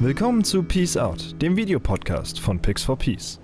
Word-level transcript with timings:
Willkommen 0.00 0.44
zu 0.44 0.62
Peace 0.62 0.98
Out, 0.98 1.40
dem 1.40 1.56
Videopodcast 1.56 2.38
von 2.38 2.60
Pix 2.60 2.84
for 2.84 2.98
Peace. 2.98 3.40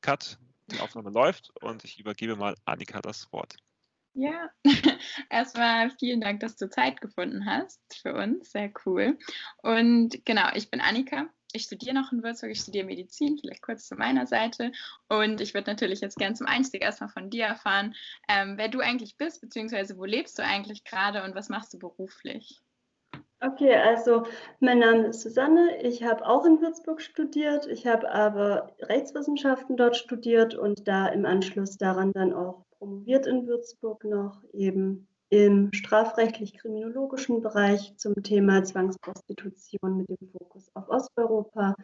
Cut, 0.00 0.40
die 0.66 0.80
Aufnahme 0.80 1.10
läuft 1.10 1.52
und 1.62 1.84
ich 1.84 2.00
übergebe 2.00 2.34
mal 2.34 2.56
Annika 2.64 3.00
das 3.00 3.32
Wort. 3.32 3.56
Ja, 4.14 4.50
erstmal 5.30 5.90
vielen 6.00 6.20
Dank, 6.20 6.40
dass 6.40 6.56
du 6.56 6.68
Zeit 6.68 7.00
gefunden 7.00 7.46
hast 7.46 7.80
für 8.02 8.12
uns. 8.12 8.50
Sehr 8.50 8.72
cool. 8.84 9.16
Und 9.62 10.26
genau, 10.26 10.48
ich 10.54 10.68
bin 10.68 10.80
Annika. 10.80 11.28
Ich 11.52 11.62
studiere 11.62 11.94
noch 11.94 12.10
in 12.10 12.24
Würzburg, 12.24 12.50
ich 12.50 12.58
studiere 12.58 12.84
Medizin, 12.84 13.38
vielleicht 13.38 13.62
kurz 13.62 13.86
zu 13.86 13.94
meiner 13.94 14.26
Seite. 14.26 14.72
Und 15.08 15.40
ich 15.40 15.54
würde 15.54 15.70
natürlich 15.70 16.00
jetzt 16.00 16.18
gerne 16.18 16.34
zum 16.34 16.48
Einstieg 16.48 16.82
erstmal 16.82 17.10
von 17.10 17.30
dir 17.30 17.44
erfahren, 17.44 17.94
ähm, 18.28 18.58
wer 18.58 18.68
du 18.68 18.80
eigentlich 18.80 19.16
bist, 19.16 19.40
beziehungsweise 19.40 19.96
wo 19.96 20.04
lebst 20.04 20.36
du 20.40 20.42
eigentlich 20.42 20.82
gerade 20.82 21.22
und 21.22 21.36
was 21.36 21.50
machst 21.50 21.72
du 21.72 21.78
beruflich? 21.78 22.63
Okay, 23.46 23.74
also 23.74 24.22
mein 24.60 24.78
Name 24.78 25.08
ist 25.08 25.20
Susanne. 25.20 25.76
Ich 25.82 26.02
habe 26.02 26.26
auch 26.26 26.46
in 26.46 26.62
Würzburg 26.62 27.02
studiert. 27.02 27.66
Ich 27.66 27.86
habe 27.86 28.10
aber 28.10 28.70
Rechtswissenschaften 28.80 29.76
dort 29.76 29.96
studiert 29.96 30.54
und 30.54 30.88
da 30.88 31.08
im 31.08 31.26
Anschluss 31.26 31.76
daran 31.76 32.12
dann 32.12 32.32
auch 32.32 32.64
promoviert 32.78 33.26
in 33.26 33.46
Würzburg 33.46 34.02
noch 34.04 34.42
eben 34.54 35.06
im 35.28 35.70
strafrechtlich-kriminologischen 35.74 37.42
Bereich 37.42 37.94
zum 37.98 38.14
Thema 38.22 38.64
Zwangsprostitution 38.64 39.98
mit 39.98 40.08
dem 40.08 40.28
Fokus 40.28 40.70
auf 40.72 40.88
Osteuropa. 40.88 41.74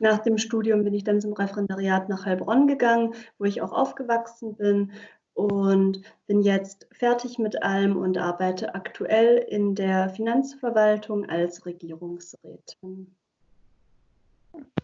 Nach 0.00 0.18
dem 0.18 0.36
Studium 0.36 0.84
bin 0.84 0.92
ich 0.92 1.04
dann 1.04 1.22
zum 1.22 1.32
Referendariat 1.32 2.10
nach 2.10 2.26
Heilbronn 2.26 2.66
gegangen, 2.66 3.14
wo 3.38 3.46
ich 3.46 3.62
auch 3.62 3.72
aufgewachsen 3.72 4.56
bin 4.56 4.92
und 5.38 6.02
bin 6.26 6.42
jetzt 6.42 6.88
fertig 6.90 7.38
mit 7.38 7.62
allem 7.62 7.96
und 7.96 8.18
arbeite 8.18 8.74
aktuell 8.74 9.36
in 9.48 9.76
der 9.76 10.10
Finanzverwaltung 10.10 11.26
als 11.30 11.64
Regierungsrätin. 11.64 13.16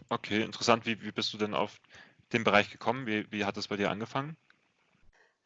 Okay, 0.07 0.43
interessant. 0.43 0.85
Wie, 0.85 1.01
wie 1.01 1.11
bist 1.11 1.33
du 1.33 1.37
denn 1.37 1.53
auf 1.53 1.81
den 2.31 2.45
Bereich 2.45 2.69
gekommen? 2.69 3.05
Wie, 3.05 3.29
wie 3.33 3.43
hat 3.43 3.57
es 3.57 3.67
bei 3.67 3.75
dir 3.75 3.91
angefangen? 3.91 4.37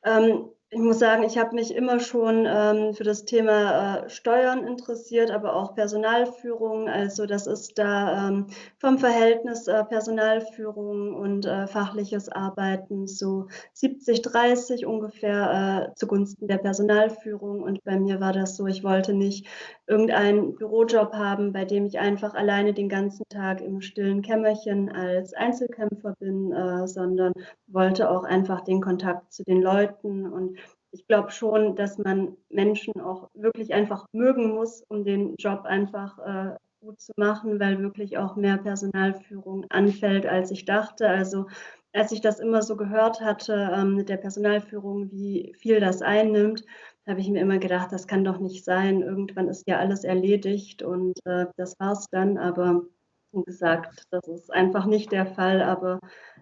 Ähm, 0.03 0.49
ich 0.72 0.80
muss 0.80 1.00
sagen, 1.00 1.23
ich 1.23 1.39
habe 1.39 1.56
mich 1.56 1.73
immer 1.73 2.00
schon 2.00 2.45
ähm, 2.48 2.94
für 2.94 3.03
das 3.03 3.25
Thema 3.25 4.03
äh, 4.06 4.09
Steuern 4.09 4.67
interessiert, 4.67 5.31
aber 5.31 5.56
auch 5.56 5.73
Personalführung. 5.73 6.88
Also 6.88 7.25
das 7.25 7.48
ist 7.48 7.80
da 7.80 8.28
ähm, 8.28 8.48
vom 8.78 9.00
Verhältnis 9.00 9.67
äh, 9.67 9.84
Personalführung 9.86 11.16
und 11.16 11.47
äh, 11.47 11.66
fachliches 11.66 12.30
Arbeiten 12.30 13.08
so 13.08 13.47
70, 13.73 14.22
30 14.22 14.86
ungefähr 14.86 15.90
äh, 15.90 15.95
zugunsten 15.95 16.47
der 16.47 16.59
Personalführung. 16.59 17.64
Und 17.64 17.84
bei 17.84 18.00
mir 18.00 18.20
war 18.20 18.34
das 18.34 18.56
so, 18.56 18.67
ich 18.67 18.84
wollte 18.84 19.14
nicht 19.14 19.47
irgendeinen 19.88 20.53
Bürojob 20.53 21.14
haben, 21.14 21.52
bei 21.52 21.66
dem 21.66 21.88
ich 21.88 21.97
einfach 21.97 22.36
alleine 22.36 22.73
den 22.75 22.90
ganzen 22.90 23.23
Tag 23.30 23.62
im 23.62 23.81
stillen 23.81 24.22
Kämmerchen 24.22 24.92
als 24.92 25.34
Einzelkämpfer 25.34 26.14
bin, 26.20 26.52
äh, 26.52 26.88
sondern 26.88 27.34
wollte 27.66 28.12
auch 28.12 28.23
einfach 28.23 28.62
den 28.62 28.81
Kontakt 28.81 29.34
zu 29.34 29.44
den 29.44 29.64
Leuten 29.64 30.31
und 30.31 30.58
ich 30.91 31.07
glaube 31.07 31.31
schon, 31.31 31.75
dass 31.75 31.97
man 31.97 32.35
Menschen 32.49 32.99
auch 32.99 33.29
wirklich 33.33 33.73
einfach 33.73 34.05
mögen 34.11 34.49
muss, 34.49 34.83
um 34.89 35.03
den 35.03 35.35
Job 35.37 35.65
einfach 35.65 36.19
äh, 36.19 36.55
gut 36.81 36.99
zu 36.99 37.11
machen, 37.17 37.59
weil 37.59 37.79
wirklich 37.79 38.17
auch 38.17 38.35
mehr 38.35 38.57
Personalführung 38.57 39.65
anfällt, 39.69 40.25
als 40.25 40.51
ich 40.51 40.65
dachte. 40.65 41.07
Also 41.07 41.47
als 41.93 42.11
ich 42.11 42.21
das 42.21 42.39
immer 42.39 42.61
so 42.61 42.75
gehört 42.77 43.21
hatte 43.21 43.71
ähm, 43.73 43.95
mit 43.95 44.09
der 44.09 44.17
Personalführung, 44.17 45.11
wie 45.11 45.53
viel 45.57 45.79
das 45.79 46.01
einnimmt, 46.01 46.63
habe 47.07 47.19
ich 47.21 47.29
mir 47.29 47.41
immer 47.41 47.57
gedacht, 47.57 47.91
das 47.91 48.07
kann 48.07 48.23
doch 48.23 48.39
nicht 48.39 48.63
sein. 48.63 49.01
Irgendwann 49.01 49.47
ist 49.47 49.67
ja 49.67 49.77
alles 49.79 50.03
erledigt 50.03 50.83
und 50.83 51.19
äh, 51.25 51.47
das 51.57 51.75
es 51.79 52.05
dann. 52.11 52.37
Aber 52.37 52.83
gesagt, 53.31 54.03
das 54.11 54.27
ist 54.27 54.51
einfach 54.51 54.85
nicht 54.85 55.12
der 55.12 55.25
Fall. 55.25 55.62
Aber 55.62 56.00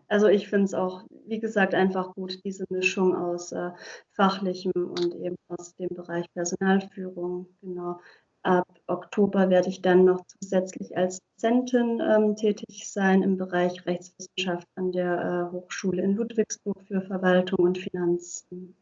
also 0.08 0.28
ich 0.28 0.48
finde 0.48 0.66
es 0.66 0.74
auch, 0.74 1.04
wie 1.26 1.40
gesagt, 1.40 1.74
einfach 1.74 2.14
gut, 2.14 2.44
diese 2.44 2.66
Mischung 2.70 3.16
aus 3.16 3.52
äh, 3.52 3.72
fachlichem 4.12 4.72
und 4.76 5.16
eben 5.16 5.36
aus 5.48 5.76
dem 5.76 5.90
Bereich 5.90 6.26
Personalführung. 6.34 7.48
Genau. 7.62 8.00
Ab 8.44 8.68
Oktober 8.88 9.50
werde 9.50 9.68
ich 9.70 9.82
dann 9.82 10.06
noch 10.06 10.22
zusätzlich 10.28 10.96
als 10.96 11.20
Dozentin 11.36 12.00
ähm, 12.00 12.36
tätig 12.36 12.90
sein 12.90 13.22
im 13.22 13.36
Bereich 13.36 13.86
Rechtswissenschaft 13.86 14.68
an 14.76 14.92
der 14.92 15.50
äh, 15.50 15.52
Hochschule 15.52 16.02
in 16.02 16.16
Ludwigsburg 16.16 16.82
für 16.88 17.02
Verwaltung 17.02 17.60
und 17.60 17.78
Finanzen. 17.78 18.76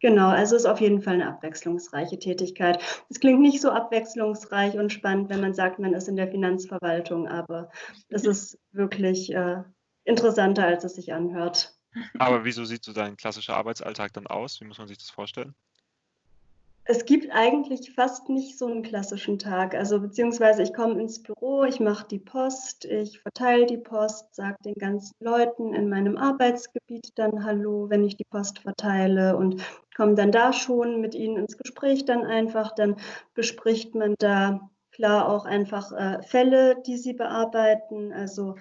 Genau, 0.00 0.28
also 0.28 0.54
ist 0.54 0.66
auf 0.66 0.80
jeden 0.80 1.02
Fall 1.02 1.14
eine 1.14 1.28
abwechslungsreiche 1.28 2.18
Tätigkeit. 2.18 2.80
Es 3.08 3.18
klingt 3.18 3.40
nicht 3.40 3.60
so 3.60 3.70
abwechslungsreich 3.70 4.78
und 4.78 4.92
spannend, 4.92 5.28
wenn 5.28 5.40
man 5.40 5.54
sagt, 5.54 5.80
man 5.80 5.94
ist 5.94 6.08
in 6.08 6.16
der 6.16 6.28
Finanzverwaltung, 6.28 7.26
aber 7.26 7.70
es 8.08 8.24
ist 8.24 8.58
wirklich 8.70 9.32
äh, 9.32 9.62
interessanter, 10.04 10.64
als 10.64 10.84
es 10.84 10.94
sich 10.94 11.12
anhört. 11.12 11.74
Aber 12.18 12.44
wieso 12.44 12.64
sieht 12.64 12.84
so 12.84 12.92
dein 12.92 13.16
klassischer 13.16 13.56
Arbeitsalltag 13.56 14.12
dann 14.12 14.26
aus? 14.26 14.60
Wie 14.60 14.66
muss 14.66 14.78
man 14.78 14.86
sich 14.86 14.98
das 14.98 15.10
vorstellen? 15.10 15.54
Es 16.90 17.04
gibt 17.04 17.30
eigentlich 17.32 17.92
fast 17.92 18.30
nicht 18.30 18.56
so 18.56 18.64
einen 18.66 18.82
klassischen 18.82 19.38
Tag. 19.38 19.74
Also 19.74 20.00
beziehungsweise 20.00 20.62
ich 20.62 20.72
komme 20.72 20.98
ins 20.98 21.22
Büro, 21.22 21.64
ich 21.64 21.80
mache 21.80 22.08
die 22.08 22.18
Post, 22.18 22.86
ich 22.86 23.20
verteile 23.20 23.66
die 23.66 23.76
Post, 23.76 24.34
sage 24.34 24.56
den 24.64 24.74
ganzen 24.74 25.12
Leuten 25.20 25.74
in 25.74 25.90
meinem 25.90 26.16
Arbeitsgebiet 26.16 27.10
dann 27.16 27.44
Hallo, 27.44 27.90
wenn 27.90 28.04
ich 28.04 28.16
die 28.16 28.24
Post 28.24 28.60
verteile 28.60 29.36
und 29.36 29.62
komme 29.94 30.14
dann 30.14 30.32
da 30.32 30.54
schon 30.54 31.02
mit 31.02 31.14
ihnen 31.14 31.36
ins 31.36 31.58
Gespräch 31.58 32.06
dann 32.06 32.24
einfach. 32.24 32.74
Dann 32.74 32.96
bespricht 33.34 33.94
man 33.94 34.14
da 34.18 34.70
klar 34.90 35.28
auch 35.28 35.44
einfach 35.44 35.92
äh, 35.92 36.22
Fälle, 36.22 36.82
die 36.86 36.96
sie 36.96 37.12
bearbeiten. 37.12 38.14
Also 38.14 38.54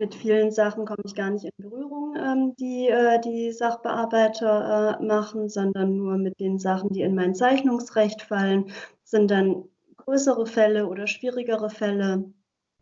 mit 0.00 0.14
vielen 0.14 0.50
Sachen 0.50 0.86
komme 0.86 1.02
ich 1.04 1.14
gar 1.14 1.30
nicht 1.30 1.44
in 1.44 1.52
Berührung, 1.58 2.16
ähm, 2.16 2.54
die 2.58 2.88
äh, 2.88 3.20
die 3.20 3.52
Sachbearbeiter 3.52 4.98
äh, 4.98 5.04
machen, 5.04 5.48
sondern 5.48 5.96
nur 5.96 6.16
mit 6.16 6.40
den 6.40 6.58
Sachen, 6.58 6.90
die 6.90 7.02
in 7.02 7.14
mein 7.14 7.34
Zeichnungsrecht 7.34 8.22
fallen, 8.22 8.72
sind 9.04 9.30
dann 9.30 9.64
größere 9.98 10.46
Fälle 10.46 10.88
oder 10.88 11.06
schwierigere 11.06 11.70
Fälle 11.70 12.32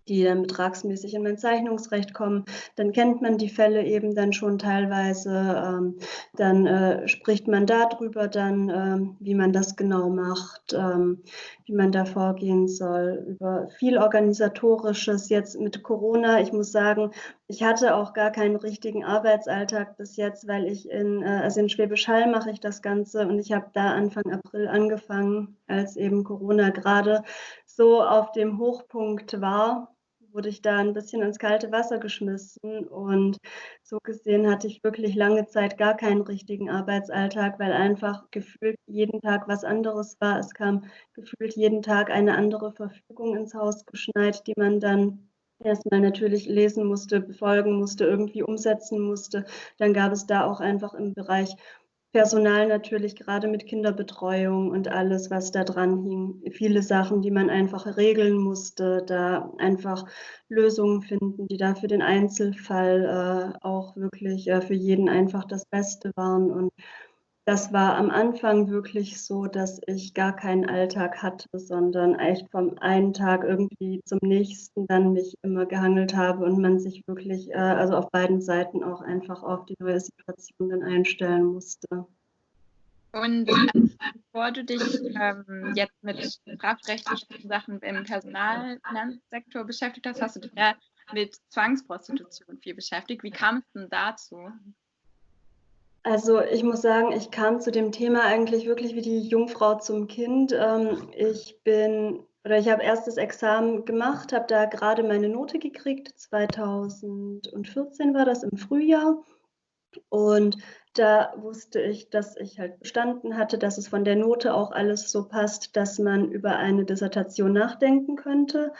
die 0.09 0.25
dann 0.25 0.43
betragsmäßig 0.43 1.15
in 1.15 1.23
mein 1.23 1.39
Zeichnungsrecht 1.39 2.15
kommen, 2.15 2.45
dann 2.77 2.93
kennt 2.93 3.23
man 3.23 3.39
die 3.39 3.49
Fälle 3.49 3.85
eben 3.85 4.15
dann 4.15 4.33
schon 4.33 4.59
teilweise. 4.59 5.31
Ähm, 5.31 5.99
dann 6.35 6.67
äh, 6.67 7.09
spricht 7.09 7.47
man 7.47 7.67
darüber 7.67 8.29
dann, 8.29 8.71
ähm, 8.71 9.17
wie 9.21 9.35
man 9.35 9.53
das 9.53 9.77
genau 9.77 10.09
macht, 10.09 10.73
ähm, 10.73 11.23
wie 11.69 11.75
man 11.75 11.93
da 11.93 12.07
vorgehen 12.07 12.67
soll, 12.67 13.25
über 13.29 13.69
viel 13.79 13.99
organisatorisches 13.99 15.29
jetzt 15.29 15.61
mit 15.61 15.83
Corona. 15.83 16.41
Ich 16.41 16.53
muss 16.53 16.73
sagen, 16.73 17.13
ich 17.47 17.63
hatte 17.63 17.95
auch 17.95 18.15
gar 18.15 18.31
keinen 18.31 18.57
richtigen 18.57 19.05
Arbeitsalltag 19.05 19.99
bis 19.99 20.17
jetzt, 20.17 20.49
weil 20.49 20.67
ich 20.67 20.91
in, 20.91 21.23
äh, 21.23 21.41
also 21.43 21.61
in 21.61 21.69
Schwäbisch 21.69 22.09
Hall 22.09 22.31
mache 22.31 22.51
ich 22.51 22.61
das 22.61 22.81
Ganze 22.81 23.27
und 23.27 23.39
ich 23.39 23.53
habe 23.53 23.67
da 23.75 23.93
Anfang 23.93 24.33
April 24.33 24.67
angefangen, 24.67 25.57
als 25.67 25.97
eben 25.97 26.25
Corona 26.25 26.71
gerade 26.71 27.23
so 27.67 28.03
auf 28.03 28.33
dem 28.33 28.59
Hochpunkt 28.59 29.41
war 29.41 29.95
wurde 30.33 30.49
ich 30.49 30.63
da 30.63 30.79
ein 30.79 30.93
bisschen 30.95 31.23
ins 31.23 31.39
kalte 31.39 31.73
Wasser 31.73 31.99
geschmissen 31.99 32.87
und 32.89 33.39
so 33.83 33.99
gesehen 34.03 34.51
hatte 34.51 34.67
ich 34.67 34.83
wirklich 34.85 35.15
lange 35.15 35.47
Zeit 35.47 35.79
gar 35.79 35.97
keinen 35.97 36.23
richtigen 36.23 36.71
Arbeitsalltag, 36.71 37.59
weil 37.59 37.73
einfach 37.73 38.31
gefühlt 38.31 38.77
jeden 38.87 39.21
Tag 39.21 39.49
was 39.49 39.65
anderes 39.65 40.17
war. 40.21 40.39
Es 40.39 40.55
kam 40.55 40.85
gefühlt 41.15 41.55
jeden 41.57 41.83
Tag 41.83 42.11
eine 42.11 42.37
andere 42.37 42.73
Verfügung 42.73 43.37
ins 43.37 43.55
Haus 43.55 43.85
geschneit, 43.87 44.47
die 44.47 44.55
man 44.57 44.81
dann 44.81 45.29
erstmal 45.65 46.01
natürlich 46.01 46.47
lesen 46.47 46.85
musste, 46.87 47.21
befolgen 47.21 47.75
musste, 47.79 48.05
irgendwie 48.05 48.43
umsetzen 48.43 49.01
musste. 49.01 49.45
Dann 49.79 49.93
gab 49.93 50.13
es 50.13 50.27
da 50.27 50.45
auch 50.45 50.61
einfach 50.61 50.95
im 50.95 51.15
Bereich 51.15 51.55
Personal 52.13 52.67
natürlich 52.69 53.17
gerade 53.17 53.49
mit 53.49 53.67
Kinderbetreuung 53.67 54.71
und 54.71 54.89
alles, 54.89 55.31
was 55.31 55.53
da 55.53 55.63
dran 55.65 56.03
hing. 56.05 56.43
Viele 56.53 56.83
Sachen, 56.83 57.21
die 57.23 57.31
man 57.31 57.51
einfach 57.51 57.99
regeln 57.99 58.37
musste, 58.39 59.05
da 59.07 59.53
einfach 59.59 60.07
Lösungen 60.49 61.03
finden, 61.03 61.47
die 61.49 61.59
da 61.59 61.75
für 61.75 61.87
den 61.87 62.01
Einzelfall 62.03 63.55
äh, 63.55 63.59
auch 63.67 63.95
wirklich 63.97 64.49
äh, 64.49 64.63
für 64.63 64.75
jeden 64.75 65.09
einfach 65.11 65.45
das 65.45 65.67
Beste 65.67 66.11
waren. 66.17 66.51
Und 66.51 66.73
das 67.49 67.73
war 67.73 67.97
am 67.97 68.11
Anfang 68.11 68.69
wirklich 68.69 69.23
so, 69.23 69.47
dass 69.47 69.81
ich 69.87 70.13
gar 70.13 70.37
keinen 70.37 70.69
Alltag 70.69 71.23
hatte, 71.23 71.49
sondern 71.55 72.15
echt 72.19 72.47
vom 72.51 72.77
einen 72.77 73.15
Tag 73.15 73.43
irgendwie 73.43 74.03
zum 74.05 74.19
nächsten 74.21 74.87
dann 74.87 75.15
mich 75.15 75.35
immer 75.41 75.65
gehangelt 75.65 76.15
habe 76.15 76.45
und 76.45 76.61
man 76.61 76.79
sich 76.79 77.09
wirklich, 77.09 77.51
äh, 77.53 77.55
also 77.55 77.97
auf 77.97 78.11
beiden 78.11 78.43
Seiten 78.43 78.85
auch 78.85 79.01
einfach 79.01 79.43
auf 79.43 79.65
die 79.65 79.77
neue 79.79 79.99
Situation 79.99 80.69
dann 80.69 80.83
einstellen 80.83 81.47
musste. 81.47 82.07
Und 83.13 83.47
bevor 83.47 84.53
du 84.53 84.63
dich 84.63 85.01
ähm, 85.19 85.73
jetzt 85.75 86.05
mit 86.05 86.23
strafrechtlichen 86.23 87.49
Sachen 87.49 87.81
im 87.81 88.05
Personalsektor 88.05 89.65
beschäftigt 89.65 90.07
hast, 90.07 90.21
hast 90.21 90.37
du 90.37 90.41
dich 90.41 90.53
ja 90.55 90.75
mit 91.15 91.35
Zwangsprostitution 91.49 92.59
viel 92.59 92.75
beschäftigt. 92.75 93.23
Wie 93.23 93.31
kam 93.31 93.57
es 93.57 93.73
denn 93.73 93.89
dazu? 93.89 94.53
Also 96.03 96.41
ich 96.41 96.63
muss 96.63 96.83
sagen, 96.83 97.13
ich 97.13 97.31
kam 97.31 97.61
zu 97.61 97.71
dem 97.71 97.93
Thema 97.93 98.23
eigentlich 98.23 98.67
wirklich 98.67 98.95
wie 98.95 99.03
die 99.03 99.21
Jungfrau 99.29 99.77
zum 99.77 100.07
Kind. 100.07 100.53
Ähm, 100.53 101.11
ich 101.15 101.61
bin 101.65 102.25
oder 102.45 102.59
ich 102.59 102.69
habe 102.71 102.83
erst 102.83 103.07
das 103.07 103.19
Examen 103.19 103.85
gemacht, 103.85 104.33
habe 104.33 104.47
da 104.49 104.65
gerade 104.65 105.03
meine 105.03 105.29
Note 105.29 105.59
gekriegt. 105.59 106.19
2014 106.19 108.15
war 108.15 108.25
das 108.25 108.43
im 108.43 108.57
Frühjahr. 108.57 109.23
Und 110.09 110.57
da 110.95 111.35
wusste 111.37 111.81
ich, 111.81 112.11
dass 112.11 112.37
ich 112.37 112.59
halt 112.59 112.81
bestanden 112.81 113.37
hatte, 113.37 113.59
dass 113.59 113.79
es 113.79 113.89
von 113.89 114.05
der 114.05 114.17
Note 114.17 114.55
auch 114.55 114.71
alles 114.71 115.11
so 115.11 115.29
passt, 115.29 115.77
dass 115.77 115.99
man 115.99 116.31
über 116.31 116.57
eine 116.57 116.85
Dissertation 116.85 117.53
nachdenken 117.53 118.17
könnte. 118.17 118.73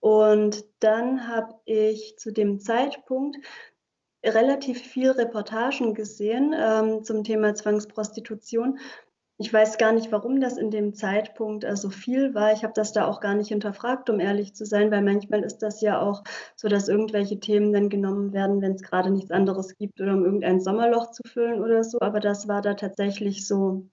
Und 0.00 0.64
dann 0.80 1.26
habe 1.26 1.54
ich 1.64 2.16
zu 2.18 2.32
dem 2.32 2.60
Zeitpunkt 2.60 3.38
relativ 4.26 4.80
viel 4.80 5.10
Reportagen 5.10 5.94
gesehen 5.94 6.54
ähm, 6.58 7.04
zum 7.04 7.24
Thema 7.24 7.54
Zwangsprostitution 7.54 8.78
ich 9.38 9.52
weiß 9.52 9.76
gar 9.76 9.92
nicht, 9.92 10.12
warum 10.12 10.40
das 10.40 10.56
in 10.56 10.70
dem 10.70 10.94
Zeitpunkt 10.94 11.64
so 11.64 11.68
also 11.68 11.90
viel 11.90 12.34
war. 12.34 12.52
Ich 12.52 12.64
habe 12.64 12.72
das 12.74 12.92
da 12.92 13.06
auch 13.06 13.20
gar 13.20 13.34
nicht 13.34 13.48
hinterfragt, 13.48 14.08
um 14.08 14.18
ehrlich 14.18 14.54
zu 14.54 14.64
sein, 14.64 14.90
weil 14.90 15.02
manchmal 15.02 15.42
ist 15.42 15.58
das 15.58 15.82
ja 15.82 16.00
auch 16.00 16.22
so, 16.54 16.68
dass 16.68 16.88
irgendwelche 16.88 17.38
Themen 17.38 17.72
dann 17.72 17.90
genommen 17.90 18.32
werden, 18.32 18.62
wenn 18.62 18.72
es 18.72 18.82
gerade 18.82 19.10
nichts 19.10 19.30
anderes 19.30 19.76
gibt 19.76 20.00
oder 20.00 20.14
um 20.14 20.24
irgendein 20.24 20.60
Sommerloch 20.60 21.10
zu 21.10 21.22
füllen 21.28 21.62
oder 21.62 21.84
so. 21.84 21.98
Aber 22.00 22.20
das 22.20 22.48
war 22.48 22.62
da 22.62 22.74
tatsächlich 22.74 23.46
so 23.46 23.86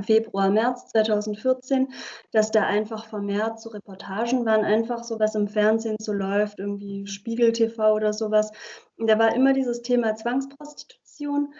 Februar, 0.00 0.50
März 0.50 0.88
2014, 0.88 1.92
dass 2.32 2.50
da 2.50 2.66
einfach 2.66 3.06
vermehrt 3.06 3.60
so 3.60 3.70
Reportagen 3.70 4.46
waren, 4.46 4.64
einfach 4.64 5.04
so 5.04 5.20
was 5.20 5.34
im 5.34 5.48
Fernsehen 5.48 5.96
so 6.00 6.12
läuft, 6.12 6.58
irgendwie 6.58 7.06
Spiegel 7.06 7.52
TV 7.52 7.94
oder 7.94 8.12
sowas. 8.12 8.50
Und 8.96 9.08
da 9.08 9.18
war 9.18 9.34
immer 9.34 9.52
dieses 9.52 9.82
Thema 9.82 10.14
Zwangsprostitution. 10.14 11.52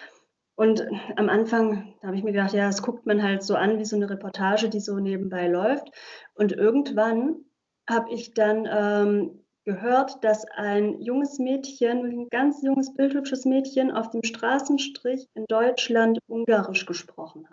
Und 0.55 0.87
am 1.17 1.29
Anfang 1.29 1.95
habe 2.03 2.17
ich 2.17 2.23
mir 2.23 2.33
gedacht, 2.33 2.53
ja, 2.53 2.67
das 2.67 2.83
guckt 2.83 3.07
man 3.07 3.23
halt 3.23 3.43
so 3.43 3.55
an 3.55 3.79
wie 3.79 3.85
so 3.85 3.97
eine 3.97 4.09
Reportage, 4.09 4.69
die 4.69 4.81
so 4.81 4.99
nebenbei 4.99 5.49
läuft. 5.49 5.91
Und 6.35 6.53
irgendwann 6.53 7.45
habe 7.89 8.13
ich 8.13 8.35
dann 8.35 8.69
ähm, 8.71 9.43
gehört, 9.65 10.23
dass 10.25 10.45
ein 10.57 11.01
junges 11.01 11.39
Mädchen, 11.39 12.05
ein 12.05 12.29
ganz 12.31 12.63
junges, 12.63 12.95
bildhübsches 12.95 13.45
Mädchen 13.45 13.91
auf 13.91 14.11
dem 14.11 14.23
Straßenstrich 14.23 15.29
in 15.35 15.45
Deutschland 15.49 16.19
Ungarisch 16.27 16.87
gesprochen 16.87 17.49
hat. 17.51 17.52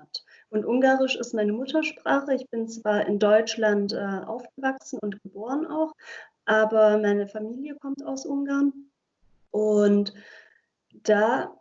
Und 0.49 0.65
Ungarisch 0.65 1.15
ist 1.15 1.33
meine 1.33 1.53
Muttersprache. 1.53 2.33
Ich 2.33 2.49
bin 2.49 2.67
zwar 2.67 3.05
in 3.05 3.19
Deutschland 3.19 3.93
äh, 3.93 4.21
aufgewachsen 4.25 4.99
und 4.99 5.21
geboren 5.21 5.67
auch, 5.67 5.93
aber 6.45 6.97
meine 6.97 7.27
Familie 7.27 7.75
kommt 7.75 8.03
aus 8.03 8.25
Ungarn. 8.25 8.73
Und 9.51 10.13
da 10.91 11.55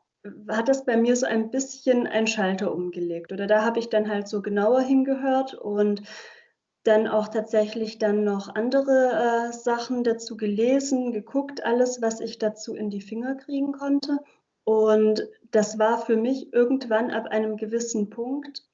hat 0.49 0.69
das 0.69 0.85
bei 0.85 0.96
mir 0.96 1.17
so 1.17 1.26
ein 1.26 1.50
bisschen 1.50 2.06
ein 2.06 2.26
Schalter 2.26 2.75
umgelegt. 2.75 3.32
Oder 3.32 3.46
da 3.46 3.64
habe 3.64 3.79
ich 3.79 3.90
dann 3.90 4.08
halt 4.08 4.29
so 4.29 4.43
genauer 4.43 4.81
hingehört 4.81 5.55
und 5.55 6.02
dann 6.84 7.06
auch 7.06 7.29
tatsächlich 7.29 7.99
dann 7.99 8.25
noch 8.25 8.55
andere 8.55 9.49
äh, 9.49 9.52
Sachen 9.52 10.05
dazu 10.05 10.37
gelesen, 10.38 11.12
geguckt, 11.12 11.64
alles, 11.64 12.00
was 12.00 12.20
ich 12.20 12.38
dazu 12.38 12.75
in 12.75 12.88
die 12.88 13.02
Finger 13.02 13.34
kriegen 13.34 13.73
konnte. 13.73 14.19
Und 14.64 15.29
das 15.50 15.79
war 15.79 16.05
für 16.05 16.17
mich 16.17 16.52
irgendwann 16.52 17.11
ab 17.11 17.26
einem 17.26 17.56
gewissen 17.56 18.08
Punkt 18.11 18.68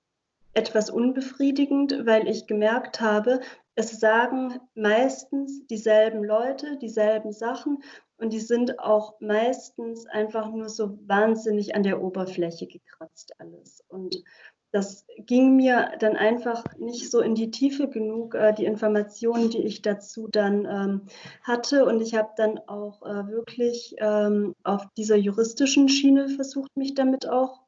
etwas 0.55 0.91
unbefriedigend, 0.91 2.07
weil 2.07 2.29
ich 2.29 2.47
gemerkt 2.47 3.01
habe, 3.01 3.41
es 3.75 3.99
sagen 3.99 4.61
meistens 4.75 5.67
dieselben 5.67 6.23
Leute, 6.23 6.79
dieselben 6.79 7.33
Sachen 7.33 7.83
und 8.17 8.33
die 8.33 8.41
sind 8.41 8.79
auch 8.79 9.21
meistens 9.21 10.07
einfach 10.07 10.51
nur 10.51 10.69
so 10.69 10.99
wahnsinnig 11.07 11.75
an 11.75 11.83
der 11.83 12.01
Oberfläche 12.01 12.67
gekratzt 12.67 13.35
alles. 13.39 13.83
Und 13.89 14.23
das 14.71 15.07
ging 15.19 15.55
mir 15.57 15.93
dann 16.01 16.17
einfach 16.17 16.65
nicht 16.79 17.11
so 17.11 17.21
in 17.21 17.35
die 17.35 17.51
Tiefe 17.51 17.89
genug, 17.89 18.35
äh, 18.35 18.53
die 18.53 18.65
Informationen, 18.65 19.51
die 19.51 19.63
ich 19.63 19.83
dazu 19.83 20.27
dann 20.29 20.65
ähm, 20.65 21.03
hatte. 21.43 21.85
Und 21.85 22.01
ich 22.01 22.15
habe 22.15 22.31
dann 22.37 22.59
auch 22.67 23.03
äh, 23.03 23.29
wirklich 23.29 23.95
ähm, 23.99 24.55
auf 24.65 24.85
dieser 24.97 25.17
juristischen 25.17 25.89
Schiene 25.89 26.29
versucht, 26.29 26.77
mich 26.77 26.95
damit 26.95 27.29
auch 27.29 27.61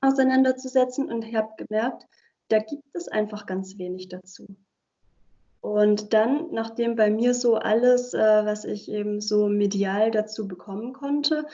auseinanderzusetzen. 0.00 1.10
Und 1.10 1.24
ich 1.24 1.34
habe 1.34 1.50
gemerkt, 1.56 2.06
da 2.48 2.58
gibt 2.58 2.84
es 2.94 3.08
einfach 3.08 3.46
ganz 3.46 3.78
wenig 3.78 4.08
dazu. 4.08 4.46
Und 5.60 6.12
dann, 6.12 6.48
nachdem 6.52 6.94
bei 6.94 7.10
mir 7.10 7.32
so 7.32 7.54
alles, 7.54 8.12
äh, 8.12 8.18
was 8.18 8.66
ich 8.66 8.90
eben 8.90 9.22
so 9.22 9.48
medial 9.48 10.10
dazu 10.10 10.46
bekommen 10.46 10.92
konnte, 10.92 11.46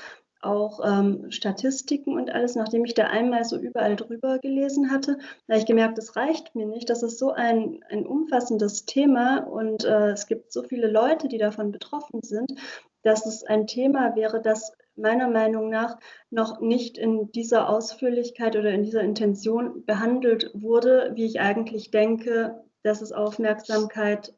auch 0.43 0.81
ähm, 0.85 1.31
Statistiken 1.31 2.15
und 2.17 2.31
alles, 2.31 2.55
nachdem 2.55 2.85
ich 2.85 2.95
da 2.95 3.05
einmal 3.05 3.45
so 3.45 3.57
überall 3.57 3.97
drüber 3.97 4.39
gelesen 4.39 4.91
hatte, 4.91 5.19
habe 5.49 5.59
ich 5.59 5.67
gemerkt, 5.67 5.99
das 5.99 6.17
reicht 6.17 6.55
mir 6.55 6.67
nicht. 6.67 6.89
Das 6.89 7.03
ist 7.03 7.19
so 7.19 7.31
ein, 7.31 7.85
ein 7.89 8.07
umfassendes 8.07 8.87
Thema 8.87 9.39
und 9.41 9.85
äh, 9.85 10.11
es 10.11 10.27
gibt 10.27 10.51
so 10.53 10.63
viele 10.63 10.91
Leute, 10.91 11.29
die 11.29 11.39
davon 11.39 11.73
betroffen 11.73 12.23
sind, 12.23 12.55
dass 13.03 13.27
es 13.27 13.45
ein 13.45 13.67
Thema 13.67 14.17
wäre, 14.17 14.41
das 14.41 14.73
meiner 15.01 15.29
Meinung 15.29 15.69
nach 15.69 15.99
noch 16.31 16.61
nicht 16.61 16.99
in 16.99 17.33
dieser 17.33 17.69
Ausführlichkeit 17.69 18.57
oder 18.57 18.71
in 18.71 18.83
dieser 18.83 19.03
Intention 19.03 19.85
behandelt 19.85 20.51
wurde, 20.55 21.13
wie 21.15 21.27
ich 21.27 21.41
eigentlich 21.41 21.91
denke, 21.91 22.63
dass 22.83 23.03
es 23.03 23.13
Aufmerksamkeit 23.13 24.35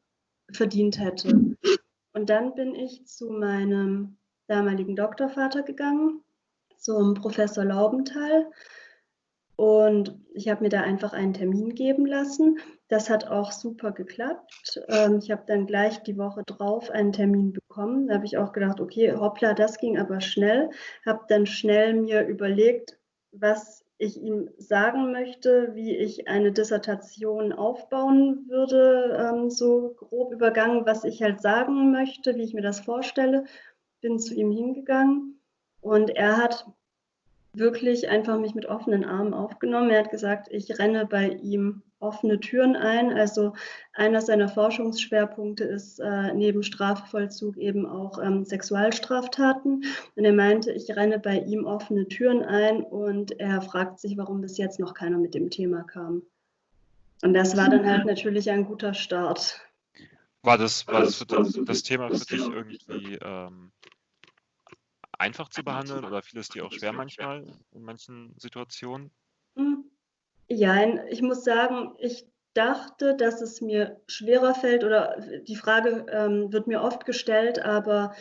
verdient 0.51 0.99
hätte. 0.99 1.57
Und 2.13 2.31
dann 2.31 2.55
bin 2.55 2.75
ich 2.75 3.07
zu 3.07 3.31
meinem 3.31 4.17
damaligen 4.47 4.97
Doktorvater 4.97 5.63
gegangen, 5.63 6.23
zum 6.77 7.15
Professor 7.15 7.65
Laubenthal. 7.65 8.51
Und 9.57 10.19
ich 10.35 10.49
habe 10.49 10.65
mir 10.65 10.69
da 10.69 10.83
einfach 10.83 11.13
einen 11.13 11.35
Termin 11.35 11.75
geben 11.75 12.07
lassen. 12.07 12.59
Das 12.93 13.09
hat 13.09 13.27
auch 13.27 13.53
super 13.53 13.91
geklappt. 13.91 14.79
Ähm, 14.89 15.17
ich 15.17 15.31
habe 15.31 15.45
dann 15.47 15.67
gleich 15.67 16.03
die 16.03 16.19
Woche 16.19 16.43
drauf 16.45 16.91
einen 16.91 17.15
Termin 17.15 17.55
bekommen. 17.55 18.07
Da 18.07 18.17
habe 18.17 18.27
ich 18.27 18.37
auch 18.37 18.53
gedacht, 18.53 18.81
okay, 18.81 19.15
hoppla, 19.15 19.55
das 19.55 19.79
ging 19.79 19.99
aber 19.99 20.21
schnell. 20.21 20.69
Habe 21.07 21.25
dann 21.27 21.47
schnell 21.47 21.95
mir 21.95 22.27
überlegt, 22.27 22.99
was 23.31 23.83
ich 23.97 24.21
ihm 24.21 24.51
sagen 24.59 25.11
möchte, 25.11 25.75
wie 25.75 25.97
ich 25.97 26.29
eine 26.29 26.53
Dissertation 26.53 27.55
aufbauen 27.55 28.45
würde, 28.51 29.17
ähm, 29.19 29.49
so 29.49 29.95
grob 29.97 30.31
übergangen, 30.35 30.85
was 30.85 31.05
ich 31.05 31.23
halt 31.23 31.41
sagen 31.41 31.93
möchte, 31.93 32.37
wie 32.37 32.43
ich 32.43 32.53
mir 32.53 32.61
das 32.61 32.81
vorstelle. 32.81 33.45
Bin 34.03 34.19
zu 34.19 34.35
ihm 34.35 34.51
hingegangen 34.51 35.41
und 35.81 36.11
er 36.11 36.37
hat 36.37 36.67
wirklich 37.55 38.11
einfach 38.11 38.39
mich 38.39 38.55
mit 38.55 38.67
offenen 38.67 39.07
Armen 39.07 39.33
aufgenommen. 39.33 39.89
Er 39.89 40.01
hat 40.01 40.11
gesagt, 40.11 40.49
ich 40.51 40.79
renne 40.79 41.07
bei 41.07 41.31
ihm 41.31 41.83
offene 42.03 42.41
Türen 42.41 42.77
ein. 42.77 43.13
Also 43.13 43.55
einer 43.93 44.21
seiner 44.21 44.49
Forschungsschwerpunkte 44.49 45.65
ist 45.65 45.99
äh, 46.01 46.35
neben 46.35 46.63
Strafvollzug 46.63 47.57
eben 47.57 47.87
auch 47.87 48.23
ähm, 48.23 48.45
Sexualstraftaten. 48.45 49.85
Und 50.17 50.25
er 50.25 50.33
meinte, 50.33 50.73
ich 50.73 50.91
renne 50.95 51.19
bei 51.19 51.39
ihm 51.39 51.65
offene 51.65 52.09
Türen 52.09 52.43
ein 52.43 52.83
und 52.83 53.39
er 53.41 53.63
fragt 53.63 54.01
sich, 54.01 54.17
warum 54.17 54.41
bis 54.41 54.59
jetzt 54.59 54.81
noch 54.81 54.95
keiner 54.95 55.19
mit 55.19 55.35
dem 55.35 55.51
Thema 55.51 55.85
kam. 55.85 56.23
Und 57.23 57.35
das 57.35 57.57
war 57.57 57.71
dann 57.71 57.87
halt 57.87 58.05
natürlich 58.05 58.51
ein 58.51 58.65
guter 58.65 58.95
Start. 58.95 59.61
War 60.43 60.59
das, 60.59 60.87
war 60.89 61.03
das, 61.03 61.25
das, 61.25 61.61
das 61.65 61.83
Thema 61.85 62.09
für 62.11 62.27
dich 62.27 62.41
irgendwie 62.41 63.17
ähm, 63.23 63.71
einfach 65.13 65.49
zu 65.49 65.63
behandeln 65.63 66.05
oder 66.05 66.21
fiel 66.21 66.41
es 66.41 66.49
dir 66.49 66.67
auch 66.67 66.73
schwer 66.73 66.93
manchmal 66.93 67.47
in 67.71 67.83
manchen 67.83 68.35
Situationen? 68.39 69.13
Hm. 69.57 69.85
Ja, 70.55 70.85
ich 71.09 71.23
muss 71.23 71.45
sagen, 71.45 71.95
ich 71.99 72.27
dachte, 72.53 73.17
dass 73.17 73.41
es 73.41 73.63
mir 73.63 74.03
schwerer 74.07 74.55
fällt 74.55 74.85
oder 74.85 75.17
die 75.49 75.57
Frage 75.57 76.05
ähm, 76.11 76.53
wird 76.53 76.67
mir 76.67 76.83
oft 76.83 77.07
gestellt, 77.07 77.65
aber 77.65 78.15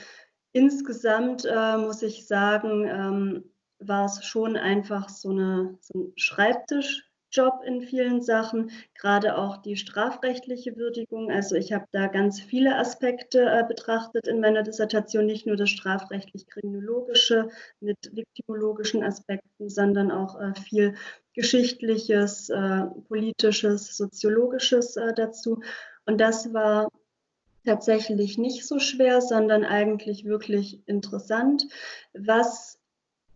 insgesamt 0.54 1.44
äh, 1.44 1.76
muss 1.78 2.02
ich 2.02 2.28
sagen, 2.28 2.88
ähm, 2.88 3.54
war 3.80 4.06
es 4.06 4.24
schon 4.24 4.56
einfach 4.56 5.10
so, 5.10 5.32
eine, 5.32 5.78
so 5.82 6.00
ein 6.00 6.14
Schreibtisch, 6.16 7.11
Job 7.32 7.62
in 7.66 7.82
vielen 7.82 8.22
Sachen, 8.22 8.72
gerade 8.94 9.38
auch 9.38 9.58
die 9.58 9.78
strafrechtliche 9.78 10.76
Würdigung. 10.76 11.32
Also 11.32 11.56
ich 11.56 11.72
habe 11.72 11.86
da 11.92 12.08
ganz 12.08 12.42
viele 12.42 12.76
Aspekte 12.78 13.42
äh, 13.42 13.64
betrachtet 13.68 14.28
in 14.28 14.42
meiner 14.42 14.64
Dissertation, 14.64 15.26
nicht 15.26 15.48
nur 15.48 15.56
das 15.56 15.70
strafrechtlich-kriminologische 15.70 17.50
mit 17.80 17.98
viktimologischen 18.14 19.04
Aspekten, 19.04 19.70
sondern 19.70 20.12
auch 20.12 20.40
äh, 20.40 20.54
viel 20.56 20.96
geschichtliches, 21.34 22.50
äh, 22.50 22.86
politisches, 23.08 23.96
soziologisches 23.96 24.98
äh, 24.98 25.14
dazu. 25.14 25.62
Und 26.06 26.20
das 26.20 26.54
war 26.54 26.90
tatsächlich 27.66 28.38
nicht 28.38 28.66
so 28.66 28.80
schwer, 28.80 29.22
sondern 29.22 29.64
eigentlich 29.64 30.26
wirklich 30.26 30.82
interessant. 30.88 31.68
Was 32.14 32.81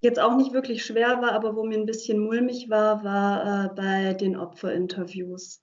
jetzt 0.06 0.20
auch 0.20 0.38
nicht 0.38 0.54
wirklich 0.54 0.86
schwer 0.86 1.22
war, 1.22 1.34
aber 1.34 1.56
wo 1.56 1.64
mir 1.64 1.78
ein 1.78 1.86
bisschen 1.86 2.20
mulmig 2.20 2.70
war, 2.70 3.04
war 3.04 3.66
äh, 3.66 3.76
bei 3.76 4.14
den 4.14 4.38
Opferinterviews. 4.38 5.62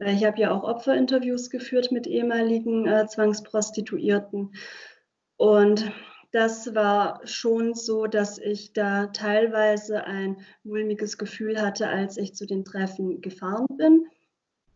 Ich 0.00 0.24
habe 0.24 0.40
ja 0.40 0.50
auch 0.50 0.64
Opferinterviews 0.64 1.50
geführt 1.50 1.92
mit 1.92 2.08
ehemaligen 2.08 2.86
äh, 2.86 3.06
Zwangsprostituierten. 3.06 4.54
Und 5.36 5.92
das 6.32 6.74
war 6.74 7.20
schon 7.24 7.74
so, 7.74 8.06
dass 8.06 8.38
ich 8.38 8.72
da 8.72 9.06
teilweise 9.06 10.04
ein 10.04 10.38
mulmiges 10.64 11.16
Gefühl 11.16 11.62
hatte, 11.62 11.88
als 11.88 12.16
ich 12.16 12.34
zu 12.34 12.44
den 12.44 12.64
Treffen 12.64 13.20
gefahren 13.20 13.66
bin. 13.76 14.06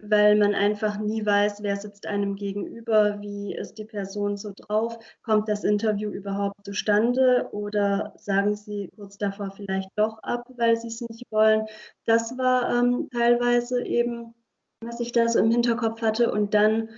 Weil 0.00 0.36
man 0.36 0.54
einfach 0.54 0.98
nie 0.98 1.24
weiß, 1.24 1.62
wer 1.62 1.76
sitzt 1.76 2.06
einem 2.06 2.36
gegenüber, 2.36 3.20
wie 3.20 3.54
ist 3.54 3.74
die 3.78 3.84
Person 3.84 4.36
so 4.36 4.52
drauf, 4.54 4.98
kommt 5.22 5.48
das 5.48 5.64
Interview 5.64 6.10
überhaupt 6.10 6.64
zustande 6.64 7.48
oder 7.52 8.14
sagen 8.16 8.54
sie 8.54 8.90
kurz 8.94 9.18
davor 9.18 9.50
vielleicht 9.50 9.90
doch 9.96 10.18
ab, 10.22 10.44
weil 10.56 10.76
sie 10.76 10.88
es 10.88 11.00
nicht 11.00 11.24
wollen. 11.30 11.66
Das 12.06 12.38
war 12.38 12.78
ähm, 12.78 13.08
teilweise 13.12 13.84
eben, 13.84 14.34
was 14.80 15.00
ich 15.00 15.12
da 15.12 15.28
so 15.28 15.40
im 15.40 15.50
Hinterkopf 15.50 16.00
hatte 16.02 16.30
und 16.30 16.54
dann 16.54 16.90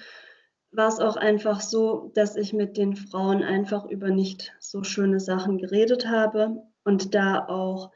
war 0.73 0.89
es 0.89 1.01
auch 1.01 1.17
einfach 1.17 1.61
so, 1.61 2.13
dass 2.15 2.37
ich 2.37 2.53
mit 2.53 2.77
den 2.77 2.95
Frauen 2.95 3.43
einfach 3.43 3.87
über 3.87 4.11
nicht 4.11 4.53
so 4.61 4.85
schöne 4.85 5.19
Sachen 5.19 5.59
geredet 5.59 6.09
habe 6.09 6.63
und 6.85 7.15
da 7.15 7.47
auch 7.49 7.91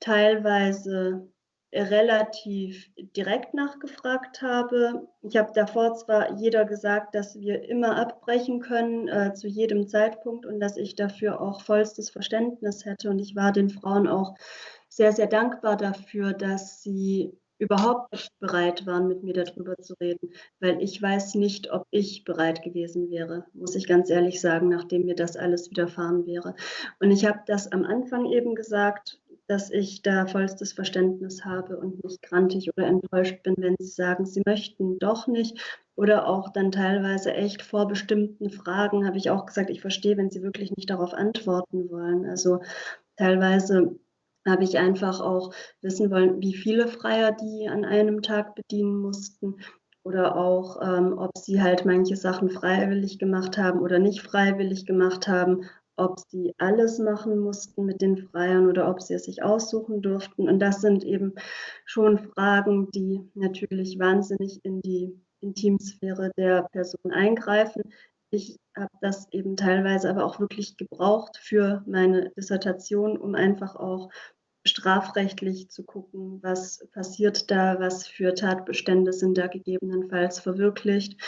teilweise 0.00 1.28
relativ 1.74 2.88
direkt 3.16 3.54
nachgefragt 3.54 4.42
habe. 4.42 5.08
Ich 5.22 5.36
habe 5.36 5.52
davor 5.54 5.94
zwar 5.94 6.38
jeder 6.38 6.64
gesagt, 6.64 7.14
dass 7.14 7.38
wir 7.38 7.68
immer 7.68 7.96
abbrechen 7.96 8.60
können 8.60 9.08
äh, 9.08 9.34
zu 9.34 9.48
jedem 9.48 9.88
Zeitpunkt 9.88 10.46
und 10.46 10.60
dass 10.60 10.76
ich 10.76 10.94
dafür 10.94 11.40
auch 11.40 11.62
vollstes 11.62 12.10
Verständnis 12.10 12.84
hätte. 12.84 13.10
Und 13.10 13.18
ich 13.18 13.34
war 13.34 13.52
den 13.52 13.70
Frauen 13.70 14.06
auch 14.06 14.34
sehr, 14.88 15.12
sehr 15.12 15.26
dankbar 15.26 15.76
dafür, 15.76 16.32
dass 16.32 16.82
sie 16.82 17.36
überhaupt 17.58 18.12
nicht 18.12 18.30
bereit 18.40 18.86
waren, 18.86 19.08
mit 19.08 19.22
mir 19.22 19.32
darüber 19.32 19.76
zu 19.78 19.94
reden, 20.00 20.30
weil 20.60 20.82
ich 20.82 21.00
weiß 21.00 21.34
nicht, 21.36 21.72
ob 21.72 21.86
ich 21.90 22.24
bereit 22.24 22.62
gewesen 22.62 23.10
wäre, 23.10 23.46
muss 23.52 23.74
ich 23.74 23.86
ganz 23.86 24.10
ehrlich 24.10 24.40
sagen, 24.40 24.68
nachdem 24.68 25.04
mir 25.06 25.14
das 25.14 25.36
alles 25.36 25.70
widerfahren 25.70 26.26
wäre. 26.26 26.54
Und 27.00 27.10
ich 27.10 27.24
habe 27.24 27.40
das 27.46 27.70
am 27.70 27.84
Anfang 27.84 28.26
eben 28.26 28.54
gesagt, 28.54 29.20
dass 29.46 29.70
ich 29.70 30.02
da 30.02 30.26
vollstes 30.26 30.72
Verständnis 30.72 31.44
habe 31.44 31.76
und 31.76 32.02
nicht 32.02 32.22
grantig 32.22 32.70
oder 32.76 32.86
enttäuscht 32.86 33.42
bin, 33.42 33.54
wenn 33.58 33.76
sie 33.78 33.90
sagen, 33.90 34.26
sie 34.26 34.42
möchten 34.46 34.98
doch 34.98 35.26
nicht. 35.26 35.58
Oder 35.96 36.26
auch 36.26 36.50
dann 36.50 36.72
teilweise 36.72 37.34
echt 37.34 37.62
vor 37.62 37.86
bestimmten 37.86 38.50
Fragen 38.50 39.06
habe 39.06 39.18
ich 39.18 39.30
auch 39.30 39.46
gesagt, 39.46 39.70
ich 39.70 39.80
verstehe, 39.80 40.16
wenn 40.16 40.30
sie 40.30 40.42
wirklich 40.42 40.74
nicht 40.76 40.90
darauf 40.90 41.14
antworten 41.14 41.90
wollen. 41.90 42.26
Also 42.26 42.60
teilweise 43.16 43.96
habe 44.46 44.64
ich 44.64 44.78
einfach 44.78 45.20
auch 45.20 45.54
wissen 45.80 46.10
wollen, 46.10 46.40
wie 46.40 46.54
viele 46.54 46.88
Freier 46.88 47.32
die 47.32 47.68
an 47.68 47.84
einem 47.84 48.22
Tag 48.22 48.54
bedienen 48.54 48.96
mussten 48.96 49.56
oder 50.02 50.36
auch, 50.36 50.80
ähm, 50.82 51.16
ob 51.16 51.30
sie 51.38 51.62
halt 51.62 51.86
manche 51.86 52.16
Sachen 52.16 52.50
freiwillig 52.50 53.18
gemacht 53.18 53.56
haben 53.56 53.80
oder 53.80 53.98
nicht 53.98 54.20
freiwillig 54.20 54.84
gemacht 54.84 55.28
haben, 55.28 55.64
ob 55.96 56.18
sie 56.28 56.54
alles 56.58 56.98
machen 56.98 57.38
mussten 57.38 57.84
mit 57.84 58.00
den 58.00 58.16
Freiern 58.16 58.68
oder 58.68 58.88
ob 58.88 59.00
sie 59.00 59.14
es 59.14 59.24
sich 59.24 59.42
aussuchen 59.42 60.02
durften. 60.02 60.48
Und 60.48 60.58
das 60.58 60.80
sind 60.80 61.04
eben 61.04 61.34
schon 61.84 62.18
Fragen, 62.18 62.90
die 62.90 63.20
natürlich 63.34 63.98
wahnsinnig 63.98 64.64
in 64.64 64.80
die 64.82 65.18
Intimsphäre 65.40 66.30
der 66.36 66.62
Person 66.72 67.12
eingreifen. 67.12 67.82
Ich 68.30 68.56
habe 68.76 68.90
das 69.00 69.28
eben 69.30 69.56
teilweise 69.56 70.10
aber 70.10 70.24
auch 70.24 70.40
wirklich 70.40 70.76
gebraucht 70.76 71.38
für 71.40 71.84
meine 71.86 72.30
Dissertation, 72.30 73.16
um 73.16 73.34
einfach 73.34 73.76
auch 73.76 74.10
strafrechtlich 74.66 75.68
zu 75.68 75.84
gucken, 75.84 76.42
was 76.42 76.86
passiert 76.92 77.50
da, 77.50 77.78
was 77.78 78.08
für 78.08 78.34
Tatbestände 78.34 79.12
sind 79.12 79.36
da 79.36 79.46
gegebenenfalls 79.46 80.40
verwirklicht. 80.40 81.20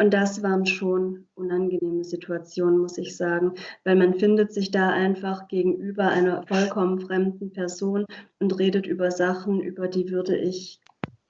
Und 0.00 0.14
das 0.14 0.42
waren 0.42 0.64
schon 0.64 1.26
unangenehme 1.34 2.04
Situationen, 2.04 2.78
muss 2.78 2.96
ich 2.96 3.18
sagen, 3.18 3.52
weil 3.84 3.96
man 3.96 4.14
findet 4.14 4.50
sich 4.50 4.70
da 4.70 4.88
einfach 4.88 5.46
gegenüber 5.46 6.08
einer 6.08 6.42
vollkommen 6.46 7.00
fremden 7.00 7.52
Person 7.52 8.06
und 8.38 8.58
redet 8.58 8.86
über 8.86 9.10
Sachen, 9.10 9.60
über 9.60 9.88
die 9.88 10.10
würde 10.10 10.38
ich 10.38 10.80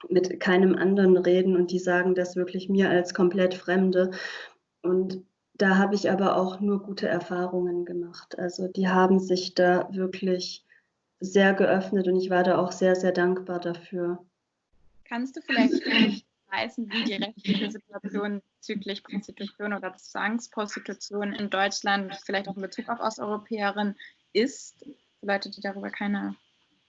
mit 0.07 0.39
keinem 0.39 0.73
anderen 0.75 1.17
reden 1.17 1.57
und 1.57 1.71
die 1.71 1.79
sagen 1.79 2.15
das 2.15 2.37
wirklich 2.37 2.69
mir 2.69 2.89
als 2.89 3.13
komplett 3.13 3.55
Fremde. 3.55 4.11
Und 4.81 5.21
da 5.55 5.77
habe 5.77 5.95
ich 5.95 6.09
aber 6.09 6.37
auch 6.37 6.61
nur 6.61 6.81
gute 6.81 7.09
Erfahrungen 7.09 7.83
gemacht. 7.83 8.39
Also 8.39 8.69
die 8.69 8.87
haben 8.87 9.19
sich 9.19 9.53
da 9.53 9.89
wirklich 9.91 10.65
sehr 11.19 11.53
geöffnet 11.53 12.07
und 12.07 12.15
ich 12.15 12.29
war 12.29 12.43
da 12.43 12.57
auch 12.57 12.71
sehr, 12.71 12.95
sehr 12.95 13.11
dankbar 13.11 13.59
dafür. 13.59 14.25
Kannst 15.03 15.35
du 15.35 15.41
vielleicht 15.41 16.25
heißen, 16.51 16.91
wie 16.91 17.03
die 17.03 17.15
rechtliche 17.15 17.71
Situation 17.71 18.41
bezüglich 18.57 19.03
Prostitution 19.03 19.73
oder 19.73 19.95
Zwangsprostitution 19.95 21.33
in 21.33 21.49
Deutschland, 21.49 22.15
vielleicht 22.25 22.47
auch 22.47 22.55
in 22.55 22.61
Bezug 22.61 22.89
auf 22.89 22.99
Osteuropäerinnen, 22.99 23.95
ist? 24.33 24.85
Leute, 25.21 25.51
die 25.51 25.61
darüber 25.61 25.89
keine 25.89 26.35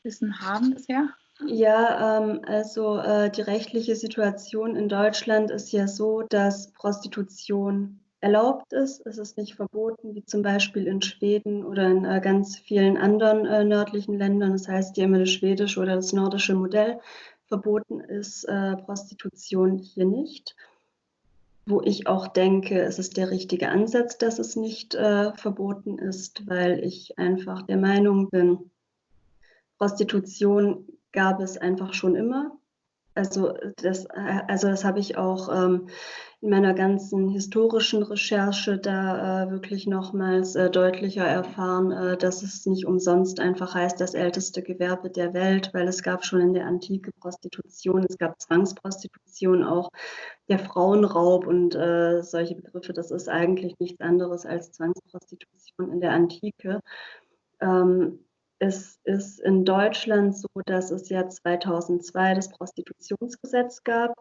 Wissen 0.02 0.40
haben 0.40 0.74
bisher? 0.74 1.08
Ja, 1.46 2.18
ähm, 2.18 2.42
also 2.46 2.98
äh, 2.98 3.30
die 3.30 3.42
rechtliche 3.42 3.96
Situation 3.96 4.76
in 4.76 4.88
Deutschland 4.88 5.50
ist 5.50 5.72
ja 5.72 5.88
so, 5.88 6.22
dass 6.22 6.72
Prostitution 6.72 8.00
erlaubt 8.20 8.72
ist. 8.72 9.04
Es 9.04 9.18
ist 9.18 9.36
nicht 9.36 9.56
verboten, 9.56 10.14
wie 10.14 10.24
zum 10.24 10.42
Beispiel 10.42 10.86
in 10.86 11.02
Schweden 11.02 11.64
oder 11.64 11.88
in 11.88 12.04
äh, 12.04 12.20
ganz 12.22 12.56
vielen 12.56 12.96
anderen 12.96 13.46
äh, 13.46 13.64
nördlichen 13.64 14.16
Ländern. 14.16 14.52
Das 14.52 14.68
heißt 14.68 14.96
ja 14.96 15.04
immer 15.04 15.18
das 15.18 15.30
schwedische 15.30 15.80
oder 15.80 15.96
das 15.96 16.12
nordische 16.12 16.54
Modell. 16.54 17.00
Verboten 17.52 18.00
ist 18.00 18.44
äh, 18.44 18.76
Prostitution 18.78 19.76
hier 19.76 20.06
nicht. 20.06 20.56
Wo 21.66 21.82
ich 21.82 22.06
auch 22.06 22.28
denke, 22.28 22.80
es 22.80 22.98
ist 22.98 23.18
der 23.18 23.30
richtige 23.30 23.68
Ansatz, 23.68 24.16
dass 24.16 24.38
es 24.38 24.56
nicht 24.56 24.94
äh, 24.94 25.34
verboten 25.34 25.98
ist, 25.98 26.48
weil 26.48 26.82
ich 26.82 27.18
einfach 27.18 27.60
der 27.66 27.76
Meinung 27.76 28.30
bin, 28.30 28.70
Prostitution 29.76 30.86
gab 31.12 31.40
es 31.40 31.58
einfach 31.58 31.92
schon 31.92 32.16
immer. 32.16 32.56
Also 33.14 33.54
das, 33.76 34.06
also 34.06 34.68
das 34.68 34.84
habe 34.84 34.98
ich 34.98 35.18
auch 35.18 35.48
ähm, 35.54 35.88
in 36.40 36.50
meiner 36.50 36.72
ganzen 36.72 37.28
historischen 37.28 38.02
Recherche 38.02 38.78
da 38.78 39.44
äh, 39.44 39.50
wirklich 39.50 39.86
nochmals 39.86 40.56
äh, 40.56 40.70
deutlicher 40.70 41.24
erfahren, 41.24 41.92
äh, 41.92 42.16
dass 42.16 42.42
es 42.42 42.64
nicht 42.64 42.86
umsonst 42.86 43.38
einfach 43.38 43.74
heißt, 43.74 44.00
das 44.00 44.14
älteste 44.14 44.62
Gewerbe 44.62 45.10
der 45.10 45.34
Welt, 45.34 45.70
weil 45.74 45.86
es 45.86 46.02
gab 46.02 46.24
schon 46.24 46.40
in 46.40 46.54
der 46.54 46.66
Antike 46.66 47.12
Prostitution, 47.12 48.04
es 48.08 48.16
gab 48.16 48.40
Zwangsprostitution, 48.40 49.62
auch 49.62 49.90
der 50.48 50.58
Frauenraub 50.58 51.46
und 51.46 51.74
äh, 51.74 52.22
solche 52.22 52.56
Begriffe. 52.56 52.92
Das 52.92 53.10
ist 53.10 53.28
eigentlich 53.28 53.78
nichts 53.78 54.00
anderes 54.00 54.46
als 54.46 54.72
Zwangsprostitution 54.72 55.92
in 55.92 56.00
der 56.00 56.12
Antike. 56.12 56.80
Ähm, 57.60 58.18
es 58.62 59.00
ist 59.02 59.40
in 59.40 59.64
Deutschland 59.64 60.36
so, 60.36 60.46
dass 60.66 60.92
es 60.92 61.08
ja 61.08 61.28
2002 61.28 62.34
das 62.34 62.48
Prostitutionsgesetz 62.48 63.82
gab. 63.82 64.14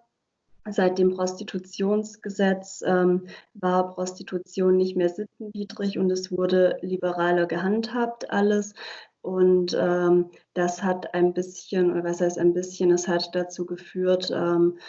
Seit 0.68 0.98
dem 0.98 1.12
Prostitutionsgesetz 1.12 2.84
ähm, 2.84 3.28
war 3.54 3.92
Prostitution 3.92 4.78
nicht 4.78 4.98
mehr 4.98 5.10
sittenwidrig 5.10 6.00
und 6.00 6.10
es 6.12 6.32
wurde 6.32 6.80
liberaler 6.82 7.46
gehandhabt 7.46 8.32
alles. 8.32 8.74
Und 9.22 9.78
ähm, 9.80 10.32
das 10.56 10.82
hat 10.82 11.14
ein 11.14 11.36
bisschen, 11.36 11.92
oder 11.92 12.04
was 12.04 12.22
heißt 12.22 12.40
ein 12.40 12.54
bisschen, 12.54 12.90
es 12.90 13.08
hat 13.08 13.36
dazu 13.36 13.68
geführt, 13.68 14.32
ähm, 14.34 14.80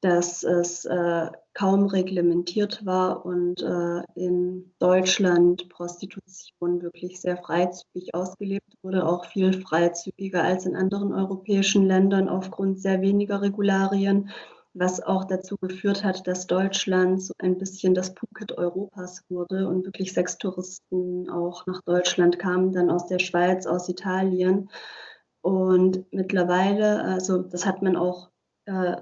dass 0.00 0.42
es 0.42 0.84
äh, 0.84 1.30
kaum 1.54 1.86
reglementiert 1.86 2.84
war 2.84 3.24
und 3.24 3.62
äh, 3.62 4.02
in 4.14 4.72
Deutschland 4.78 5.68
Prostitution 5.70 6.82
wirklich 6.82 7.20
sehr 7.20 7.38
freizügig 7.38 8.14
ausgelebt 8.14 8.74
wurde, 8.82 9.06
auch 9.06 9.24
viel 9.26 9.60
freizügiger 9.62 10.42
als 10.42 10.66
in 10.66 10.76
anderen 10.76 11.14
europäischen 11.14 11.86
Ländern 11.86 12.28
aufgrund 12.28 12.78
sehr 12.78 13.00
weniger 13.00 13.40
Regularien, 13.40 14.30
was 14.74 15.02
auch 15.02 15.24
dazu 15.24 15.56
geführt 15.56 16.04
hat, 16.04 16.26
dass 16.26 16.46
Deutschland 16.46 17.22
so 17.22 17.32
ein 17.38 17.56
bisschen 17.56 17.94
das 17.94 18.10
Phuket 18.10 18.58
Europas 18.58 19.22
wurde 19.30 19.66
und 19.66 19.86
wirklich 19.86 20.12
Sextouristen 20.12 21.30
auch 21.30 21.66
nach 21.66 21.80
Deutschland 21.82 22.38
kamen, 22.38 22.72
dann 22.72 22.90
aus 22.90 23.06
der 23.06 23.18
Schweiz, 23.18 23.66
aus 23.66 23.88
Italien. 23.88 24.68
Und 25.40 26.04
mittlerweile, 26.12 27.02
also 27.02 27.38
das 27.42 27.64
hat 27.64 27.80
man 27.80 27.96
auch 27.96 28.28
äh, 28.66 28.96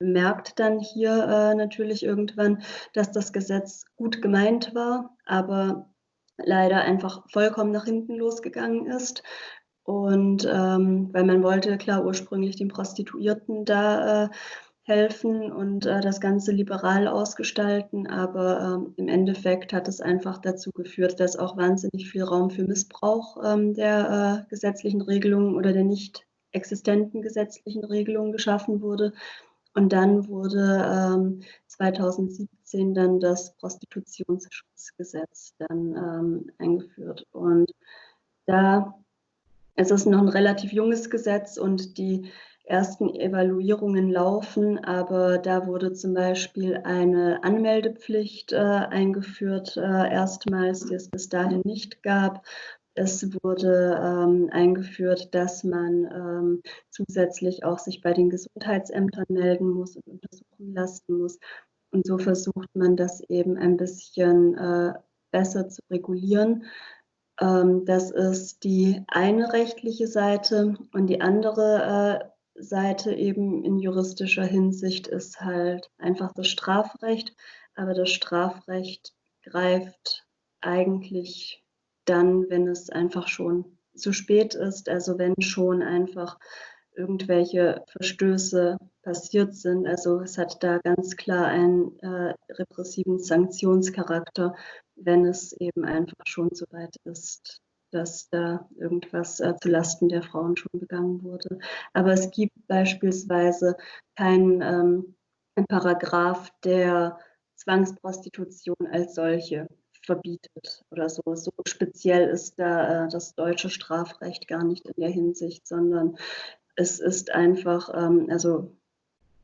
bemerkt 0.00 0.58
dann 0.58 0.80
hier 0.80 1.12
äh, 1.12 1.54
natürlich 1.54 2.02
irgendwann, 2.02 2.62
dass 2.94 3.12
das 3.12 3.32
Gesetz 3.32 3.84
gut 3.96 4.20
gemeint 4.20 4.74
war, 4.74 5.16
aber 5.26 5.90
leider 6.38 6.80
einfach 6.80 7.22
vollkommen 7.30 7.70
nach 7.70 7.84
hinten 7.84 8.16
losgegangen 8.16 8.86
ist. 8.86 9.22
Und 9.84 10.48
ähm, 10.50 11.10
weil 11.12 11.24
man 11.24 11.42
wollte 11.42 11.76
klar 11.78 12.04
ursprünglich 12.04 12.56
den 12.56 12.68
Prostituierten 12.68 13.64
da 13.64 14.24
äh, 14.24 14.28
helfen 14.82 15.52
und 15.52 15.86
äh, 15.86 16.00
das 16.00 16.20
Ganze 16.20 16.52
liberal 16.52 17.06
ausgestalten, 17.06 18.06
aber 18.06 18.60
ähm, 18.60 18.94
im 18.96 19.08
Endeffekt 19.08 19.72
hat 19.72 19.86
es 19.88 20.00
einfach 20.00 20.38
dazu 20.38 20.72
geführt, 20.72 21.20
dass 21.20 21.36
auch 21.36 21.56
wahnsinnig 21.56 22.10
viel 22.10 22.22
Raum 22.22 22.50
für 22.50 22.64
Missbrauch 22.64 23.36
ähm, 23.44 23.74
der 23.74 24.46
äh, 24.46 24.50
gesetzlichen 24.50 25.02
Regelungen 25.02 25.54
oder 25.54 25.72
der 25.72 25.84
nicht 25.84 26.26
existenten 26.52 27.22
gesetzlichen 27.22 27.84
Regelungen 27.84 28.32
geschaffen 28.32 28.80
wurde 28.80 29.12
und 29.74 29.92
dann 29.92 30.28
wurde 30.28 31.14
ähm, 31.14 31.42
2017 31.66 32.94
dann 32.94 33.20
das 33.20 33.54
Prostitutionsschutzgesetz 33.56 35.54
dann 35.58 35.96
ähm, 35.96 36.50
eingeführt. 36.58 37.26
Und 37.32 37.70
da 38.46 38.94
es 39.80 39.90
ist 39.90 40.04
noch 40.04 40.20
ein 40.20 40.28
relativ 40.28 40.72
junges 40.72 41.08
Gesetz 41.08 41.56
und 41.56 41.96
die 41.96 42.30
ersten 42.64 43.14
Evaluierungen 43.14 44.10
laufen, 44.10 44.78
aber 44.78 45.38
da 45.38 45.66
wurde 45.66 45.92
zum 45.92 46.12
Beispiel 46.12 46.76
eine 46.84 47.42
Anmeldepflicht 47.42 48.52
äh, 48.52 48.56
eingeführt, 48.56 49.76
äh, 49.76 50.12
erstmals, 50.12 50.86
die 50.86 50.94
es 50.94 51.08
bis 51.08 51.30
dahin 51.30 51.62
nicht 51.64 52.02
gab. 52.02 52.44
Es 52.94 53.24
wurde 53.42 53.98
ähm, 54.02 54.48
eingeführt, 54.52 55.34
dass 55.34 55.64
man 55.64 56.04
ähm, 56.12 56.62
zusätzlich 56.90 57.64
auch 57.64 57.78
sich 57.78 58.00
bei 58.02 58.12
den 58.12 58.30
Gesundheitsämtern 58.30 59.26
melden 59.28 59.70
muss 59.70 59.96
und 59.96 60.06
untersuchen 60.06 60.74
lassen 60.74 61.18
muss. 61.18 61.38
Und 61.92 62.06
so 62.06 62.18
versucht 62.18 62.68
man 62.74 62.96
das 62.96 63.20
eben 63.28 63.56
ein 63.56 63.76
bisschen 63.76 64.56
äh, 64.56 64.94
besser 65.30 65.68
zu 65.68 65.80
regulieren. 65.90 66.64
Ähm, 67.40 67.84
das 67.84 68.10
ist 68.10 68.64
die 68.64 69.02
eine 69.08 69.52
rechtliche 69.52 70.06
Seite 70.06 70.76
und 70.92 71.06
die 71.06 71.20
andere 71.20 72.24
äh, 72.56 72.62
Seite 72.62 73.14
eben 73.14 73.64
in 73.64 73.78
juristischer 73.78 74.44
Hinsicht 74.44 75.06
ist 75.06 75.40
halt 75.40 75.90
einfach 75.98 76.32
das 76.34 76.48
Strafrecht. 76.48 77.34
Aber 77.74 77.94
das 77.94 78.10
Strafrecht 78.10 79.14
greift 79.42 80.26
eigentlich 80.60 81.64
dann, 82.10 82.50
wenn 82.50 82.66
es 82.66 82.90
einfach 82.90 83.28
schon 83.28 83.64
zu 83.94 84.12
spät 84.12 84.54
ist, 84.54 84.88
also 84.88 85.18
wenn 85.18 85.40
schon 85.40 85.82
einfach 85.82 86.38
irgendwelche 86.96 87.84
Verstöße 87.88 88.76
passiert 89.02 89.54
sind. 89.54 89.86
Also 89.86 90.20
es 90.20 90.36
hat 90.36 90.62
da 90.62 90.78
ganz 90.78 91.16
klar 91.16 91.46
einen 91.46 91.98
äh, 92.00 92.34
repressiven 92.50 93.18
Sanktionscharakter, 93.18 94.54
wenn 94.96 95.24
es 95.24 95.52
eben 95.52 95.84
einfach 95.84 96.26
schon 96.26 96.50
so 96.52 96.66
weit 96.70 96.96
ist, 97.04 97.60
dass 97.90 98.28
da 98.28 98.68
irgendwas 98.76 99.40
äh, 99.40 99.54
zulasten 99.62 100.08
der 100.08 100.22
Frauen 100.22 100.56
schon 100.56 100.80
begangen 100.80 101.22
wurde. 101.22 101.58
Aber 101.92 102.12
es 102.12 102.30
gibt 102.30 102.54
beispielsweise 102.66 103.76
keinen 104.16 104.60
ähm, 104.60 105.14
Paragraph, 105.68 106.50
der 106.64 107.18
Zwangsprostitution 107.56 108.86
als 108.90 109.14
solche 109.14 109.66
verbietet 110.10 110.82
oder 110.90 111.08
so. 111.08 111.22
So 111.36 111.52
speziell 111.68 112.28
ist 112.28 112.58
da 112.58 113.04
äh, 113.04 113.08
das 113.08 113.36
deutsche 113.36 113.70
Strafrecht 113.70 114.48
gar 114.48 114.64
nicht 114.64 114.88
in 114.88 115.00
der 115.00 115.10
Hinsicht, 115.10 115.68
sondern 115.68 116.18
es 116.74 116.98
ist 116.98 117.30
einfach, 117.30 117.94
ähm, 117.94 118.26
also 118.28 118.72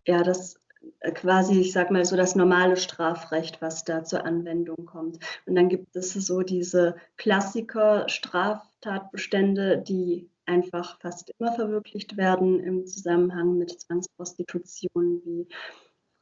ja, 0.09 0.25
das 0.25 0.59
äh, 1.01 1.13
quasi, 1.13 1.61
ich 1.61 1.73
sag 1.73 1.93
mal 1.93 2.05
so 2.05 2.17
das 2.17 2.35
normale 2.35 2.77
Strafrecht, 2.77 3.63
was 3.63 3.85
da 3.85 4.03
zur 4.03 4.25
Anwendung 4.25 4.87
kommt. 4.87 5.21
Und 5.47 5.55
dann 5.55 5.69
gibt 5.69 5.95
es 5.95 6.15
so 6.15 6.43
diese 6.43 6.97
Klassiker-Straftatbestände, 7.17 9.79
die 9.79 10.29
einfach 10.47 10.99
fast 11.01 11.33
immer 11.39 11.53
verwirklicht 11.53 12.17
werden 12.17 12.59
im 12.59 12.87
Zusammenhang 12.87 13.57
mit 13.57 13.81
Zwangsprostitution, 13.81 15.23
wie 15.25 15.47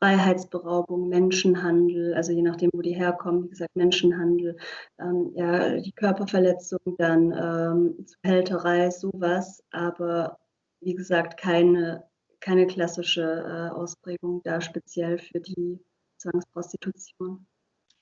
Freiheitsberaubung, 0.04 1.08
Menschenhandel, 1.08 2.12
also 2.12 2.30
je 2.30 2.42
nachdem, 2.42 2.68
wo 2.75 2.82
die 2.82 2.94
herkommen, 2.94 3.44
wie 3.44 3.49
gesagt, 3.49 3.75
Menschenhandel, 3.75 4.58
ähm, 4.99 5.32
ja, 5.34 5.78
die 5.78 5.92
Körperverletzung, 5.92 6.78
dann 6.99 7.32
ähm, 7.32 8.06
Zuhälterei, 8.06 8.90
sowas, 8.90 9.64
aber 9.70 10.38
wie 10.80 10.94
gesagt, 10.94 11.40
keine, 11.40 12.06
keine 12.40 12.66
klassische 12.66 13.23
äh, 13.23 13.75
Ausprägung 13.75 14.42
da 14.44 14.61
speziell 14.61 15.18
für 15.18 15.40
die 15.40 15.80
Zwangsprostitution. 16.18 17.46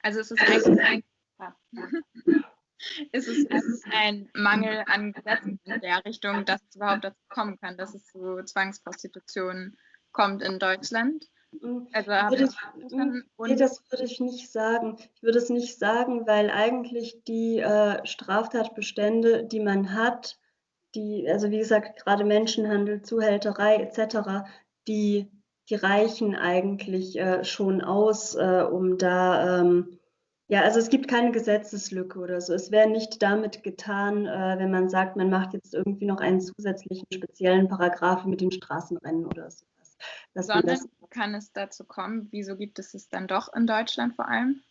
Also 0.02 0.18
es 0.18 0.32
ist 0.32 0.42
eigentlich 0.42 0.80
ein, 0.80 1.04
es 3.12 3.28
ist, 3.28 3.48
es 3.48 3.64
ist 3.64 3.84
ein 3.92 4.28
Mangel 4.34 4.82
an 4.86 5.12
Gesetzen 5.12 5.60
in 5.62 5.80
der 5.80 6.04
Richtung, 6.04 6.44
dass 6.46 6.60
es 6.68 6.74
überhaupt 6.74 7.04
dazu 7.04 7.22
kommen 7.28 7.60
kann, 7.60 7.76
dass 7.76 7.94
es 7.94 8.06
zu 8.06 8.42
Zwangsprostitution 8.42 9.76
kommt 10.10 10.42
in 10.42 10.58
Deutschland. 10.58 11.28
Mhm. 11.60 11.88
Also 11.92 12.10
würde 12.10 12.44
ich, 12.44 12.92
mhm. 12.92 13.24
nee, 13.38 13.56
das 13.56 13.82
würde 13.90 14.04
ich 14.04 14.20
nicht 14.20 14.50
sagen. 14.50 14.96
Ich 15.14 15.22
würde 15.22 15.38
es 15.38 15.50
nicht 15.50 15.78
sagen, 15.78 16.26
weil 16.26 16.50
eigentlich 16.50 17.22
die 17.24 17.58
äh, 17.58 18.04
Straftatbestände, 18.06 19.44
die 19.44 19.60
man 19.60 19.94
hat, 19.94 20.38
die, 20.94 21.28
also 21.28 21.50
wie 21.50 21.58
gesagt, 21.58 22.02
gerade 22.02 22.24
Menschenhandel, 22.24 23.02
Zuhälterei 23.02 23.76
etc., 23.76 24.48
die, 24.88 25.30
die 25.68 25.74
reichen 25.74 26.34
eigentlich 26.34 27.18
äh, 27.18 27.44
schon 27.44 27.82
aus, 27.82 28.34
äh, 28.34 28.66
um 28.70 28.98
da, 28.98 29.60
ähm, 29.60 29.98
ja, 30.48 30.62
also 30.62 30.80
es 30.80 30.90
gibt 30.90 31.08
keine 31.08 31.32
Gesetzeslücke 31.32 32.18
oder 32.18 32.40
so. 32.40 32.52
Es 32.52 32.70
wäre 32.70 32.88
nicht 32.88 33.22
damit 33.22 33.62
getan, 33.62 34.26
äh, 34.26 34.58
wenn 34.58 34.70
man 34.70 34.90
sagt, 34.90 35.16
man 35.16 35.30
macht 35.30 35.54
jetzt 35.54 35.72
irgendwie 35.72 36.04
noch 36.04 36.18
einen 36.20 36.40
zusätzlichen 36.40 37.06
speziellen 37.12 37.68
Paragraphen 37.68 38.30
mit 38.30 38.40
den 38.40 38.52
Straßenrennen 38.52 39.24
oder 39.26 39.50
so. 39.50 39.64
Sondern 40.34 40.78
kann 41.10 41.34
es 41.34 41.52
dazu 41.52 41.84
kommen? 41.84 42.28
Wieso 42.30 42.56
gibt 42.56 42.78
es 42.78 42.94
es 42.94 43.08
dann 43.08 43.28
doch 43.28 43.52
in 43.54 43.66
Deutschland 43.66 44.14
vor 44.16 44.28
allem? 44.28 44.62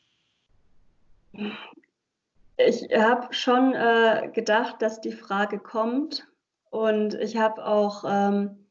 Ich 2.58 2.84
habe 2.96 3.34
schon 3.34 3.74
äh, 3.74 4.30
gedacht, 4.34 4.82
dass 4.82 5.02
die 5.02 5.12
Frage 5.12 5.60
kommt 5.60 6.28
und 6.70 7.14
ich 7.16 7.38
habe 7.38 7.66
auch 7.66 8.04
ähm, 8.08 8.68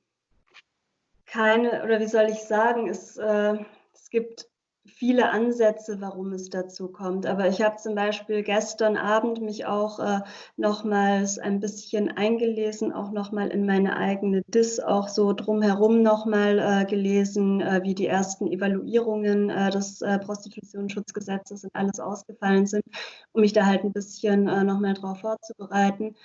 keine, 1.26 1.84
oder 1.84 2.00
wie 2.00 2.06
soll 2.06 2.28
ich 2.28 2.40
sagen, 2.40 2.88
es, 2.88 3.16
äh, 3.16 3.58
es 3.94 4.10
gibt 4.10 4.48
viele 4.86 5.30
Ansätze, 5.30 6.00
warum 6.00 6.32
es 6.32 6.50
dazu 6.50 6.88
kommt. 6.88 7.26
Aber 7.26 7.48
ich 7.48 7.62
habe 7.62 7.76
zum 7.76 7.94
Beispiel 7.94 8.42
gestern 8.42 8.96
Abend 8.96 9.40
mich 9.40 9.66
auch 9.66 9.98
äh, 9.98 10.20
nochmals 10.56 11.38
ein 11.38 11.60
bisschen 11.60 12.10
eingelesen, 12.16 12.92
auch 12.92 13.10
nochmal 13.10 13.48
in 13.48 13.66
meine 13.66 13.96
eigene 13.96 14.42
DIS, 14.48 14.80
auch 14.80 15.08
so 15.08 15.32
drumherum 15.32 16.02
nochmal 16.02 16.58
äh, 16.58 16.84
gelesen, 16.86 17.60
äh, 17.60 17.80
wie 17.82 17.94
die 17.94 18.06
ersten 18.06 18.46
Evaluierungen 18.46 19.50
äh, 19.50 19.70
des 19.70 20.00
äh, 20.02 20.18
Prostitutionsschutzgesetzes 20.18 21.64
und 21.64 21.74
alles 21.74 22.00
ausgefallen 22.00 22.66
sind, 22.66 22.84
um 23.32 23.42
mich 23.42 23.52
da 23.52 23.66
halt 23.66 23.84
ein 23.84 23.92
bisschen 23.92 24.48
äh, 24.48 24.64
nochmal 24.64 24.94
drauf 24.94 25.20
vorzubereiten. 25.20 26.16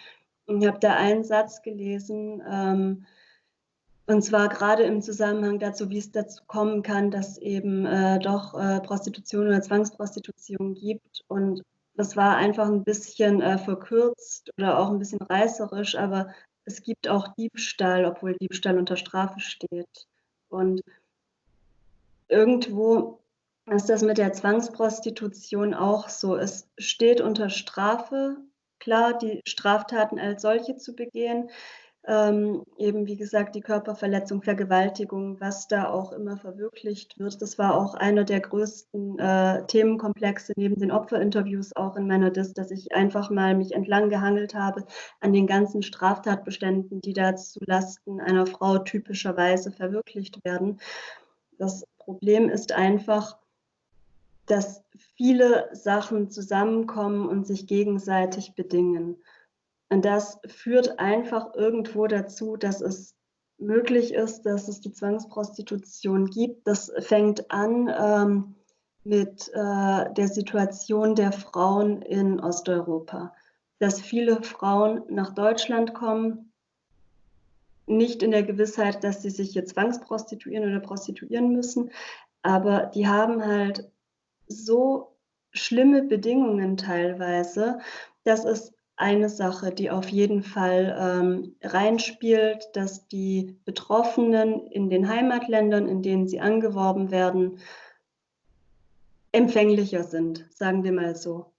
Und 0.47 0.61
ich 0.61 0.67
habe 0.67 0.79
da 0.79 0.95
einen 0.95 1.23
Satz 1.23 1.61
gelesen, 1.61 2.41
ähm, 2.49 3.05
und 4.07 4.21
zwar 4.21 4.49
gerade 4.49 4.83
im 4.83 5.01
Zusammenhang 5.01 5.59
dazu, 5.59 5.89
wie 5.89 5.97
es 5.97 6.11
dazu 6.11 6.43
kommen 6.45 6.83
kann, 6.83 7.09
dass 7.09 7.37
eben 7.39 7.85
äh, 7.85 8.19
doch 8.19 8.53
äh, 8.53 8.79
Prostitution 8.81 9.47
oder 9.47 9.61
Zwangsprostitution 9.61 10.75
gibt. 10.75 11.23
Und 11.27 11.63
das 11.95 12.15
war 12.15 12.35
einfach 12.35 12.67
ein 12.67 12.83
bisschen 12.83 13.41
äh, 13.41 13.57
verkürzt 13.57 14.51
oder 14.57 14.79
auch 14.79 14.91
ein 14.91 14.99
bisschen 14.99 15.21
reißerisch, 15.21 15.95
aber 15.95 16.29
es 16.65 16.83
gibt 16.83 17.07
auch 17.07 17.29
Diebstahl, 17.29 18.05
obwohl 18.05 18.35
Diebstahl 18.35 18.77
unter 18.77 18.95
Strafe 18.95 19.39
steht. 19.39 20.07
Und 20.49 20.81
irgendwo 22.27 23.19
ist 23.71 23.89
das 23.89 24.03
mit 24.03 24.19
der 24.19 24.33
Zwangsprostitution 24.33 25.73
auch 25.73 26.09
so. 26.09 26.35
Es 26.35 26.67
steht 26.77 27.21
unter 27.21 27.49
Strafe, 27.49 28.37
klar, 28.79 29.17
die 29.17 29.41
Straftaten 29.47 30.19
als 30.19 30.43
solche 30.43 30.75
zu 30.75 30.95
begehen 30.95 31.49
ähm, 32.07 32.63
eben 32.77 33.07
wie 33.07 33.15
gesagt 33.15 33.55
die 33.55 33.61
Körperverletzung, 33.61 34.41
Vergewaltigung, 34.43 35.39
was 35.39 35.67
da 35.67 35.89
auch 35.89 36.11
immer 36.11 36.37
verwirklicht 36.37 37.17
wird. 37.17 37.41
Das 37.41 37.57
war 37.57 37.75
auch 37.75 37.95
einer 37.95 38.23
der 38.23 38.41
größten 38.41 39.17
äh, 39.17 39.65
Themenkomplexe 39.65 40.53
neben 40.55 40.79
den 40.79 40.91
Opferinterviews 40.91 41.75
auch 41.75 41.95
in 41.95 42.07
meiner 42.07 42.29
Dis, 42.29 42.53
dass 42.53 42.71
ich 42.71 42.93
einfach 42.93 43.29
mal 43.29 43.55
mich 43.55 43.73
entlang 43.73 44.09
gehangelt 44.09 44.53
habe 44.53 44.85
an 45.19 45.33
den 45.33 45.47
ganzen 45.47 45.81
Straftatbeständen, 45.81 47.01
die 47.01 47.13
da 47.13 47.35
zu 47.35 47.59
Lasten 47.65 48.19
einer 48.21 48.45
Frau 48.45 48.77
typischerweise 48.79 49.71
verwirklicht 49.71 50.43
werden. 50.45 50.79
Das 51.57 51.85
Problem 51.97 52.49
ist 52.49 52.71
einfach, 52.71 53.37
dass 54.45 54.83
viele 55.15 55.69
Sachen 55.73 56.29
zusammenkommen 56.29 57.27
und 57.27 57.47
sich 57.47 57.65
gegenseitig 57.65 58.53
bedingen. 58.53 59.17
Und 59.89 60.05
das 60.05 60.39
führt 60.47 60.99
einfach 60.99 61.53
irgendwo 61.53 62.07
dazu, 62.07 62.57
dass 62.57 62.81
es 62.81 63.15
möglich 63.57 64.13
ist, 64.13 64.43
dass 64.43 64.67
es 64.67 64.81
die 64.81 64.91
Zwangsprostitution 64.91 66.25
gibt. 66.29 66.67
Das 66.67 66.91
fängt 66.99 67.51
an 67.51 67.93
ähm, 67.97 68.55
mit 69.03 69.49
äh, 69.53 70.13
der 70.13 70.27
Situation 70.27 71.15
der 71.15 71.31
Frauen 71.31 72.01
in 72.01 72.39
Osteuropa. 72.39 73.33
Dass 73.79 74.01
viele 74.01 74.41
Frauen 74.41 75.03
nach 75.09 75.33
Deutschland 75.33 75.93
kommen, 75.93 76.51
nicht 77.87 78.23
in 78.23 78.31
der 78.31 78.43
Gewissheit, 78.43 79.03
dass 79.03 79.21
sie 79.21 79.29
sich 79.29 79.51
hier 79.51 79.65
zwangsprostituieren 79.65 80.67
oder 80.67 80.79
prostituieren 80.79 81.51
müssen, 81.51 81.91
aber 82.41 82.87
die 82.87 83.07
haben 83.07 83.45
halt 83.45 83.91
so 84.47 85.15
schlimme 85.51 86.03
Bedingungen 86.03 86.77
teilweise, 86.77 87.79
dass 88.23 88.43
es 88.43 88.74
eine 88.97 89.29
Sache, 89.29 89.71
die 89.71 89.91
auf 89.91 90.07
jeden 90.09 90.43
Fall 90.43 90.95
ähm, 90.99 91.55
reinspielt, 91.61 92.69
dass 92.73 93.07
die 93.07 93.57
Betroffenen 93.65 94.67
in 94.67 94.89
den 94.89 95.09
Heimatländern, 95.09 95.87
in 95.87 96.01
denen 96.01 96.27
sie 96.27 96.39
angeworben 96.39 97.11
werden, 97.11 97.59
empfänglicher 99.31 100.03
sind, 100.03 100.45
sagen 100.49 100.83
wir 100.83 100.93
mal 100.93 101.15
so. 101.15 101.51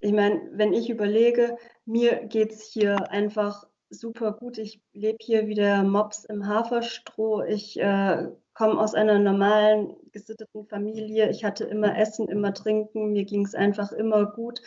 Ich 0.00 0.12
meine, 0.12 0.40
wenn 0.52 0.72
ich 0.72 0.88
überlege, 0.88 1.58
mir 1.84 2.24
geht 2.24 2.52
es 2.52 2.62
hier 2.62 3.10
einfach 3.10 3.66
super 3.90 4.32
gut. 4.32 4.58
Ich 4.58 4.80
lebe 4.92 5.18
hier 5.20 5.46
wie 5.46 5.54
der 5.54 5.82
Mops 5.82 6.24
im 6.24 6.46
Haferstroh. 6.46 7.42
Ich 7.42 7.78
äh, 7.78 8.28
komme 8.54 8.80
aus 8.80 8.94
einer 8.94 9.18
normalen, 9.18 9.94
gesitteten 10.12 10.66
Familie. 10.66 11.30
Ich 11.30 11.44
hatte 11.44 11.64
immer 11.64 11.98
Essen, 11.98 12.28
immer 12.28 12.54
Trinken. 12.54 13.12
Mir 13.12 13.24
ging 13.24 13.44
es 13.44 13.54
einfach 13.54 13.92
immer 13.92 14.26
gut. 14.26 14.62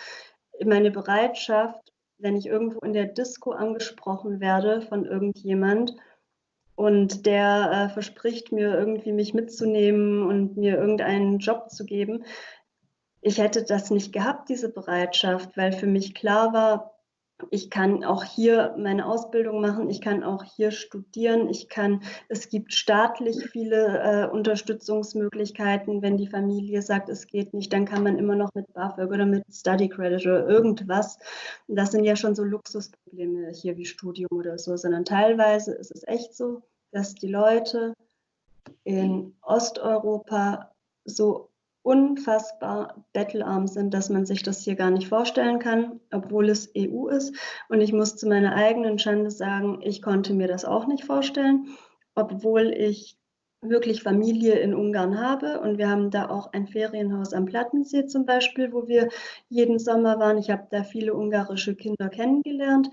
Meine 0.63 0.91
Bereitschaft, 0.91 1.90
wenn 2.21 2.35
ich 2.35 2.45
irgendwo 2.45 2.79
in 2.79 2.93
der 2.93 3.05
Disco 3.05 3.51
angesprochen 3.51 4.39
werde 4.39 4.81
von 4.81 5.05
irgendjemand 5.05 5.95
und 6.75 7.25
der 7.25 7.71
äh, 7.71 7.93
verspricht 7.93 8.51
mir 8.51 8.77
irgendwie 8.77 9.11
mich 9.11 9.33
mitzunehmen 9.33 10.23
und 10.23 10.57
mir 10.57 10.77
irgendeinen 10.77 11.39
Job 11.39 11.69
zu 11.69 11.85
geben, 11.85 12.23
ich 13.21 13.37
hätte 13.37 13.63
das 13.63 13.91
nicht 13.91 14.13
gehabt, 14.13 14.49
diese 14.49 14.69
Bereitschaft, 14.69 15.55
weil 15.55 15.73
für 15.73 15.85
mich 15.85 16.15
klar 16.15 16.53
war, 16.53 16.90
ich 17.49 17.69
kann 17.69 18.03
auch 18.03 18.23
hier 18.23 18.75
meine 18.77 19.05
Ausbildung 19.05 19.61
machen, 19.61 19.89
ich 19.89 20.01
kann 20.01 20.23
auch 20.23 20.43
hier 20.43 20.71
studieren, 20.71 21.49
ich 21.49 21.69
kann, 21.69 22.03
es 22.29 22.49
gibt 22.49 22.73
staatlich 22.73 23.49
viele 23.51 23.99
äh, 23.99 24.27
Unterstützungsmöglichkeiten. 24.27 26.01
Wenn 26.01 26.17
die 26.17 26.27
Familie 26.27 26.81
sagt, 26.81 27.09
es 27.09 27.27
geht 27.27 27.53
nicht, 27.53 27.73
dann 27.73 27.85
kann 27.85 28.03
man 28.03 28.17
immer 28.17 28.35
noch 28.35 28.53
mit 28.53 28.71
BAföG 28.73 29.09
oder 29.09 29.25
mit 29.25 29.43
Study 29.51 29.89
Credit 29.89 30.25
oder 30.25 30.47
irgendwas. 30.47 31.17
Das 31.67 31.91
sind 31.91 32.03
ja 32.03 32.15
schon 32.15 32.35
so 32.35 32.43
Luxusprobleme 32.43 33.51
hier 33.51 33.77
wie 33.77 33.85
Studium 33.85 34.29
oder 34.31 34.57
so, 34.57 34.77
sondern 34.77 35.05
teilweise 35.05 35.73
ist 35.73 35.91
es 35.91 36.07
echt 36.07 36.35
so, 36.35 36.61
dass 36.91 37.15
die 37.15 37.27
Leute 37.27 37.93
in 38.83 39.35
Osteuropa 39.41 40.71
so 41.05 41.50
unfassbar 41.83 43.05
bettelarm 43.13 43.67
sind, 43.67 43.93
dass 43.93 44.09
man 44.09 44.25
sich 44.25 44.43
das 44.43 44.63
hier 44.63 44.75
gar 44.75 44.91
nicht 44.91 45.07
vorstellen 45.07 45.59
kann, 45.59 45.99
obwohl 46.11 46.49
es 46.49 46.71
EU 46.77 47.07
ist. 47.07 47.35
Und 47.69 47.81
ich 47.81 47.91
muss 47.91 48.17
zu 48.17 48.27
meiner 48.27 48.55
eigenen 48.55 48.99
Schande 48.99 49.31
sagen, 49.31 49.79
ich 49.81 50.01
konnte 50.01 50.33
mir 50.33 50.47
das 50.47 50.65
auch 50.65 50.87
nicht 50.87 51.03
vorstellen, 51.05 51.69
obwohl 52.13 52.71
ich 52.71 53.17
wirklich 53.61 54.03
Familie 54.03 54.55
in 54.55 54.73
Ungarn 54.73 55.19
habe. 55.19 55.59
Und 55.59 55.77
wir 55.77 55.89
haben 55.89 56.11
da 56.11 56.29
auch 56.29 56.53
ein 56.53 56.67
Ferienhaus 56.67 57.33
am 57.33 57.45
Plattensee 57.45 58.05
zum 58.07 58.25
Beispiel, 58.25 58.73
wo 58.73 58.87
wir 58.87 59.09
jeden 59.49 59.79
Sommer 59.79 60.19
waren. 60.19 60.37
Ich 60.37 60.49
habe 60.49 60.67
da 60.69 60.83
viele 60.83 61.13
ungarische 61.13 61.75
Kinder 61.75 62.09
kennengelernt. 62.09 62.89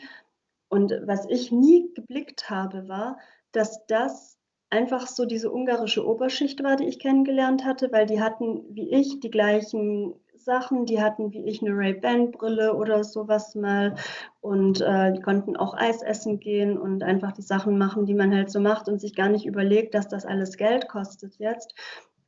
Und 0.68 0.92
was 1.05 1.27
ich 1.29 1.51
nie 1.51 1.92
geblickt 1.94 2.51
habe, 2.51 2.88
war, 2.88 3.18
dass 3.53 3.87
das 3.87 4.38
einfach 4.70 5.07
so 5.07 5.24
diese 5.24 5.50
ungarische 5.50 6.07
Oberschicht 6.07 6.62
war, 6.62 6.76
die 6.76 6.87
ich 6.87 6.98
kennengelernt 6.98 7.64
hatte, 7.64 7.90
weil 7.92 8.07
die 8.07 8.20
hatten 8.20 8.64
wie 8.70 8.90
ich 8.90 9.20
die 9.20 9.31
gleichen 9.31 10.14
Sachen, 10.35 10.87
die 10.87 11.00
hatten 11.00 11.33
wie 11.33 11.44
ich 11.44 11.62
eine 11.62 11.76
Ray-Ban-Brille 11.76 12.74
oder 12.74 13.04
sowas 13.04 13.54
mal 13.54 13.94
und 14.40 14.81
äh, 14.81 15.12
die 15.12 15.20
konnten 15.20 15.57
auch 15.57 15.74
Eis 15.74 16.02
essen 16.02 16.38
gehen 16.38 16.78
und 16.78 17.02
einfach 17.02 17.33
die 17.33 17.42
Sachen 17.42 17.76
machen, 17.78 18.07
die 18.07 18.14
man 18.14 18.35
halt 18.35 18.50
so 18.50 18.61
macht 18.61 18.88
und 18.88 19.00
sich 19.00 19.14
gar 19.14 19.28
nicht 19.28 19.46
überlegt, 19.46 19.94
dass 19.94 20.09
das 20.09 20.24
alles 20.24 20.57
Geld 20.57 20.88
kostet 20.88 21.37
jetzt. 21.38 21.74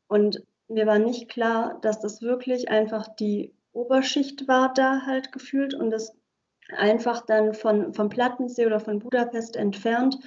Und 0.09 0.42
mir 0.68 0.87
war 0.87 0.98
nicht 0.98 1.29
klar, 1.29 1.79
dass 1.83 2.00
das 2.00 2.22
wirklich 2.22 2.68
einfach 2.68 3.09
die 3.09 3.55
Oberschicht 3.72 4.48
war 4.48 4.72
da 4.74 5.03
halt 5.07 5.33
gefühlt 5.33 5.74
und 5.74 5.90
das 5.90 6.16
einfach 6.76 7.24
dann 7.24 7.55
von, 7.55 7.94
vom 7.94 8.09
Plattensee 8.09 8.66
oder 8.66 8.81
von 8.81 8.98
Budapest 8.98 9.57
entfernt 9.57 10.18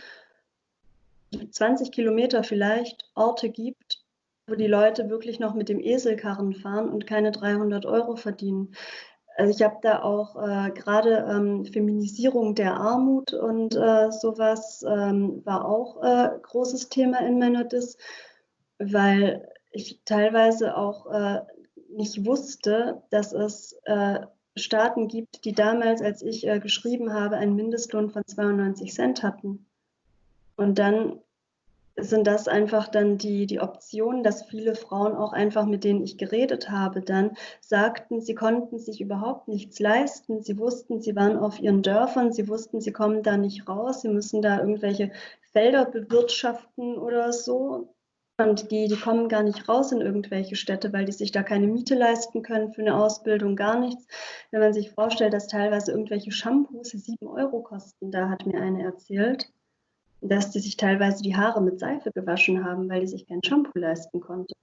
20 1.52 1.92
Kilometer 1.92 2.44
vielleicht 2.44 3.10
Orte 3.16 3.50
gibt, 3.50 4.04
wo 4.48 4.56
die 4.56 4.68
Leute 4.68 5.10
wirklich 5.10 5.40
noch 5.40 5.54
mit 5.54 5.70
dem 5.70 5.80
Eselkarren 5.80 6.54
fahren 6.54 6.90
und 6.90 7.08
keine 7.08 7.32
300 7.32 7.86
Euro 7.86 8.16
verdienen. 8.16 8.76
Also 9.36 9.52
ich 9.52 9.64
habe 9.64 9.78
da 9.82 10.04
auch 10.04 10.36
äh, 10.36 10.72
gerade 10.72 11.26
ähm, 11.30 11.66
Feminisierung 11.66 12.54
der 12.54 12.76
Armut 12.76 13.34
und 13.34 13.76
äh, 13.76 14.12
sowas 14.12 14.86
ähm, 14.88 15.42
war 15.44 15.66
auch 15.66 16.04
äh, 16.04 16.30
großes 16.42 16.90
Thema 16.90 17.20
in 17.22 17.40
meiner 17.40 17.64
Dis, 17.64 17.98
weil 18.78 19.50
ich 19.72 20.02
teilweise 20.06 20.78
auch 20.78 21.08
äh, 21.08 21.42
nicht 21.90 22.26
wusste, 22.26 23.02
dass 23.10 23.34
es 23.34 23.80
äh, 23.86 24.20
Staaten 24.56 25.08
gibt, 25.08 25.46
die 25.46 25.54
damals, 25.54 26.02
als 26.02 26.22
ich 26.22 26.46
äh, 26.48 26.60
geschrieben 26.60 27.12
habe, 27.14 27.38
einen 27.38 27.56
Mindestlohn 27.56 28.12
von 28.12 28.24
92 28.26 28.94
Cent 28.94 29.24
hatten. 29.24 29.66
Und 30.56 30.78
dann 30.78 31.20
sind 31.96 32.26
das 32.26 32.48
einfach 32.48 32.88
dann 32.88 33.18
die, 33.18 33.46
die 33.46 33.60
Optionen, 33.60 34.24
dass 34.24 34.44
viele 34.44 34.76
Frauen 34.76 35.16
auch 35.16 35.32
einfach, 35.32 35.66
mit 35.66 35.84
denen 35.84 36.04
ich 36.04 36.18
geredet 36.18 36.70
habe, 36.70 37.02
dann 37.02 37.38
sagten, 37.62 38.20
sie 38.22 38.34
konnten 38.34 38.80
sich 38.80 39.00
überhaupt 39.00 39.48
nichts 39.48 39.80
leisten. 39.80 40.42
Sie 40.42 40.58
wussten, 40.58 41.02
sie 41.02 41.16
waren 41.16 41.38
auf 41.38 41.60
ihren 41.60 41.84
Dörfern, 41.84 42.34
sie 42.34 42.48
wussten, 42.48 42.82
sie 42.82 42.92
kommen 42.92 43.22
da 43.22 43.38
nicht 43.38 43.68
raus, 43.68 44.02
sie 44.02 44.10
müssen 44.10 44.42
da 44.42 44.60
irgendwelche 44.60 45.12
Felder 45.52 45.86
bewirtschaften 45.86 46.98
oder 46.98 47.32
so. 47.32 47.94
Und 48.40 48.72
die, 48.72 48.88
die 48.88 49.00
kommen 49.00 49.30
gar 49.30 49.44
nicht 49.44 49.70
raus 49.70 49.92
in 49.92 50.02
irgendwelche 50.02 50.56
Städte, 50.56 50.92
weil 50.92 51.06
die 51.06 51.12
sich 51.12 51.32
da 51.32 51.44
keine 51.44 51.68
Miete 51.68 51.94
leisten 51.94 52.42
können 52.42 52.74
für 52.74 52.82
eine 52.82 52.96
Ausbildung, 52.96 53.56
gar 53.56 53.80
nichts. 53.80 54.08
Wenn 54.50 54.62
man 54.62 54.74
sich 54.74 54.90
vorstellt, 54.90 55.34
dass 55.34 55.48
teilweise 55.48 55.92
irgendwelche 55.92 56.32
Shampoos 56.32 56.90
sieben 56.90 57.28
Euro 57.28 57.62
kosten, 57.62 58.10
da 58.10 58.30
hat 58.30 58.48
mir 58.48 58.60
eine 58.60 58.84
erzählt 58.84 59.54
dass 60.24 60.52
die 60.52 60.60
sich 60.60 60.78
teilweise 60.78 61.22
die 61.22 61.36
Haare 61.36 61.62
mit 61.62 61.80
Seife 61.80 62.12
gewaschen 62.12 62.64
haben, 62.66 62.90
weil 62.90 63.02
die 63.02 63.08
sich 63.08 63.28
kein 63.28 63.44
Shampoo 63.44 63.78
leisten 63.78 64.20
konnte. 64.20 64.54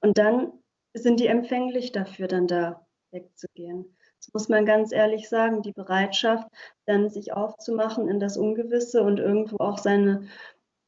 Und 0.00 0.18
dann 0.18 0.52
sind 0.94 1.20
die 1.20 1.26
empfänglich 1.26 1.92
dafür, 1.92 2.28
dann 2.28 2.46
da 2.46 2.86
wegzugehen. 3.12 3.96
Das 4.18 4.32
muss 4.32 4.48
man 4.48 4.66
ganz 4.66 4.92
ehrlich 4.92 5.28
sagen, 5.28 5.62
die 5.62 5.72
Bereitschaft, 5.72 6.48
dann 6.86 7.08
sich 7.08 7.32
aufzumachen 7.32 8.08
in 8.08 8.20
das 8.20 8.36
Ungewisse 8.36 9.02
und 9.02 9.18
irgendwo 9.18 9.56
auch 9.58 9.78
seine 9.78 10.26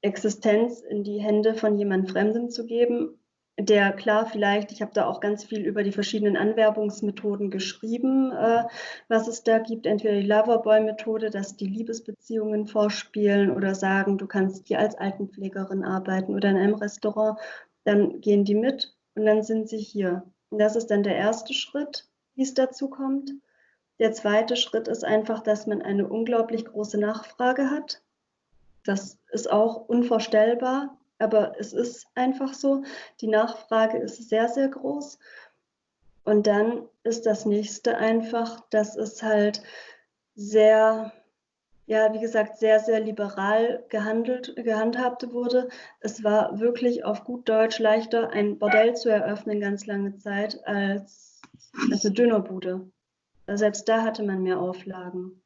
Existenz 0.01 0.81
in 0.81 1.05
die 1.05 1.19
Hände 1.19 1.55
von 1.55 1.79
jemand 1.79 2.11
Fremdem 2.11 2.51
zu 2.51 2.67
geben, 2.67 3.18
der 3.59 3.93
klar 3.93 4.27
vielleicht, 4.27 4.71
ich 4.71 4.83
habe 4.83 4.93
da 4.95 5.07
auch 5.07 5.21
ganz 5.21 5.45
viel 5.45 5.67
über 5.67 5.83
die 5.83 5.91
verschiedenen 5.91 6.37
Anwerbungsmethoden 6.37 7.51
geschrieben, 7.51 8.31
äh, 8.31 8.65
was 9.09 9.27
es 9.27 9.43
da 9.43 9.59
gibt. 9.59 9.85
Entweder 9.85 10.15
die 10.15 10.27
Loverboy-Methode, 10.27 11.31
dass 11.31 11.57
die 11.57 11.67
Liebesbeziehungen 11.67 12.69
vorspielen 12.69 13.51
oder 13.51 13.75
sagen, 13.75 14.17
du 14.17 14.29
kannst 14.29 14.69
hier 14.69 14.79
als 14.79 14.95
Altenpflegerin 14.97 15.85
arbeiten 15.85 16.37
oder 16.37 16.51
in 16.51 16.57
einem 16.57 16.75
Restaurant. 16.75 17.39
Dann 17.85 18.21
gehen 18.21 18.45
die 18.45 18.55
mit 18.55 18.95
und 19.17 19.27
dann 19.27 19.43
sind 19.43 19.69
sie 19.69 19.79
hier. 19.79 20.23
Und 20.51 20.61
das 20.61 20.77
ist 20.77 20.87
dann 20.87 21.03
der 21.03 21.17
erste 21.17 21.53
Schritt, 21.53 22.07
wie 22.37 22.43
es 22.43 22.55
dazu 22.55 22.89
kommt. 22.89 23.33
Der 23.99 24.13
zweite 24.13 24.55
Schritt 24.55 24.87
ist 24.87 25.05
einfach, 25.05 25.43
dass 25.43 25.67
man 25.67 25.83
eine 25.83 26.07
unglaublich 26.07 26.65
große 26.65 26.99
Nachfrage 26.99 27.71
hat. 27.71 28.03
Das 28.85 29.19
ist 29.33 29.51
auch 29.51 29.89
unvorstellbar 29.89 30.98
aber 31.19 31.55
es 31.59 31.73
ist 31.73 32.07
einfach 32.15 32.55
so, 32.55 32.83
die 33.21 33.29
Nachfrage 33.29 33.99
ist 33.99 34.29
sehr, 34.29 34.49
sehr 34.49 34.69
groß. 34.69 35.19
Und 36.25 36.47
dann 36.47 36.87
ist 37.03 37.27
das 37.27 37.47
nächste 37.47 37.97
einfach, 37.97 38.61
dass 38.71 38.97
es 38.97 39.23
halt 39.23 39.63
sehr, 40.35 41.13
ja, 41.87 42.13
wie 42.13 42.21
gesagt, 42.21 42.59
sehr, 42.59 42.81
sehr 42.81 43.01
liberal 43.01 43.85
gehandelt, 43.89 44.55
gehandhabt 44.57 45.33
wurde. 45.33 45.69
Es 46.01 46.23
war 46.23 46.61
wirklich 46.61 47.05
auf 47.05 47.25
gut 47.25 47.49
Deutsch 47.49 47.79
leichter, 47.79 48.31
ein 48.31 48.59
Bordell 48.59 48.95
zu 48.95 49.09
eröffnen 49.09 49.61
ganz 49.61 49.87
lange 49.87 50.17
Zeit 50.19 50.67
als, 50.67 51.41
eine 51.91 52.13
Dönerbude. 52.13 52.91
Selbst 53.47 53.89
da 53.89 54.03
hatte 54.03 54.23
man 54.23 54.43
mehr 54.43 54.61
Auflagen 54.61 55.41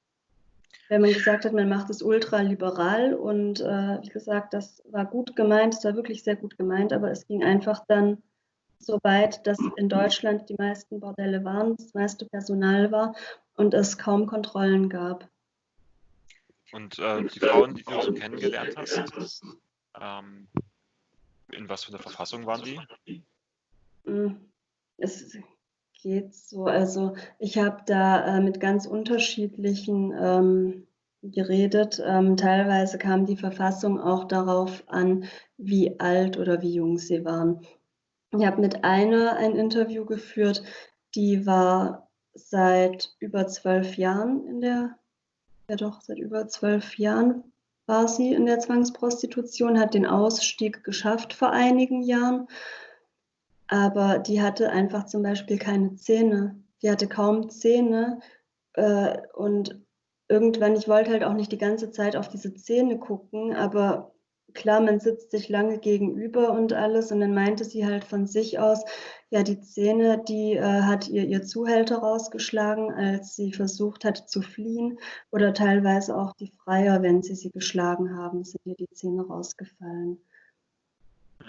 wenn 0.89 1.01
man 1.01 1.13
gesagt 1.13 1.45
hat, 1.45 1.53
man 1.53 1.69
macht 1.69 1.91
es 1.91 2.03
ultraliberal 2.03 3.15
und 3.15 3.61
äh, 3.61 4.03
wie 4.03 4.09
gesagt, 4.09 4.55
das 4.55 4.83
war 4.91 5.07
gut 5.07 5.37
gemeint, 5.37 5.75
es 5.75 5.85
war 5.85 5.95
wirklich 5.95 6.23
sehr 6.23 6.37
gut 6.37 6.57
gemeint, 6.59 6.93
aber 6.93 7.11
es 7.11 7.27
ging 7.27 7.43
einfach 7.43 7.85
dann 7.87 8.23
so 8.79 8.99
weit, 9.03 9.47
dass 9.47 9.59
in 9.77 9.89
Deutschland 9.89 10.49
die 10.49 10.57
meisten 10.59 11.01
Bordelle 11.01 11.45
waren, 11.45 11.77
das 11.77 11.95
meiste 11.95 12.27
Personal 12.27 12.91
war 12.91 13.15
und 13.55 13.75
es 13.75 13.97
kaum 13.97 14.27
Kontrollen 14.27 14.89
gab. 14.89 15.29
Und 16.73 16.99
äh, 16.99 17.23
die 17.25 17.39
Frauen, 17.39 17.75
die 17.75 17.85
du 17.85 18.01
so 18.01 18.13
kennengelernt 18.13 18.75
hast, 18.77 19.43
ähm, 20.01 20.49
in 21.53 21.69
was 21.69 21.85
für 21.85 21.93
einer 21.93 22.03
Verfassung 22.03 22.47
waren 22.47 22.63
die? 22.65 23.23
Hm, 24.05 24.41
es 24.97 25.37
geht 26.03 26.35
so. 26.35 26.65
Also 26.65 27.15
ich 27.39 27.59
habe 27.59 27.83
da 27.87 28.37
äh, 28.37 28.41
mit 28.41 28.61
ganz 28.61 28.87
unterschiedlichen 28.87 30.13
ähm, 30.19 30.87
geredet. 31.23 32.03
Ähm, 32.05 32.37
teilweise 32.37 32.99
kam 32.99 33.27
die 33.27 33.37
Verfassung 33.37 34.01
auch 34.01 34.25
darauf 34.25 34.83
an, 34.89 35.25
wie 35.57 36.01
alt 36.01 36.39
oder 36.39 36.61
wie 36.63 36.75
jung 36.75 36.99
sie 36.99 37.25
waren. 37.25 37.61
Ich 38.37 38.45
habe 38.45 38.61
mit 38.61 38.85
einer 38.85 39.37
ein 39.37 39.55
Interview 39.55 40.05
geführt, 40.05 40.63
die 41.15 41.47
war 41.47 42.09
seit 42.35 43.15
über 43.19 43.47
zwölf 43.47 43.97
Jahren 43.97 44.47
in 44.47 44.61
der, 44.61 44.97
ja 45.69 45.77
doch, 45.77 46.01
seit 46.01 46.19
über 46.19 46.49
zwölf 46.49 46.99
Jahren 46.99 47.45
war 47.87 48.09
sie 48.09 48.33
in 48.33 48.47
der 48.47 48.59
Zwangsprostitution, 48.59 49.79
hat 49.79 49.95
den 49.95 50.07
Ausstieg 50.07 50.83
geschafft 50.83 51.35
vor 51.35 51.51
einigen 51.51 52.03
Jahren 52.03 52.49
aber 53.73 54.19
die 54.19 54.43
hatte 54.43 54.69
einfach 54.71 55.07
zum 55.07 55.23
Beispiel 55.23 55.59
keine 55.59 55.95
Zähne. 55.95 56.63
Die 56.83 56.91
hatte 56.91 57.09
kaum 57.09 57.49
Zähne 57.49 58.21
äh, 58.75 59.17
und 59.33 59.81
irgendwann, 60.29 60.77
ich 60.77 60.89
wollte 60.89 61.11
halt 61.11 61.25
auch 61.25 61.33
nicht 61.33 61.53
die 61.53 61.59
ganze 61.59 61.91
Zeit 61.91 62.15
auf 62.15 62.29
diese 62.29 62.53
Zähne 62.53 62.99
gucken, 62.99 63.55
aber 63.55 64.13
klar, 64.53 64.83
man 64.83 65.01
sitzt 65.01 65.31
sich 65.31 65.49
lange 65.49 65.79
gegenüber 65.79 66.53
und 66.53 66.75
alles 66.75 67.13
und 67.13 67.21
dann 67.21 67.33
meinte 67.33 67.65
sie 67.65 67.87
halt 67.87 68.05
von 68.05 68.27
sich 68.27 68.59
aus, 68.59 68.85
ja, 69.31 69.43
die 69.43 69.63
Zähne, 69.63 70.23
die 70.23 70.53
äh, 70.53 70.83
hat 70.83 71.09
ihr 71.09 71.25
ihr 71.25 71.43
Zuhälter 71.43 71.97
rausgeschlagen, 71.97 72.93
als 72.93 73.37
sie 73.37 73.55
versucht 73.55 74.05
hat 74.05 74.29
zu 74.29 74.43
fliehen 74.43 74.99
oder 75.31 75.55
teilweise 75.55 76.15
auch 76.15 76.35
die 76.35 76.53
Freier, 76.63 77.01
wenn 77.01 77.23
sie 77.23 77.37
sie 77.37 77.51
geschlagen 77.51 78.19
haben, 78.19 78.45
sind 78.45 78.61
ihr 78.67 78.77
die 78.77 78.91
Zähne 78.91 79.27
rausgefallen. 79.27 80.19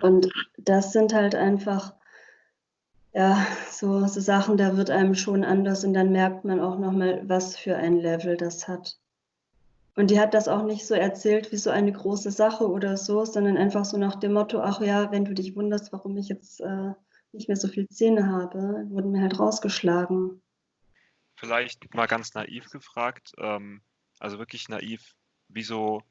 Und 0.02 0.30
das 0.58 0.94
sind 0.94 1.14
halt 1.14 1.36
einfach 1.36 1.94
ja, 3.14 3.46
so, 3.70 4.08
so 4.08 4.20
Sachen, 4.20 4.58
da 4.58 4.76
wird 4.76 4.90
einem 4.90 5.14
schon 5.14 5.44
anders 5.44 5.84
und 5.84 5.94
dann 5.94 6.12
merkt 6.12 6.46
man 6.46 6.60
auch 6.60 6.80
nochmal, 6.80 7.22
was 7.28 7.56
für 7.56 7.76
ein 7.76 8.00
Level 8.00 8.38
das 8.38 8.68
hat. 8.68 9.00
Und 9.96 10.10
die 10.10 10.20
hat 10.20 10.34
das 10.34 10.48
auch 10.48 10.64
nicht 10.64 10.88
so 10.88 10.96
erzählt 10.96 11.52
wie 11.52 11.58
so 11.58 11.70
eine 11.70 11.92
große 11.92 12.32
Sache 12.32 12.68
oder 12.68 12.98
so, 12.98 13.26
sondern 13.26 13.58
einfach 13.58 13.86
so 13.86 13.98
nach 13.98 14.16
dem 14.16 14.34
Motto, 14.34 14.60
ach 14.60 14.82
ja, 14.82 15.12
wenn 15.12 15.26
du 15.26 15.36
dich 15.36 15.56
wunderst, 15.56 15.94
warum 15.94 16.18
ich 16.18 16.30
jetzt 16.30 16.62
äh, 16.62 16.94
nicht 17.32 17.48
mehr 17.48 17.58
so 17.58 17.68
viel 17.68 17.88
Zähne 17.90 18.28
habe, 18.28 18.88
wurden 18.90 19.12
mir 19.12 19.22
halt 19.22 19.40
rausgeschlagen. 19.40 20.42
Vielleicht 21.36 21.94
mal 21.94 22.08
ganz 22.08 22.34
naiv 22.34 22.70
gefragt, 22.72 23.34
ähm, 23.38 23.82
also 24.20 24.40
wirklich 24.40 24.70
naiv, 24.70 25.14
wieso 25.50 26.02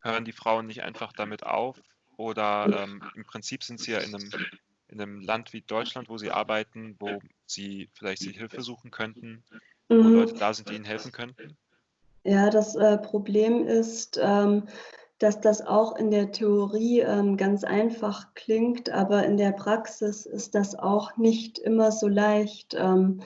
hören 0.00 0.24
die 0.24 0.32
Frauen 0.32 0.66
nicht 0.66 0.84
einfach 0.84 1.12
damit 1.12 1.44
auf? 1.44 1.80
Oder 2.16 2.84
ähm, 2.84 3.02
im 3.16 3.24
Prinzip 3.24 3.64
sind 3.64 3.80
sie 3.80 3.92
ja 3.92 3.98
in 3.98 4.14
einem 4.14 4.30
in 4.96 5.02
einem 5.02 5.20
Land 5.20 5.52
wie 5.52 5.60
Deutschland, 5.60 6.08
wo 6.08 6.18
sie 6.18 6.30
arbeiten, 6.30 6.96
wo 6.98 7.20
sie 7.46 7.90
vielleicht 7.92 8.22
sich 8.22 8.36
Hilfe 8.36 8.62
suchen 8.62 8.90
könnten, 8.90 9.44
wo 9.88 9.94
mhm. 9.94 10.14
Leute 10.14 10.34
da 10.34 10.52
sind, 10.54 10.68
die 10.68 10.74
ihnen 10.74 10.84
helfen 10.84 11.12
könnten? 11.12 11.56
Ja, 12.24 12.50
das 12.50 12.74
äh, 12.74 12.98
Problem 12.98 13.66
ist, 13.66 14.18
ähm, 14.20 14.64
dass 15.18 15.40
das 15.40 15.64
auch 15.64 15.96
in 15.96 16.10
der 16.10 16.32
Theorie 16.32 17.00
ähm, 17.00 17.36
ganz 17.36 17.62
einfach 17.62 18.34
klingt, 18.34 18.90
aber 18.90 19.24
in 19.24 19.36
der 19.36 19.52
Praxis 19.52 20.26
ist 20.26 20.54
das 20.54 20.78
auch 20.78 21.16
nicht 21.16 21.58
immer 21.58 21.92
so 21.92 22.08
leicht. 22.08 22.74
Ähm, 22.74 23.22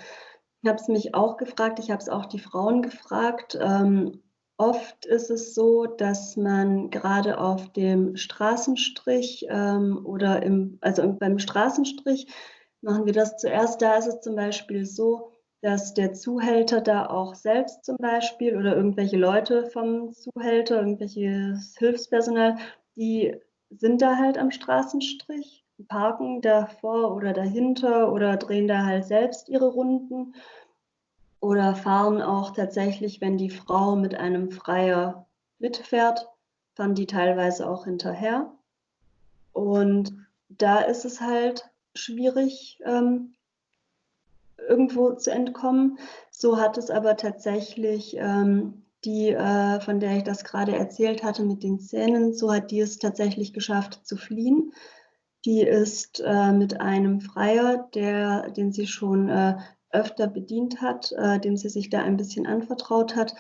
ich 0.63 0.69
habe 0.69 0.79
es 0.79 0.89
mich 0.89 1.15
auch 1.15 1.37
gefragt, 1.37 1.79
ich 1.79 1.91
habe 1.91 2.03
es 2.03 2.09
auch 2.09 2.27
die 2.27 2.39
Frauen 2.39 2.83
gefragt. 2.83 3.59
Ähm, 3.61 4.21
Oft 4.61 5.07
ist 5.07 5.31
es 5.31 5.55
so, 5.55 5.87
dass 5.87 6.37
man 6.37 6.91
gerade 6.91 7.41
auf 7.41 7.73
dem 7.73 8.19
Straßenstrich 8.19 9.47
ähm, 9.49 10.05
oder 10.05 10.43
im, 10.43 10.77
also 10.83 11.11
beim 11.15 11.39
Straßenstrich 11.39 12.27
machen 12.83 13.07
wir 13.07 13.15
das 13.15 13.39
zuerst. 13.39 13.81
Da 13.81 13.97
ist 13.97 14.07
es 14.07 14.21
zum 14.21 14.37
Beispiel 14.37 14.85
so, 14.85 15.33
dass 15.63 15.95
der 15.95 16.13
Zuhälter 16.13 16.83
da 16.83 17.07
auch 17.07 17.37
selbst 17.37 17.87
zum 17.87 17.97
Beispiel 17.97 18.55
oder 18.55 18.77
irgendwelche 18.77 19.17
Leute 19.17 19.65
vom 19.65 20.13
Zuhälter, 20.13 20.81
irgendwelches 20.81 21.75
Hilfspersonal, 21.79 22.57
die 22.97 23.35
sind 23.71 24.03
da 24.03 24.19
halt 24.19 24.37
am 24.37 24.51
Straßenstrich, 24.51 25.65
parken 25.89 26.43
davor 26.43 27.17
oder 27.17 27.33
dahinter 27.33 28.13
oder 28.13 28.37
drehen 28.37 28.69
da 28.69 28.85
halt 28.85 29.07
selbst 29.07 29.49
ihre 29.49 29.69
Runden 29.69 30.35
oder 31.41 31.75
fahren 31.75 32.23
auch 32.23 32.53
tatsächlich, 32.53 33.21
wenn 33.21 33.39
die 33.39 33.51
Frau 33.51 33.97
mit 33.97 34.15
einem 34.15 34.51
Freier 34.51 35.27
mitfährt, 35.59 36.29
fahren 36.75 36.95
die 36.95 37.07
teilweise 37.07 37.69
auch 37.69 37.85
hinterher. 37.85 38.53
Und 39.53 40.15
da 40.49 40.81
ist 40.81 41.05
es 41.05 41.21
halt 41.21 41.71
schwierig, 41.95 42.79
ähm, 42.85 43.35
irgendwo 44.69 45.13
zu 45.13 45.31
entkommen. 45.31 45.99
So 46.31 46.59
hat 46.59 46.79
es 46.79 46.91
aber 46.91 47.17
tatsächlich 47.17 48.17
ähm, 48.19 48.83
die, 49.05 49.31
äh, 49.31 49.81
von 49.81 50.01
der 50.01 50.19
ich 50.19 50.25
das 50.25 50.45
gerade 50.45 50.77
erzählt 50.77 51.23
hatte 51.23 51.43
mit 51.43 51.63
den 51.63 51.81
Zähnen, 51.81 52.35
so 52.35 52.53
hat 52.53 52.71
die 52.71 52.81
es 52.81 52.99
tatsächlich 52.99 53.53
geschafft 53.53 54.01
zu 54.07 54.17
fliehen. 54.17 54.73
Die 55.47 55.63
ist 55.63 56.23
äh, 56.25 56.53
mit 56.53 56.81
einem 56.81 57.23
Freier, 57.23 57.89
der, 57.95 58.51
den 58.51 58.73
sie 58.73 58.87
schon 58.87 59.31
äh, 59.31 59.57
öfter 59.91 60.27
bedient 60.27 60.81
hat, 60.81 61.13
äh, 61.13 61.39
dem 61.41 61.57
sie 61.57 61.69
sich 61.69 61.91
da 61.91 62.03
ein 62.03 62.17
bisschen 62.17 62.47
anvertraut 62.47 63.17
hat. 63.17 63.35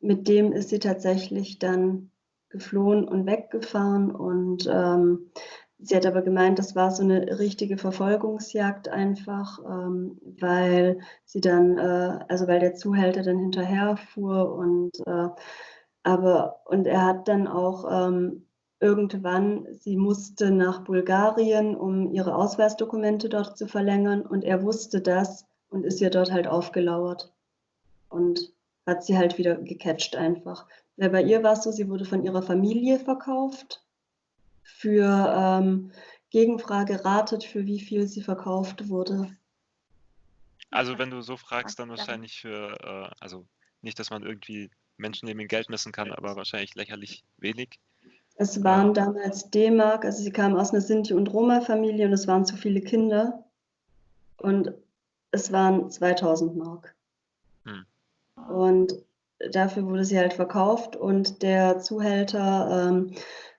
Mit 0.00 0.28
dem 0.28 0.52
ist 0.52 0.70
sie 0.70 0.78
tatsächlich 0.78 1.58
dann 1.58 2.10
geflohen 2.48 3.06
und 3.06 3.26
weggefahren 3.26 4.10
und 4.10 4.68
ähm, 4.72 5.30
sie 5.78 5.96
hat 5.96 6.06
aber 6.06 6.22
gemeint, 6.22 6.58
das 6.58 6.74
war 6.74 6.90
so 6.90 7.02
eine 7.02 7.38
richtige 7.38 7.78
Verfolgungsjagd 7.78 8.88
einfach, 8.88 9.60
ähm, 9.64 10.18
weil 10.40 11.00
sie 11.24 11.40
dann, 11.40 11.78
äh, 11.78 12.24
also 12.28 12.48
weil 12.48 12.60
der 12.60 12.74
Zuhälter 12.74 13.22
dann 13.22 13.38
hinterher 13.38 13.96
fuhr 13.96 14.54
und 14.54 14.90
äh, 15.06 15.28
aber 16.02 16.60
und 16.66 16.86
er 16.86 17.04
hat 17.04 17.28
dann 17.28 17.46
auch 17.46 18.08
ähm, 18.08 18.46
irgendwann, 18.80 19.66
sie 19.72 19.96
musste 19.96 20.50
nach 20.50 20.84
Bulgarien, 20.84 21.76
um 21.76 22.10
ihre 22.12 22.34
Ausweisdokumente 22.34 23.28
dort 23.28 23.58
zu 23.58 23.66
verlängern 23.66 24.22
und 24.22 24.42
er 24.42 24.62
wusste 24.62 25.02
das 25.02 25.46
und 25.70 25.84
ist 25.84 26.00
ihr 26.00 26.10
dort 26.10 26.30
halt 26.30 26.46
aufgelauert 26.46 27.32
und 28.08 28.52
hat 28.86 29.04
sie 29.04 29.16
halt 29.16 29.38
wieder 29.38 29.56
gecatcht 29.56 30.16
einfach. 30.16 30.66
Ja, 30.96 31.08
bei 31.08 31.22
ihr 31.22 31.42
war 31.42 31.54
es 31.54 31.62
so, 31.62 31.70
sie 31.70 31.88
wurde 31.88 32.04
von 32.04 32.24
ihrer 32.24 32.42
Familie 32.42 32.98
verkauft. 32.98 33.82
Für 34.62 35.34
ähm, 35.36 35.92
Gegenfrage 36.30 37.04
ratet, 37.04 37.44
für 37.44 37.66
wie 37.66 37.80
viel 37.80 38.06
sie 38.06 38.22
verkauft 38.22 38.88
wurde. 38.88 39.36
Also 40.70 40.98
wenn 40.98 41.10
du 41.10 41.22
so 41.22 41.36
fragst, 41.36 41.78
dann 41.78 41.88
wahrscheinlich 41.88 42.40
für, 42.40 42.76
äh, 42.82 43.14
also 43.20 43.46
nicht, 43.82 43.98
dass 43.98 44.10
man 44.10 44.22
irgendwie 44.22 44.70
Menschen 44.96 45.26
neben 45.26 45.48
Geld 45.48 45.68
messen 45.68 45.92
kann, 45.92 46.12
aber 46.12 46.36
wahrscheinlich 46.36 46.74
lächerlich 46.74 47.24
wenig. 47.38 47.80
Es 48.36 48.62
waren 48.62 48.94
damals 48.94 49.50
D-Mark, 49.50 50.04
also 50.04 50.22
sie 50.22 50.32
kam 50.32 50.56
aus 50.56 50.70
einer 50.70 50.80
Sinti- 50.80 51.14
und 51.14 51.28
Roma-Familie 51.28 52.06
und 52.06 52.12
es 52.12 52.26
waren 52.26 52.46
zu 52.46 52.56
viele 52.56 52.80
Kinder. 52.80 53.44
Und 54.38 54.72
es 55.30 55.52
waren 55.52 55.90
2000 55.90 56.56
Mark. 56.56 56.94
Hm. 57.64 57.84
Und 58.48 58.94
dafür 59.52 59.86
wurde 59.86 60.04
sie 60.04 60.18
halt 60.18 60.34
verkauft 60.34 60.96
und 60.96 61.42
der 61.42 61.78
Zuhälter 61.78 62.88
ähm, 62.88 63.12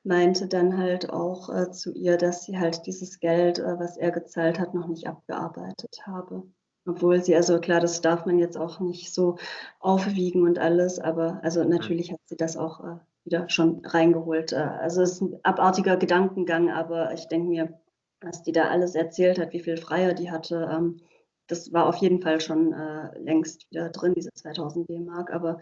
meinte 0.03 0.47
dann 0.47 0.77
halt 0.77 1.09
auch 1.09 1.49
äh, 1.49 1.71
zu 1.71 1.93
ihr, 1.93 2.17
dass 2.17 2.43
sie 2.43 2.57
halt 2.57 2.85
dieses 2.85 3.19
Geld, 3.19 3.59
äh, 3.59 3.79
was 3.79 3.97
er 3.97 4.11
gezahlt 4.11 4.59
hat, 4.59 4.73
noch 4.73 4.87
nicht 4.87 5.07
abgearbeitet 5.07 5.99
habe. 6.05 6.43
Obwohl 6.87 7.23
sie, 7.23 7.35
also 7.35 7.59
klar, 7.59 7.79
das 7.79 8.01
darf 8.01 8.25
man 8.25 8.39
jetzt 8.39 8.57
auch 8.57 8.79
nicht 8.79 9.13
so 9.13 9.37
aufwiegen 9.79 10.43
und 10.43 10.57
alles, 10.57 10.99
aber 10.99 11.39
also 11.43 11.61
hm. 11.61 11.69
natürlich 11.69 12.11
hat 12.11 12.19
sie 12.25 12.37
das 12.37 12.57
auch 12.57 12.83
äh, 12.83 12.97
wieder 13.23 13.49
schon 13.49 13.85
reingeholt. 13.85 14.53
Äh, 14.53 14.57
also 14.57 15.01
es 15.01 15.13
ist 15.13 15.21
ein 15.21 15.39
abartiger 15.43 15.97
Gedankengang, 15.97 16.71
aber 16.71 17.13
ich 17.13 17.27
denke 17.27 17.47
mir, 17.47 17.79
was 18.21 18.43
die 18.43 18.51
da 18.51 18.69
alles 18.69 18.95
erzählt 18.95 19.39
hat, 19.39 19.53
wie 19.53 19.59
viel 19.59 19.77
Freier 19.77 20.13
die 20.13 20.31
hatte, 20.31 20.69
ähm, 20.71 21.01
das 21.47 21.71
war 21.73 21.87
auf 21.87 21.97
jeden 21.97 22.21
Fall 22.21 22.39
schon 22.41 22.73
äh, 22.73 23.17
längst 23.19 23.69
wieder 23.69 23.89
drin, 23.89 24.13
diese 24.15 24.31
2000 24.33 24.89
D-Mark. 24.89 25.31
Aber 25.31 25.59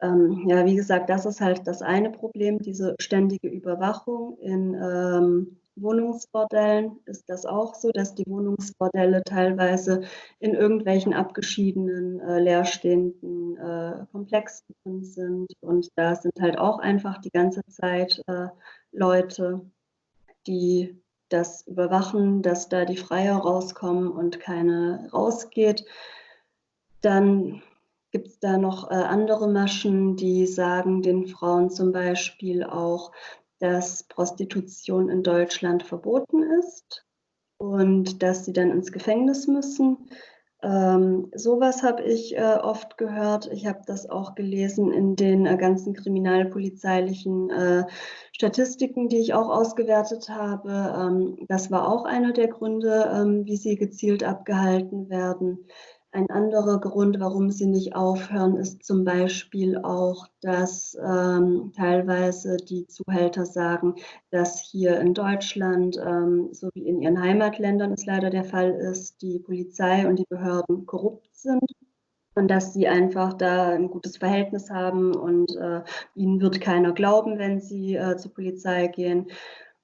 ähm, 0.00 0.44
ja, 0.48 0.64
wie 0.64 0.76
gesagt, 0.76 1.10
das 1.10 1.26
ist 1.26 1.40
halt 1.40 1.66
das 1.66 1.82
eine 1.82 2.10
Problem, 2.10 2.58
diese 2.58 2.94
ständige 3.00 3.48
Überwachung. 3.48 4.38
In 4.38 4.74
ähm, 4.74 5.60
Wohnungsbordellen 5.76 6.98
ist 7.06 7.28
das 7.28 7.46
auch 7.46 7.74
so, 7.74 7.90
dass 7.90 8.14
die 8.14 8.26
Wohnungsbordelle 8.26 9.22
teilweise 9.24 10.02
in 10.38 10.54
irgendwelchen 10.54 11.14
abgeschiedenen, 11.14 12.20
äh, 12.20 12.40
leerstehenden 12.40 13.56
äh, 13.56 14.06
Komplexen 14.12 14.74
drin 14.82 15.04
sind. 15.04 15.52
Und 15.60 15.88
da 15.96 16.14
sind 16.14 16.40
halt 16.40 16.58
auch 16.58 16.78
einfach 16.78 17.18
die 17.18 17.30
ganze 17.30 17.62
Zeit 17.68 18.22
äh, 18.26 18.48
Leute, 18.92 19.60
die 20.46 21.00
das 21.30 21.66
Überwachen, 21.66 22.42
dass 22.42 22.68
da 22.68 22.84
die 22.84 22.96
Freier 22.96 23.36
rauskommen 23.36 24.10
und 24.10 24.40
keine 24.40 25.08
rausgeht. 25.12 25.84
Dann 27.00 27.62
gibt 28.10 28.28
es 28.28 28.38
da 28.40 28.58
noch 28.58 28.90
äh, 28.90 28.94
andere 28.94 29.48
Maschen, 29.48 30.16
die 30.16 30.46
sagen 30.46 31.02
den 31.02 31.26
Frauen 31.26 31.70
zum 31.70 31.92
Beispiel 31.92 32.64
auch, 32.64 33.12
dass 33.58 34.02
Prostitution 34.04 35.08
in 35.08 35.22
Deutschland 35.22 35.82
verboten 35.82 36.42
ist 36.42 37.06
und 37.58 38.22
dass 38.22 38.44
sie 38.44 38.52
dann 38.52 38.70
ins 38.70 38.90
Gefängnis 38.90 39.46
müssen. 39.46 40.08
Ähm, 40.62 41.30
sowas 41.34 41.82
habe 41.82 42.02
ich 42.02 42.36
äh, 42.36 42.58
oft 42.62 42.98
gehört. 42.98 43.50
Ich 43.52 43.66
habe 43.66 43.80
das 43.86 44.08
auch 44.08 44.34
gelesen 44.34 44.92
in 44.92 45.16
den 45.16 45.46
äh, 45.46 45.56
ganzen 45.56 45.94
kriminalpolizeilichen 45.94 47.50
äh, 47.50 47.84
Statistiken, 48.32 49.08
die 49.08 49.18
ich 49.18 49.32
auch 49.32 49.48
ausgewertet 49.48 50.28
habe. 50.28 50.94
Ähm, 50.96 51.46
das 51.48 51.70
war 51.70 51.88
auch 51.88 52.04
einer 52.04 52.32
der 52.32 52.48
Gründe, 52.48 53.10
ähm, 53.14 53.46
wie 53.46 53.56
sie 53.56 53.76
gezielt 53.76 54.22
abgehalten 54.22 55.08
werden. 55.08 55.66
Ein 56.12 56.28
anderer 56.28 56.80
Grund, 56.80 57.20
warum 57.20 57.50
sie 57.50 57.66
nicht 57.66 57.94
aufhören, 57.94 58.56
ist 58.56 58.82
zum 58.82 59.04
Beispiel 59.04 59.78
auch, 59.78 60.26
dass 60.40 60.98
ähm, 61.00 61.72
teilweise 61.76 62.56
die 62.56 62.88
Zuhälter 62.88 63.46
sagen, 63.46 63.94
dass 64.30 64.60
hier 64.60 64.98
in 64.98 65.14
Deutschland, 65.14 65.96
ähm, 66.04 66.48
so 66.52 66.68
wie 66.74 66.88
in 66.88 67.00
ihren 67.00 67.22
Heimatländern 67.22 67.92
es 67.92 68.06
leider 68.06 68.28
der 68.30 68.42
Fall 68.42 68.70
ist, 68.72 69.22
die 69.22 69.38
Polizei 69.38 70.08
und 70.08 70.18
die 70.18 70.26
Behörden 70.28 70.84
korrupt 70.84 71.28
sind 71.32 71.62
und 72.34 72.48
dass 72.48 72.72
sie 72.72 72.88
einfach 72.88 73.34
da 73.34 73.68
ein 73.68 73.88
gutes 73.88 74.16
Verhältnis 74.16 74.68
haben 74.68 75.14
und 75.14 75.54
äh, 75.56 75.82
ihnen 76.16 76.40
wird 76.40 76.60
keiner 76.60 76.92
glauben, 76.92 77.38
wenn 77.38 77.60
sie 77.60 77.94
äh, 77.94 78.16
zur 78.16 78.34
Polizei 78.34 78.88
gehen. 78.88 79.28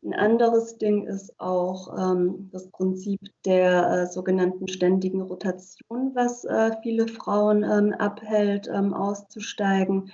Ein 0.07 0.14
anderes 0.14 0.79
Ding 0.79 1.05
ist 1.05 1.35
auch 1.40 1.92
ähm, 1.99 2.49
das 2.53 2.71
Prinzip 2.71 3.21
der 3.45 3.90
äh, 3.90 4.07
sogenannten 4.07 4.69
ständigen 4.69 5.21
Rotation, 5.21 6.12
was 6.14 6.45
äh, 6.45 6.77
viele 6.81 7.09
Frauen 7.09 7.64
ähm, 7.64 7.92
abhält, 7.92 8.69
ähm, 8.73 8.95
auszusteigen, 8.95 10.12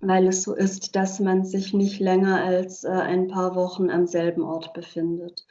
weil 0.00 0.26
es 0.26 0.42
so 0.42 0.56
ist, 0.56 0.96
dass 0.96 1.20
man 1.20 1.44
sich 1.44 1.72
nicht 1.72 2.00
länger 2.00 2.42
als 2.42 2.82
äh, 2.82 2.88
ein 2.88 3.28
paar 3.28 3.54
Wochen 3.54 3.90
am 3.90 4.08
selben 4.08 4.42
Ort 4.42 4.72
befindet. 4.74 5.46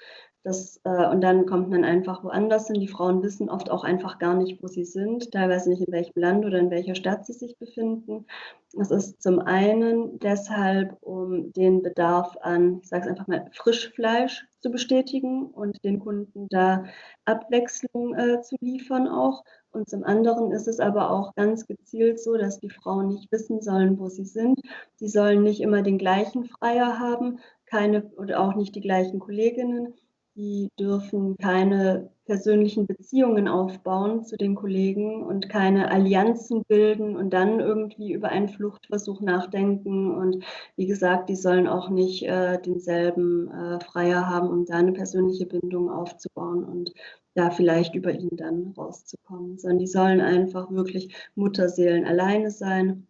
Das, 0.46 0.80
äh, 0.84 1.08
und 1.08 1.22
dann 1.22 1.48
kommt 1.48 1.72
man 1.72 1.84
einfach 1.84 2.24
woanders 2.24 2.68
hin. 2.68 2.80
Die 2.80 2.88
Frauen 2.88 3.24
wissen 3.24 3.50
oft 3.50 3.72
auch 3.72 3.84
einfach 3.84 4.20
gar 4.20 4.36
nicht, 4.36 4.62
wo 4.62 4.68
sie 4.68 4.86
sind, 4.86 5.32
teilweise 5.32 5.72
nicht 5.72 5.82
in 5.82 5.92
welchem 5.92 6.22
Land 6.22 6.46
oder 6.46 6.60
in 6.60 6.70
welcher 6.70 6.94
Stadt 6.94 7.26
sie 7.26 7.34
sich 7.34 7.58
befinden. 7.58 8.28
Das 8.74 8.92
ist 8.92 9.24
zum 9.24 9.40
einen 9.40 10.20
deshalb, 10.20 10.98
um 11.02 11.52
den 11.54 11.82
Bedarf 11.82 12.38
an, 12.42 12.78
ich 12.84 12.90
sage 12.90 13.06
es 13.06 13.10
einfach 13.10 13.26
mal, 13.26 13.50
Frischfleisch 13.54 14.46
zu 14.60 14.70
bestätigen 14.70 15.48
und 15.48 15.84
den 15.84 16.00
Kunden 16.00 16.48
da 16.50 16.86
Abwechslung 17.26 18.14
äh, 18.14 18.44
zu 18.44 18.56
liefern 18.62 19.08
auch. 19.08 19.44
Und 19.72 19.90
zum 19.90 20.04
anderen 20.04 20.52
ist 20.52 20.68
es 20.68 20.80
aber 20.80 21.10
auch 21.10 21.34
ganz 21.34 21.66
gezielt 21.66 22.20
so, 22.20 22.38
dass 22.38 22.60
die 22.60 22.70
Frauen 22.70 23.08
nicht 23.08 23.32
wissen 23.32 23.62
sollen, 23.64 23.98
wo 23.98 24.10
sie 24.10 24.26
sind. 24.26 24.62
Sie 24.94 25.08
sollen 25.08 25.42
nicht 25.42 25.62
immer 25.62 25.82
den 25.82 25.98
gleichen 25.98 26.46
Freier 26.46 27.00
haben, 27.00 27.40
keine 27.66 28.04
oder 28.18 28.42
auch 28.42 28.54
nicht 28.54 28.76
die 28.76 28.82
gleichen 28.82 29.20
Kolleginnen 29.20 29.96
die 30.36 30.70
dürfen 30.78 31.38
keine 31.38 32.10
persönlichen 32.26 32.88
Beziehungen 32.88 33.48
aufbauen 33.48 34.26
zu 34.26 34.36
den 34.36 34.56
Kollegen 34.56 35.24
und 35.24 35.48
keine 35.48 35.92
Allianzen 35.92 36.64
bilden 36.68 37.16
und 37.16 37.32
dann 37.32 37.60
irgendwie 37.60 38.12
über 38.14 38.30
einen 38.30 38.50
Fluchtversuch 38.50 39.22
nachdenken. 39.22 40.14
Und 40.14 40.44
wie 40.76 40.88
gesagt, 40.88 41.30
die 41.30 41.36
sollen 41.36 41.68
auch 41.68 41.90
nicht 41.90 42.24
äh, 42.24 42.60
denselben 42.62 43.50
äh, 43.50 43.80
Freier 43.80 44.28
haben, 44.28 44.50
um 44.50 44.66
da 44.66 44.76
eine 44.76 44.92
persönliche 44.92 45.46
Bindung 45.46 45.90
aufzubauen 45.90 46.66
und 46.66 46.94
da 47.36 47.52
vielleicht 47.52 47.96
über 47.96 48.12
ihn 48.12 48.36
dann 48.36 48.74
rauszukommen, 48.78 49.58
sondern 49.58 49.80
die 49.80 49.88
sollen 49.88 50.22
einfach 50.22 50.72
wirklich 50.72 51.16
Mutterseelen 51.36 52.06
alleine 52.06 52.50
sein 52.52 53.08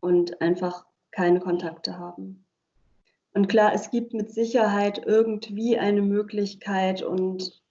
und 0.00 0.40
einfach 0.40 0.84
keine 1.10 1.40
Kontakte 1.40 1.98
haben. 1.98 2.45
Und 3.36 3.48
klar, 3.48 3.74
es 3.74 3.90
gibt 3.90 4.14
mit 4.14 4.32
Sicherheit 4.32 5.04
irgendwie 5.04 5.78
eine 5.78 6.00
Möglichkeit 6.00 7.02
und 7.02 7.62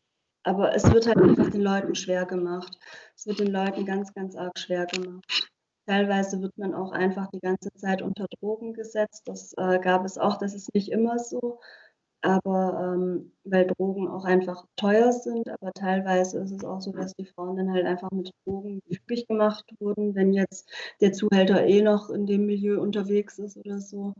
aber 0.43 0.75
es 0.75 0.83
wird 0.93 1.07
halt 1.07 1.17
einfach 1.17 1.49
den 1.49 1.61
Leuten 1.61 1.95
schwer 1.95 2.27
gemacht. 2.27 2.77
Es 3.15 3.25
wird 3.25 3.39
den 3.39 3.51
Leuten 3.51 3.83
ganz, 3.83 4.13
ganz 4.13 4.35
arg 4.35 4.59
schwer 4.59 4.85
gemacht. 4.85 5.49
Teilweise 5.87 6.39
wird 6.39 6.55
man 6.59 6.75
auch 6.75 6.91
einfach 6.91 7.31
die 7.31 7.39
ganze 7.39 7.73
Zeit 7.73 8.03
unter 8.03 8.27
Drogen 8.39 8.73
gesetzt. 8.73 9.23
Das 9.25 9.53
äh, 9.57 9.79
gab 9.79 10.05
es 10.05 10.19
auch, 10.19 10.37
das 10.37 10.53
ist 10.53 10.71
nicht 10.75 10.89
immer 10.91 11.17
so. 11.17 11.59
Aber 12.21 12.93
ähm, 12.95 13.31
weil 13.43 13.65
Drogen 13.65 14.07
auch 14.07 14.25
einfach 14.25 14.67
teuer 14.75 15.11
sind, 15.13 15.49
aber 15.49 15.73
teilweise 15.73 16.39
ist 16.41 16.51
es 16.51 16.63
auch 16.63 16.81
so, 16.81 16.91
dass 16.91 17.15
die 17.15 17.25
Frauen 17.25 17.57
dann 17.57 17.71
halt 17.73 17.87
einfach 17.87 18.11
mit 18.11 18.31
Drogen 18.45 18.81
übrig 18.87 19.27
gemacht 19.27 19.65
wurden, 19.79 20.13
wenn 20.13 20.31
jetzt 20.31 20.69
der 21.01 21.13
Zuhälter 21.13 21.65
eh 21.65 21.81
noch 21.81 22.11
in 22.11 22.27
dem 22.27 22.45
Milieu 22.45 22.79
unterwegs 22.81 23.39
ist 23.39 23.57
oder 23.57 23.79
so. 23.79 24.13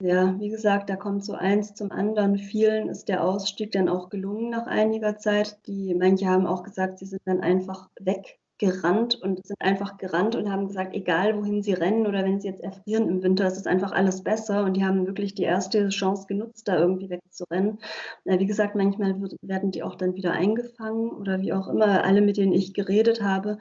Ja, 0.00 0.38
wie 0.38 0.48
gesagt, 0.48 0.90
da 0.90 0.96
kommt 0.96 1.24
so 1.24 1.32
eins 1.32 1.74
zum 1.74 1.90
anderen. 1.90 2.38
Vielen 2.38 2.88
ist 2.88 3.08
der 3.08 3.24
Ausstieg 3.24 3.72
dann 3.72 3.88
auch 3.88 4.10
gelungen 4.10 4.48
nach 4.50 4.66
einiger 4.68 5.18
Zeit. 5.18 5.58
Die, 5.66 5.92
manche 5.94 6.26
haben 6.26 6.46
auch 6.46 6.62
gesagt, 6.62 7.00
sie 7.00 7.06
sind 7.06 7.22
dann 7.24 7.40
einfach 7.40 7.88
weggerannt 7.98 9.16
und 9.16 9.44
sind 9.44 9.60
einfach 9.60 9.96
gerannt 9.98 10.36
und 10.36 10.52
haben 10.52 10.68
gesagt, 10.68 10.94
egal 10.94 11.36
wohin 11.36 11.64
sie 11.64 11.72
rennen 11.72 12.06
oder 12.06 12.24
wenn 12.24 12.40
sie 12.40 12.46
jetzt 12.46 12.62
erfrieren 12.62 13.08
im 13.08 13.24
Winter, 13.24 13.48
ist 13.48 13.56
es 13.56 13.66
einfach 13.66 13.90
alles 13.90 14.22
besser. 14.22 14.64
Und 14.64 14.74
die 14.76 14.84
haben 14.84 15.04
wirklich 15.08 15.34
die 15.34 15.42
erste 15.42 15.88
Chance 15.88 16.26
genutzt, 16.28 16.68
da 16.68 16.78
irgendwie 16.78 17.10
wegzurennen. 17.10 17.80
Ja, 18.24 18.38
wie 18.38 18.46
gesagt, 18.46 18.76
manchmal 18.76 19.20
wird, 19.20 19.34
werden 19.42 19.72
die 19.72 19.82
auch 19.82 19.96
dann 19.96 20.14
wieder 20.14 20.30
eingefangen 20.30 21.10
oder 21.10 21.40
wie 21.40 21.52
auch 21.52 21.66
immer. 21.66 22.04
Alle, 22.04 22.20
mit 22.20 22.36
denen 22.36 22.52
ich 22.52 22.72
geredet 22.72 23.20
habe, 23.20 23.58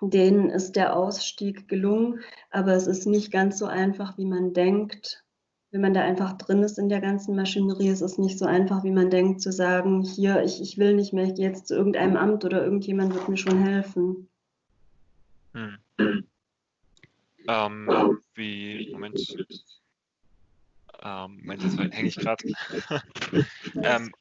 denen 0.00 0.48
ist 0.48 0.76
der 0.76 0.96
Ausstieg 0.96 1.66
gelungen, 1.66 2.20
aber 2.50 2.74
es 2.74 2.86
ist 2.86 3.06
nicht 3.06 3.32
ganz 3.32 3.58
so 3.58 3.66
einfach, 3.66 4.16
wie 4.16 4.26
man 4.26 4.52
denkt 4.52 5.24
wenn 5.70 5.80
man 5.80 5.94
da 5.94 6.02
einfach 6.02 6.32
drin 6.32 6.62
ist 6.62 6.78
in 6.78 6.88
der 6.88 7.00
ganzen 7.00 7.36
Maschinerie, 7.36 7.88
ist 7.88 8.00
es 8.00 8.18
nicht 8.18 8.38
so 8.38 8.44
einfach, 8.44 8.82
wie 8.82 8.90
man 8.90 9.08
denkt, 9.08 9.40
zu 9.40 9.52
sagen, 9.52 10.02
hier, 10.02 10.42
ich, 10.42 10.60
ich 10.60 10.78
will 10.78 10.94
nicht 10.94 11.12
mehr, 11.12 11.24
ich 11.24 11.34
gehe 11.34 11.48
jetzt 11.48 11.68
zu 11.68 11.74
irgendeinem 11.74 12.16
Amt 12.16 12.44
oder 12.44 12.64
irgendjemand 12.64 13.14
wird 13.14 13.28
mir 13.28 13.36
schon 13.36 13.62
helfen. 13.62 14.28
Hm. 15.54 15.78
Ähm, 17.46 18.20
wie, 18.34 18.90
Moment. 18.92 19.36
Ähm, 21.02 21.38
Moment, 21.40 21.62
jetzt 21.62 21.78
hänge 21.78 22.08
ich 22.08 22.16
gerade. 22.16 22.44
ähm, 23.82 24.12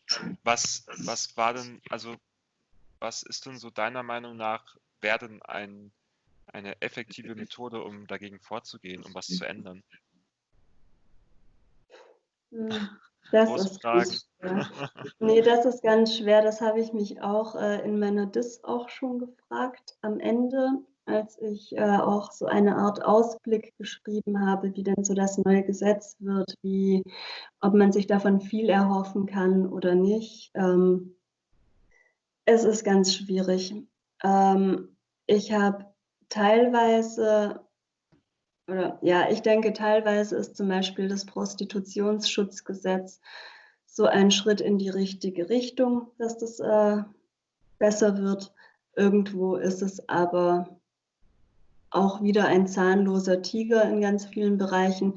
was, 0.43 0.85
was 1.03 1.35
war 1.35 1.55
denn, 1.55 1.81
also, 1.89 2.15
was 2.99 3.23
ist 3.23 3.45
denn 3.47 3.57
so 3.57 3.71
deiner 3.71 4.03
Meinung 4.03 4.37
nach, 4.37 4.77
wäre 5.01 5.29
ein, 5.45 5.91
eine 6.45 6.79
effektive 6.81 7.33
Methode, 7.33 7.83
um 7.83 8.05
dagegen 8.05 8.39
vorzugehen, 8.39 9.03
um 9.03 9.15
was 9.15 9.27
zu 9.27 9.45
ändern? 9.45 9.83
Hm, 12.51 12.69
das 13.31 13.65
ist 13.65 13.81
Fragen. 13.81 14.09
Nee, 15.19 15.41
das 15.41 15.65
ist 15.65 15.83
ganz 15.83 16.15
schwer. 16.15 16.41
Das 16.41 16.61
habe 16.61 16.79
ich 16.79 16.93
mich 16.93 17.21
auch 17.21 17.55
äh, 17.55 17.83
in 17.83 17.99
meiner 17.99 18.25
Dis 18.25 18.63
auch 18.63 18.87
schon 18.89 19.19
gefragt. 19.19 19.97
Am 20.01 20.19
Ende, 20.19 20.81
als 21.05 21.37
ich 21.41 21.75
äh, 21.75 21.97
auch 21.97 22.31
so 22.31 22.45
eine 22.45 22.77
Art 22.77 23.03
Ausblick 23.03 23.73
geschrieben 23.77 24.45
habe, 24.47 24.73
wie 24.75 24.83
denn 24.83 25.03
so 25.03 25.13
das 25.13 25.37
neue 25.39 25.63
Gesetz 25.63 26.15
wird, 26.19 26.53
wie 26.61 27.03
ob 27.59 27.73
man 27.73 27.91
sich 27.91 28.07
davon 28.07 28.39
viel 28.39 28.69
erhoffen 28.69 29.25
kann 29.25 29.67
oder 29.67 29.95
nicht. 29.95 30.51
Ähm, 30.53 31.15
es 32.45 32.63
ist 32.63 32.83
ganz 32.83 33.13
schwierig. 33.13 33.75
Ähm, 34.23 34.95
ich 35.27 35.51
habe 35.51 35.85
teilweise 36.29 37.59
ja, 39.01 39.29
ich 39.29 39.41
denke, 39.41 39.73
teilweise 39.73 40.35
ist 40.35 40.55
zum 40.55 40.67
Beispiel 40.67 41.07
das 41.07 41.25
Prostitutionsschutzgesetz 41.25 43.19
so 43.85 44.05
ein 44.05 44.31
Schritt 44.31 44.61
in 44.61 44.77
die 44.77 44.89
richtige 44.89 45.49
Richtung, 45.49 46.07
dass 46.17 46.37
das 46.37 46.59
äh, 46.59 47.03
besser 47.79 48.17
wird. 48.17 48.53
Irgendwo 48.95 49.55
ist 49.55 49.81
es 49.81 50.07
aber 50.07 50.79
auch 51.89 52.21
wieder 52.21 52.45
ein 52.45 52.67
zahnloser 52.67 53.41
Tiger 53.41 53.83
in 53.83 54.01
ganz 54.01 54.25
vielen 54.25 54.57
Bereichen, 54.57 55.15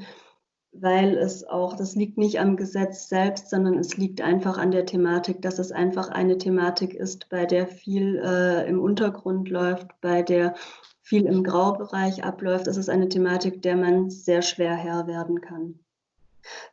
weil 0.73 1.19
es 1.19 1.45
auch, 1.45 1.77
das 1.77 1.95
liegt 1.95 2.17
nicht 2.17 2.41
am 2.41 2.57
Gesetz 2.57 3.09
selbst, 3.09 3.51
sondern 3.51 3.79
es 3.79 3.97
liegt 3.99 4.23
einfach 4.23 4.57
an 4.57 4.71
der 4.71 4.87
Thematik, 4.87 5.43
dass 5.43 5.59
es 5.59 5.71
einfach 5.71 6.09
eine 6.09 6.39
Thematik 6.39 6.95
ist, 6.95 7.29
bei 7.29 7.45
der 7.45 7.67
viel 7.67 8.23
äh, 8.25 8.67
im 8.69 8.81
Untergrund 8.81 9.51
läuft, 9.51 9.89
bei 10.01 10.23
der 10.23 10.55
viel 11.03 11.27
im 11.27 11.45
Graubereich 11.45 12.25
abläuft, 12.25 12.69
ist 12.69 12.77
es 12.77 12.89
eine 12.89 13.09
Thematik, 13.09 13.61
der 13.63 13.77
man 13.77 14.11
sehr 14.11 14.43
schwer 14.43 14.75
Herr 14.75 15.07
werden 15.07 15.41
kann. 15.41 15.79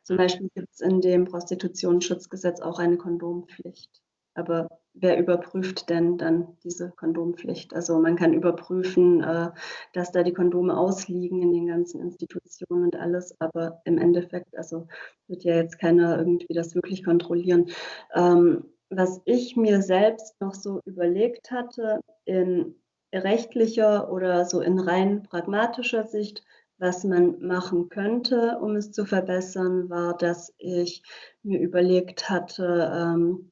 Zum 0.03 0.17
Beispiel 0.17 0.49
gibt 0.55 0.69
es 0.71 0.81
in 0.81 1.01
dem 1.01 1.25
Prostitutionsschutzgesetz 1.25 2.61
auch 2.61 2.79
eine 2.79 2.97
Kondompflicht. 2.97 4.01
Aber 4.35 4.69
wer 4.93 5.19
überprüft 5.19 5.89
denn 5.89 6.17
dann 6.17 6.57
diese 6.63 6.91
Kondompflicht? 6.91 7.73
Also 7.73 7.99
man 7.99 8.15
kann 8.15 8.33
überprüfen, 8.33 9.21
äh, 9.21 9.51
dass 9.93 10.11
da 10.11 10.23
die 10.23 10.33
Kondome 10.33 10.77
ausliegen 10.77 11.41
in 11.41 11.51
den 11.51 11.67
ganzen 11.67 11.99
Institutionen 12.01 12.85
und 12.85 12.95
alles, 12.95 13.35
aber 13.41 13.81
im 13.85 13.97
Endeffekt, 13.97 14.55
also 14.57 14.87
wird 15.27 15.43
ja 15.43 15.55
jetzt 15.55 15.79
keiner 15.79 16.17
irgendwie 16.17 16.53
das 16.53 16.75
wirklich 16.75 17.03
kontrollieren. 17.03 17.69
Ähm, 18.13 18.65
was 18.89 19.21
ich 19.25 19.55
mir 19.55 19.81
selbst 19.81 20.39
noch 20.41 20.53
so 20.53 20.81
überlegt 20.85 21.51
hatte, 21.51 21.99
in 22.25 22.75
rechtlicher 23.13 24.11
oder 24.11 24.45
so 24.45 24.61
in 24.61 24.79
rein 24.79 25.23
pragmatischer 25.23 26.05
Sicht, 26.05 26.43
was 26.77 27.03
man 27.03 27.39
machen 27.41 27.89
könnte, 27.89 28.57
um 28.61 28.75
es 28.75 28.91
zu 28.91 29.05
verbessern, 29.05 29.89
war, 29.89 30.15
dass 30.17 30.53
ich 30.57 31.03
mir 31.43 31.59
überlegt 31.59 32.29
hatte, 32.29 32.91
ähm, 32.93 33.51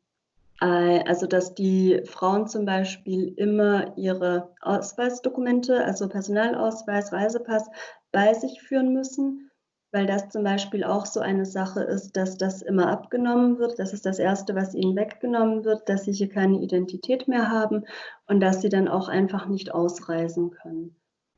also 0.59 1.27
dass 1.27 1.53
die 1.53 2.01
Frauen 2.05 2.47
zum 2.47 2.65
Beispiel 2.65 3.33
immer 3.35 3.95
ihre 3.97 4.55
Ausweisdokumente, 4.61 5.83
also 5.83 6.07
Personalausweis, 6.07 7.11
Reisepass, 7.13 7.69
bei 8.11 8.33
sich 8.33 8.61
führen 8.61 8.93
müssen 8.93 9.46
weil 9.91 10.05
das 10.05 10.29
zum 10.29 10.43
Beispiel 10.43 10.83
auch 10.83 11.05
so 11.05 11.19
eine 11.19 11.45
Sache 11.45 11.81
ist, 11.81 12.17
dass 12.17 12.37
das 12.37 12.61
immer 12.61 12.89
abgenommen 12.89 13.57
wird. 13.57 13.79
Das 13.79 13.93
ist 13.93 14.05
das 14.05 14.19
Erste, 14.19 14.55
was 14.55 14.75
ihnen 14.75 14.95
weggenommen 14.95 15.63
wird, 15.63 15.87
dass 15.89 16.03
sie 16.03 16.11
hier 16.11 16.29
keine 16.29 16.59
Identität 16.61 17.27
mehr 17.27 17.49
haben 17.49 17.85
und 18.27 18.39
dass 18.41 18.61
sie 18.61 18.69
dann 18.69 18.87
auch 18.87 19.07
einfach 19.07 19.47
nicht 19.47 19.73
ausreisen 19.73 20.51
können. 20.51 20.95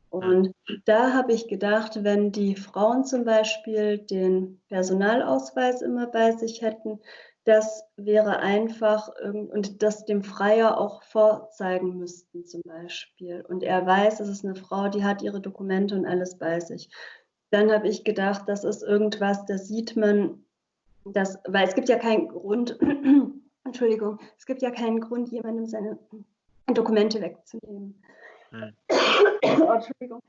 Und 0.10 0.56
da 0.86 1.14
habe 1.14 1.34
ich 1.34 1.48
gedacht, 1.48 2.04
wenn 2.04 2.32
die 2.32 2.56
Frauen 2.56 3.06
zum 3.06 3.26
Beispiel 3.26 4.00
den 4.00 4.60
Personalausweis 4.68 5.84
immer 5.84 6.08
bei 6.08 6.32
sich 6.32 6.64
hätten, 6.64 7.00
das 7.46 7.84
wäre 7.96 8.40
einfach 8.40 9.10
und 9.24 9.82
das 9.82 10.06
dem 10.06 10.24
Freier 10.24 10.78
auch 10.78 11.04
vorzeigen 11.04 11.98
müssten 11.98 12.46
zum 12.46 12.62
Beispiel. 12.64 13.44
Und 13.48 13.64
er 13.64 13.86
weiß, 13.86 14.20
es 14.20 14.30
ist 14.30 14.46
eine 14.46 14.56
Frau, 14.56 14.90
die 14.90 15.04
hat 15.04 15.22
ihre 15.22 15.42
Dokumente 15.42 15.96
und 15.96 16.06
alles 16.06 16.38
bei 16.38 16.60
sich. 16.60 16.90
Dann 17.52 17.72
habe 17.72 17.88
ich 17.88 18.04
gedacht, 18.04 18.44
das 18.48 18.64
ist 18.64 18.84
irgendwas, 18.84 19.46
da 19.46 19.58
sieht 19.58 19.96
man, 19.96 20.44
das, 21.06 21.40
weil 21.48 21.68
es 21.68 21.76
gibt 21.76 21.90
ja 21.90 21.98
keinen 21.98 22.28
Grund, 22.28 22.78
Entschuldigung, 23.66 24.20
es 24.38 24.46
gibt 24.46 24.62
ja 24.62 24.72
keinen 24.72 25.00
Grund, 25.00 25.30
jemandem 25.30 25.66
seine 25.66 25.98
Dokumente 26.68 27.22
wegzunehmen. 27.22 28.02
Hm. 28.52 28.74
oh, 29.62 29.72
Entschuldigung. 29.72 30.22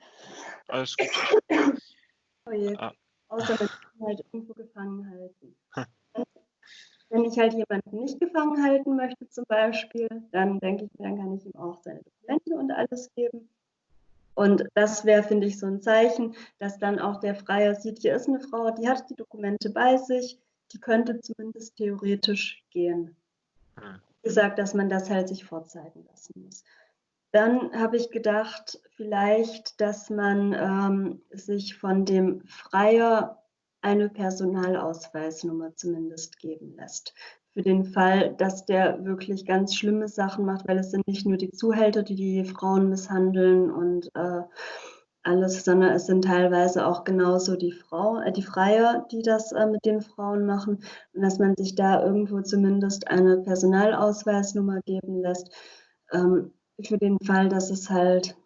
Alles 0.68 0.96
gut. 0.96 1.08
Oh 2.46 2.52
je. 2.52 2.74
Ah. 2.78 2.92
Außer 3.28 3.56
man 3.98 4.08
halt 4.08 4.24
irgendwo 4.32 4.54
gefangen 4.54 5.08
halten. 5.08 5.56
Wenn 7.10 7.24
ich 7.24 7.38
halt 7.38 7.52
jemanden 7.52 7.98
nicht 7.98 8.18
gefangen 8.18 8.62
halten 8.62 8.96
möchte, 8.96 9.28
zum 9.28 9.44
Beispiel, 9.46 10.08
dann 10.32 10.58
denke 10.58 10.84
ich 10.84 10.98
mir, 10.98 11.08
dann 11.08 11.18
kann 11.18 11.34
ich 11.34 11.44
ihm 11.44 11.54
auch 11.54 11.80
seine 11.82 12.00
Dokumente 12.02 12.54
und 12.54 12.72
alles 12.72 13.12
geben. 13.14 13.48
Und 14.34 14.64
das 14.74 15.04
wäre, 15.04 15.22
finde 15.22 15.46
ich, 15.46 15.58
so 15.58 15.66
ein 15.66 15.82
Zeichen, 15.82 16.34
dass 16.58 16.78
dann 16.78 16.98
auch 16.98 17.20
der 17.20 17.34
Freier 17.34 17.74
sieht, 17.74 17.98
hier 17.98 18.14
ist 18.14 18.28
eine 18.28 18.40
Frau, 18.40 18.70
die 18.70 18.88
hat 18.88 19.08
die 19.10 19.16
Dokumente 19.16 19.70
bei 19.70 19.96
sich, 19.96 20.38
die 20.72 20.80
könnte 20.80 21.20
zumindest 21.20 21.76
theoretisch 21.76 22.64
gehen. 22.70 23.16
Hm. 23.78 24.00
Wie 24.22 24.28
gesagt, 24.28 24.58
dass 24.58 24.74
man 24.74 24.88
das 24.88 25.10
halt 25.10 25.28
sich 25.28 25.44
vorzeigen 25.44 26.04
lassen 26.04 26.44
muss. 26.44 26.62
Dann 27.32 27.72
habe 27.72 27.96
ich 27.96 28.10
gedacht, 28.10 28.80
vielleicht, 28.96 29.80
dass 29.80 30.10
man 30.10 30.52
ähm, 30.52 31.22
sich 31.30 31.76
von 31.76 32.04
dem 32.04 32.42
Freier 32.46 33.42
eine 33.82 34.08
Personalausweisnummer 34.08 35.74
zumindest 35.76 36.38
geben 36.38 36.74
lässt. 36.76 37.14
Für 37.52 37.62
den 37.62 37.84
Fall, 37.84 38.34
dass 38.36 38.64
der 38.64 39.04
wirklich 39.04 39.44
ganz 39.44 39.74
schlimme 39.74 40.08
Sachen 40.08 40.44
macht, 40.44 40.68
weil 40.68 40.78
es 40.78 40.92
sind 40.92 41.06
nicht 41.08 41.26
nur 41.26 41.36
die 41.36 41.50
Zuhälter, 41.50 42.02
die 42.02 42.14
die 42.14 42.44
Frauen 42.44 42.88
misshandeln 42.88 43.70
und 43.70 44.08
äh, 44.14 44.42
alles, 45.22 45.64
sondern 45.64 45.92
es 45.92 46.06
sind 46.06 46.24
teilweise 46.24 46.86
auch 46.86 47.04
genauso 47.04 47.56
die 47.56 47.72
Frau, 47.72 48.20
äh, 48.20 48.32
die 48.32 48.42
Freier, 48.42 49.06
die 49.10 49.22
das 49.22 49.52
äh, 49.52 49.66
mit 49.66 49.84
den 49.84 50.00
Frauen 50.00 50.46
machen. 50.46 50.82
Und 51.12 51.22
dass 51.22 51.38
man 51.38 51.56
sich 51.56 51.74
da 51.74 52.02
irgendwo 52.04 52.40
zumindest 52.40 53.08
eine 53.08 53.38
Personalausweisnummer 53.38 54.80
geben 54.82 55.20
lässt, 55.20 55.50
ähm, 56.12 56.52
für 56.82 56.98
den 56.98 57.18
Fall, 57.20 57.48
dass 57.48 57.70
es 57.70 57.90
halt 57.90 58.36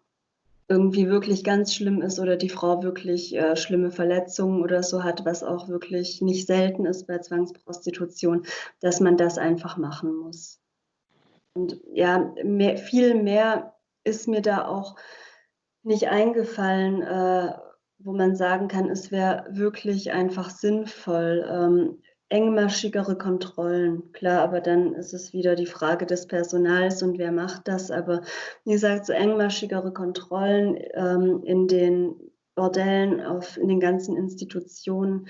irgendwie 0.67 1.07
wirklich 1.07 1.43
ganz 1.43 1.73
schlimm 1.73 2.01
ist 2.01 2.19
oder 2.19 2.37
die 2.37 2.49
Frau 2.49 2.81
wirklich 2.81 3.35
äh, 3.35 3.55
schlimme 3.55 3.91
Verletzungen 3.91 4.63
oder 4.63 4.81
so 4.81 5.03
hat, 5.03 5.25
was 5.25 5.43
auch 5.43 5.67
wirklich 5.67 6.21
nicht 6.21 6.47
selten 6.47 6.85
ist 6.85 7.05
bei 7.05 7.19
Zwangsprostitution, 7.19 8.45
dass 8.79 8.99
man 8.99 9.15
das 9.17 9.37
einfach 9.37 9.77
machen 9.77 10.15
muss. 10.15 10.59
Und 11.53 11.79
ja, 11.93 12.33
mehr, 12.43 12.77
viel 12.77 13.21
mehr 13.21 13.75
ist 14.03 14.27
mir 14.27 14.41
da 14.41 14.67
auch 14.67 14.95
nicht 15.83 16.07
eingefallen, 16.07 17.01
äh, 17.03 17.53
wo 17.99 18.11
man 18.11 18.35
sagen 18.35 18.67
kann, 18.67 18.89
es 18.89 19.11
wäre 19.11 19.45
wirklich 19.49 20.11
einfach 20.11 20.49
sinnvoll. 20.49 21.47
Ähm, 21.49 22.01
engmaschigere 22.29 23.17
Kontrollen, 23.17 24.11
klar, 24.11 24.41
aber 24.41 24.59
dann 24.59 24.93
ist 24.93 25.13
es 25.13 25.33
wieder 25.33 25.55
die 25.55 25.67
Frage 25.67 26.05
des 26.05 26.27
Personals 26.27 27.03
und 27.03 27.17
wer 27.19 27.31
macht 27.31 27.67
das. 27.67 27.91
Aber 27.91 28.21
wie 28.63 28.71
gesagt, 28.71 29.05
so 29.05 29.13
engmaschigere 29.13 29.93
Kontrollen 29.93 30.77
ähm, 30.93 31.43
in 31.43 31.67
den 31.67 32.15
Bordellen, 32.55 33.21
auf, 33.21 33.57
in 33.57 33.67
den 33.67 33.79
ganzen 33.79 34.17
Institutionen, 34.17 35.27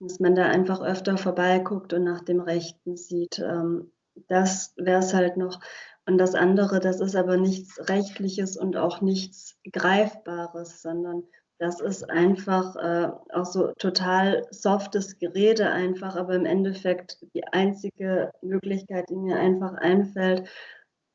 dass 0.00 0.20
man 0.20 0.34
da 0.34 0.46
einfach 0.46 0.80
öfter 0.80 1.16
vorbeiguckt 1.16 1.92
und 1.92 2.04
nach 2.04 2.22
dem 2.22 2.40
Rechten 2.40 2.96
sieht. 2.96 3.40
Ähm, 3.40 3.90
das 4.28 4.74
wäre 4.76 5.00
es 5.00 5.14
halt 5.14 5.36
noch. 5.36 5.60
Und 6.06 6.18
das 6.18 6.34
andere, 6.34 6.80
das 6.80 7.00
ist 7.00 7.16
aber 7.16 7.36
nichts 7.36 7.88
Rechtliches 7.88 8.56
und 8.56 8.76
auch 8.76 9.00
nichts 9.00 9.58
Greifbares, 9.70 10.80
sondern 10.82 11.24
das 11.58 11.80
ist 11.80 12.08
einfach 12.08 12.76
äh, 12.76 13.10
auch 13.32 13.44
so 13.44 13.72
total 13.78 14.46
softes 14.50 15.18
Gerede 15.18 15.70
einfach, 15.70 16.14
aber 16.16 16.34
im 16.34 16.46
Endeffekt 16.46 17.18
die 17.34 17.44
einzige 17.48 18.32
Möglichkeit, 18.42 19.10
die 19.10 19.16
mir 19.16 19.36
einfach 19.36 19.74
einfällt, 19.74 20.48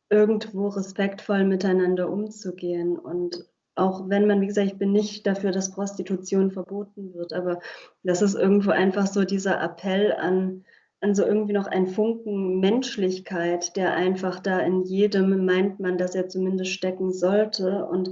irgendwo 0.10 0.68
respektvoll 0.68 1.46
miteinander 1.46 2.10
umzugehen. 2.10 3.00
Und 3.00 3.46
auch 3.76 4.10
wenn 4.10 4.28
man, 4.28 4.42
wie 4.42 4.48
gesagt, 4.48 4.68
ich 4.68 4.78
bin 4.78 4.92
nicht 4.92 5.26
dafür, 5.26 5.52
dass 5.52 5.72
Prostitution 5.72 6.52
verboten 6.52 7.14
wird, 7.14 7.34
aber 7.34 7.60
das 8.04 8.22
ist 8.22 8.36
irgendwo 8.36 8.72
einfach 8.72 9.08
so 9.08 9.24
dieser 9.24 9.62
Appell 9.62 10.12
an, 10.12 10.66
an 11.00 11.16
so 11.16 11.24
irgendwie 11.26 11.54
noch 11.54 11.68
ein 11.68 11.88
Funken 11.88 12.60
Menschlichkeit, 12.60 13.76
der 13.78 13.94
einfach 13.94 14.40
da 14.40 14.60
in 14.60 14.84
jedem 14.84 15.46
meint 15.46 15.80
man, 15.80 15.98
dass 15.98 16.16
er 16.16 16.28
zumindest 16.28 16.72
stecken 16.72 17.14
sollte. 17.14 17.86
Und 17.86 18.12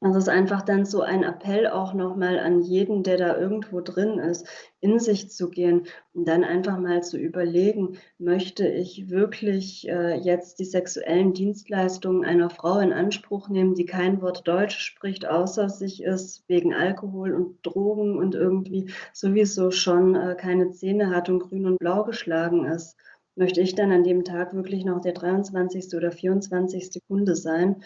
das 0.00 0.14
ist 0.14 0.28
einfach 0.28 0.62
dann 0.62 0.84
so 0.86 1.00
ein 1.02 1.24
Appell 1.24 1.66
auch 1.66 1.92
nochmal 1.92 2.38
an 2.38 2.62
jeden, 2.62 3.02
der 3.02 3.16
da 3.16 3.36
irgendwo 3.36 3.80
drin 3.80 4.20
ist, 4.20 4.46
in 4.80 5.00
sich 5.00 5.28
zu 5.30 5.50
gehen 5.50 5.86
und 6.14 6.28
dann 6.28 6.44
einfach 6.44 6.78
mal 6.78 7.02
zu 7.02 7.18
überlegen, 7.18 7.98
möchte 8.16 8.68
ich 8.68 9.10
wirklich 9.10 9.88
äh, 9.88 10.14
jetzt 10.16 10.60
die 10.60 10.64
sexuellen 10.64 11.32
Dienstleistungen 11.32 12.24
einer 12.24 12.48
Frau 12.48 12.78
in 12.78 12.92
Anspruch 12.92 13.48
nehmen, 13.48 13.74
die 13.74 13.86
kein 13.86 14.22
Wort 14.22 14.46
Deutsch 14.46 14.78
spricht, 14.78 15.26
außer 15.26 15.68
sich 15.68 16.04
ist, 16.04 16.44
wegen 16.48 16.72
Alkohol 16.72 17.34
und 17.34 17.58
Drogen 17.64 18.18
und 18.18 18.36
irgendwie 18.36 18.92
sowieso 19.12 19.72
schon 19.72 20.14
äh, 20.14 20.36
keine 20.38 20.70
Zähne 20.70 21.10
hat 21.10 21.28
und 21.28 21.40
grün 21.40 21.66
und 21.66 21.78
blau 21.80 22.04
geschlagen 22.04 22.66
ist. 22.66 22.96
Möchte 23.34 23.60
ich 23.60 23.74
dann 23.74 23.90
an 23.90 24.04
dem 24.04 24.22
Tag 24.22 24.54
wirklich 24.54 24.84
noch 24.84 25.00
der 25.00 25.12
23. 25.12 25.92
oder 25.96 26.12
24. 26.12 27.02
Kunde 27.08 27.34
sein? 27.34 27.82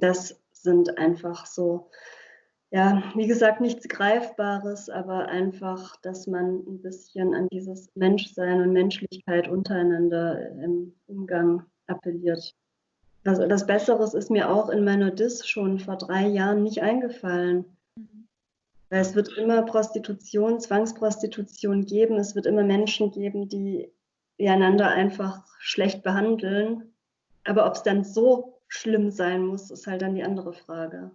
Das 0.00 0.38
sind 0.62 0.98
einfach 0.98 1.46
so, 1.46 1.90
ja, 2.70 3.02
wie 3.14 3.26
gesagt, 3.26 3.60
nichts 3.60 3.88
Greifbares, 3.88 4.90
aber 4.90 5.28
einfach, 5.28 5.96
dass 6.02 6.26
man 6.26 6.58
ein 6.66 6.82
bisschen 6.82 7.34
an 7.34 7.48
dieses 7.48 7.88
Menschsein 7.94 8.60
und 8.60 8.72
Menschlichkeit 8.72 9.48
untereinander 9.48 10.50
im 10.62 10.92
Umgang 11.06 11.64
appelliert. 11.86 12.54
Was, 13.24 13.38
was 13.38 13.66
Besseres 13.66 14.14
ist 14.14 14.30
mir 14.30 14.50
auch 14.50 14.68
in 14.68 14.84
meiner 14.84 15.10
Dis 15.10 15.46
schon 15.46 15.78
vor 15.78 15.96
drei 15.96 16.26
Jahren 16.26 16.62
nicht 16.62 16.82
eingefallen. 16.82 17.64
Weil 18.90 19.00
es 19.00 19.14
wird 19.14 19.36
immer 19.36 19.62
Prostitution, 19.62 20.60
Zwangsprostitution 20.60 21.84
geben. 21.84 22.16
Es 22.16 22.34
wird 22.34 22.46
immer 22.46 22.62
Menschen 22.62 23.10
geben, 23.10 23.48
die 23.48 23.92
einander 24.38 24.88
einfach 24.88 25.44
schlecht 25.58 26.02
behandeln. 26.02 26.94
Aber 27.44 27.66
ob 27.66 27.74
es 27.74 27.82
dann 27.82 28.04
so 28.04 28.57
schlimm 28.68 29.10
sein 29.10 29.44
muss, 29.44 29.70
ist 29.70 29.86
halt 29.86 30.02
dann 30.02 30.14
die 30.14 30.22
andere 30.22 30.52
Frage. 30.52 31.10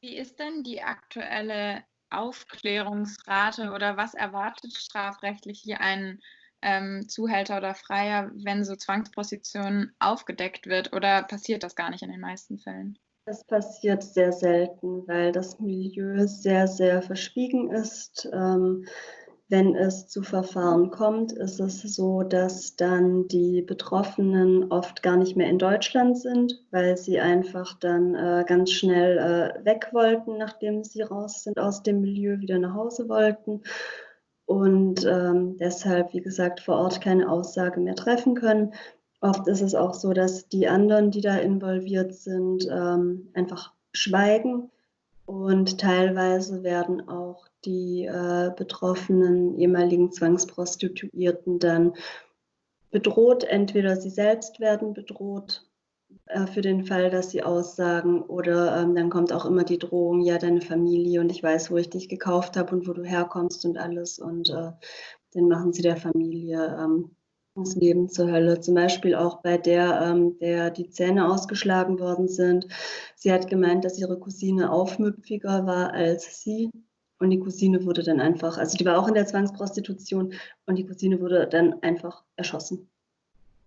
Wie 0.00 0.16
ist 0.16 0.38
denn 0.38 0.62
die 0.62 0.82
aktuelle 0.82 1.82
Aufklärungsrate 2.10 3.72
oder 3.72 3.96
was 3.96 4.14
erwartet 4.14 4.74
strafrechtlich 4.74 5.60
hier 5.60 5.80
ein 5.80 6.20
ähm, 6.62 7.08
Zuhälter 7.08 7.58
oder 7.58 7.74
Freier, 7.74 8.30
wenn 8.34 8.64
so 8.64 8.76
Zwangsposition 8.76 9.92
aufgedeckt 9.98 10.66
wird 10.66 10.92
oder 10.92 11.22
passiert 11.22 11.62
das 11.62 11.74
gar 11.74 11.90
nicht 11.90 12.02
in 12.02 12.10
den 12.10 12.20
meisten 12.20 12.58
Fällen? 12.58 12.98
Das 13.26 13.44
passiert 13.44 14.02
sehr 14.02 14.32
selten, 14.32 15.06
weil 15.06 15.32
das 15.32 15.60
Milieu 15.60 16.26
sehr, 16.26 16.66
sehr 16.66 17.02
verschwiegen 17.02 17.70
ist. 17.70 18.26
Ähm, 18.32 18.86
wenn 19.48 19.74
es 19.74 20.08
zu 20.08 20.22
Verfahren 20.22 20.90
kommt, 20.90 21.32
ist 21.32 21.58
es 21.58 21.82
so, 21.82 22.22
dass 22.22 22.76
dann 22.76 23.28
die 23.28 23.62
Betroffenen 23.62 24.70
oft 24.70 25.02
gar 25.02 25.16
nicht 25.16 25.36
mehr 25.36 25.48
in 25.48 25.58
Deutschland 25.58 26.18
sind, 26.18 26.62
weil 26.70 26.96
sie 26.96 27.18
einfach 27.18 27.78
dann 27.78 28.14
äh, 28.14 28.44
ganz 28.46 28.70
schnell 28.72 29.18
äh, 29.18 29.64
weg 29.64 29.88
wollten, 29.92 30.36
nachdem 30.36 30.84
sie 30.84 31.02
raus 31.02 31.44
sind 31.44 31.58
aus 31.58 31.82
dem 31.82 32.02
Milieu, 32.02 32.40
wieder 32.40 32.58
nach 32.58 32.74
Hause 32.74 33.08
wollten 33.08 33.62
und 34.48 35.04
ähm, 35.04 35.58
deshalb, 35.58 36.14
wie 36.14 36.22
gesagt, 36.22 36.60
vor 36.60 36.76
Ort 36.76 37.02
keine 37.02 37.30
Aussage 37.30 37.80
mehr 37.80 37.94
treffen 37.94 38.34
können. 38.34 38.72
Oft 39.20 39.46
ist 39.46 39.60
es 39.60 39.74
auch 39.74 39.92
so, 39.92 40.14
dass 40.14 40.48
die 40.48 40.68
anderen, 40.68 41.10
die 41.10 41.20
da 41.20 41.36
involviert 41.36 42.14
sind, 42.14 42.66
ähm, 42.70 43.28
einfach 43.34 43.74
schweigen 43.92 44.70
und 45.26 45.78
teilweise 45.78 46.62
werden 46.62 47.08
auch 47.10 47.47
die 47.64 48.06
äh, 48.06 48.50
betroffenen 48.56 49.58
ehemaligen 49.58 50.12
Zwangsprostituierten 50.12 51.58
dann 51.58 51.94
bedroht. 52.90 53.44
Entweder 53.44 53.96
sie 53.96 54.10
selbst 54.10 54.60
werden 54.60 54.94
bedroht 54.94 55.64
äh, 56.26 56.46
für 56.46 56.60
den 56.60 56.84
Fall, 56.84 57.10
dass 57.10 57.30
sie 57.30 57.42
aussagen, 57.42 58.22
oder 58.22 58.80
ähm, 58.80 58.94
dann 58.94 59.10
kommt 59.10 59.32
auch 59.32 59.44
immer 59.44 59.64
die 59.64 59.78
Drohung, 59.78 60.20
ja, 60.22 60.38
deine 60.38 60.60
Familie 60.60 61.20
und 61.20 61.30
ich 61.30 61.42
weiß, 61.42 61.70
wo 61.70 61.76
ich 61.76 61.90
dich 61.90 62.08
gekauft 62.08 62.56
habe 62.56 62.74
und 62.74 62.88
wo 62.88 62.92
du 62.92 63.02
herkommst 63.04 63.64
und 63.64 63.78
alles. 63.78 64.18
Und 64.18 64.50
äh, 64.50 64.72
dann 65.32 65.48
machen 65.48 65.72
sie 65.72 65.82
der 65.82 65.96
Familie 65.96 66.78
ähm, 66.80 67.10
das 67.54 67.74
Leben 67.74 68.08
zur 68.08 68.30
Hölle. 68.30 68.60
Zum 68.60 68.74
Beispiel 68.74 69.14
auch 69.14 69.42
bei 69.42 69.58
der, 69.58 70.00
ähm, 70.02 70.38
der 70.38 70.70
die 70.70 70.90
Zähne 70.90 71.28
ausgeschlagen 71.28 71.98
worden 71.98 72.28
sind. 72.28 72.68
Sie 73.16 73.32
hat 73.32 73.48
gemeint, 73.48 73.84
dass 73.84 73.98
ihre 73.98 74.18
Cousine 74.18 74.70
aufmüpfiger 74.70 75.66
war 75.66 75.92
als 75.92 76.42
sie 76.42 76.70
Und 77.18 77.30
die 77.30 77.40
Cousine 77.40 77.84
wurde 77.84 78.02
dann 78.02 78.20
einfach, 78.20 78.58
also 78.58 78.76
die 78.76 78.84
war 78.84 78.98
auch 78.98 79.08
in 79.08 79.14
der 79.14 79.26
Zwangsprostitution 79.26 80.34
und 80.66 80.76
die 80.76 80.86
Cousine 80.86 81.20
wurde 81.20 81.48
dann 81.48 81.82
einfach 81.82 82.22
erschossen. 82.36 82.88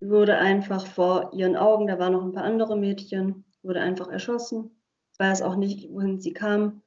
Die 0.00 0.08
wurde 0.08 0.38
einfach 0.38 0.86
vor 0.86 1.32
ihren 1.34 1.56
Augen, 1.56 1.86
da 1.86 1.98
waren 1.98 2.14
noch 2.14 2.24
ein 2.24 2.32
paar 2.32 2.44
andere 2.44 2.76
Mädchen, 2.76 3.44
wurde 3.62 3.80
einfach 3.80 4.08
erschossen. 4.08 4.70
Ich 5.12 5.18
weiß 5.18 5.42
auch 5.42 5.56
nicht, 5.56 5.92
wohin 5.92 6.20
sie 6.20 6.32
kam. 6.32 6.82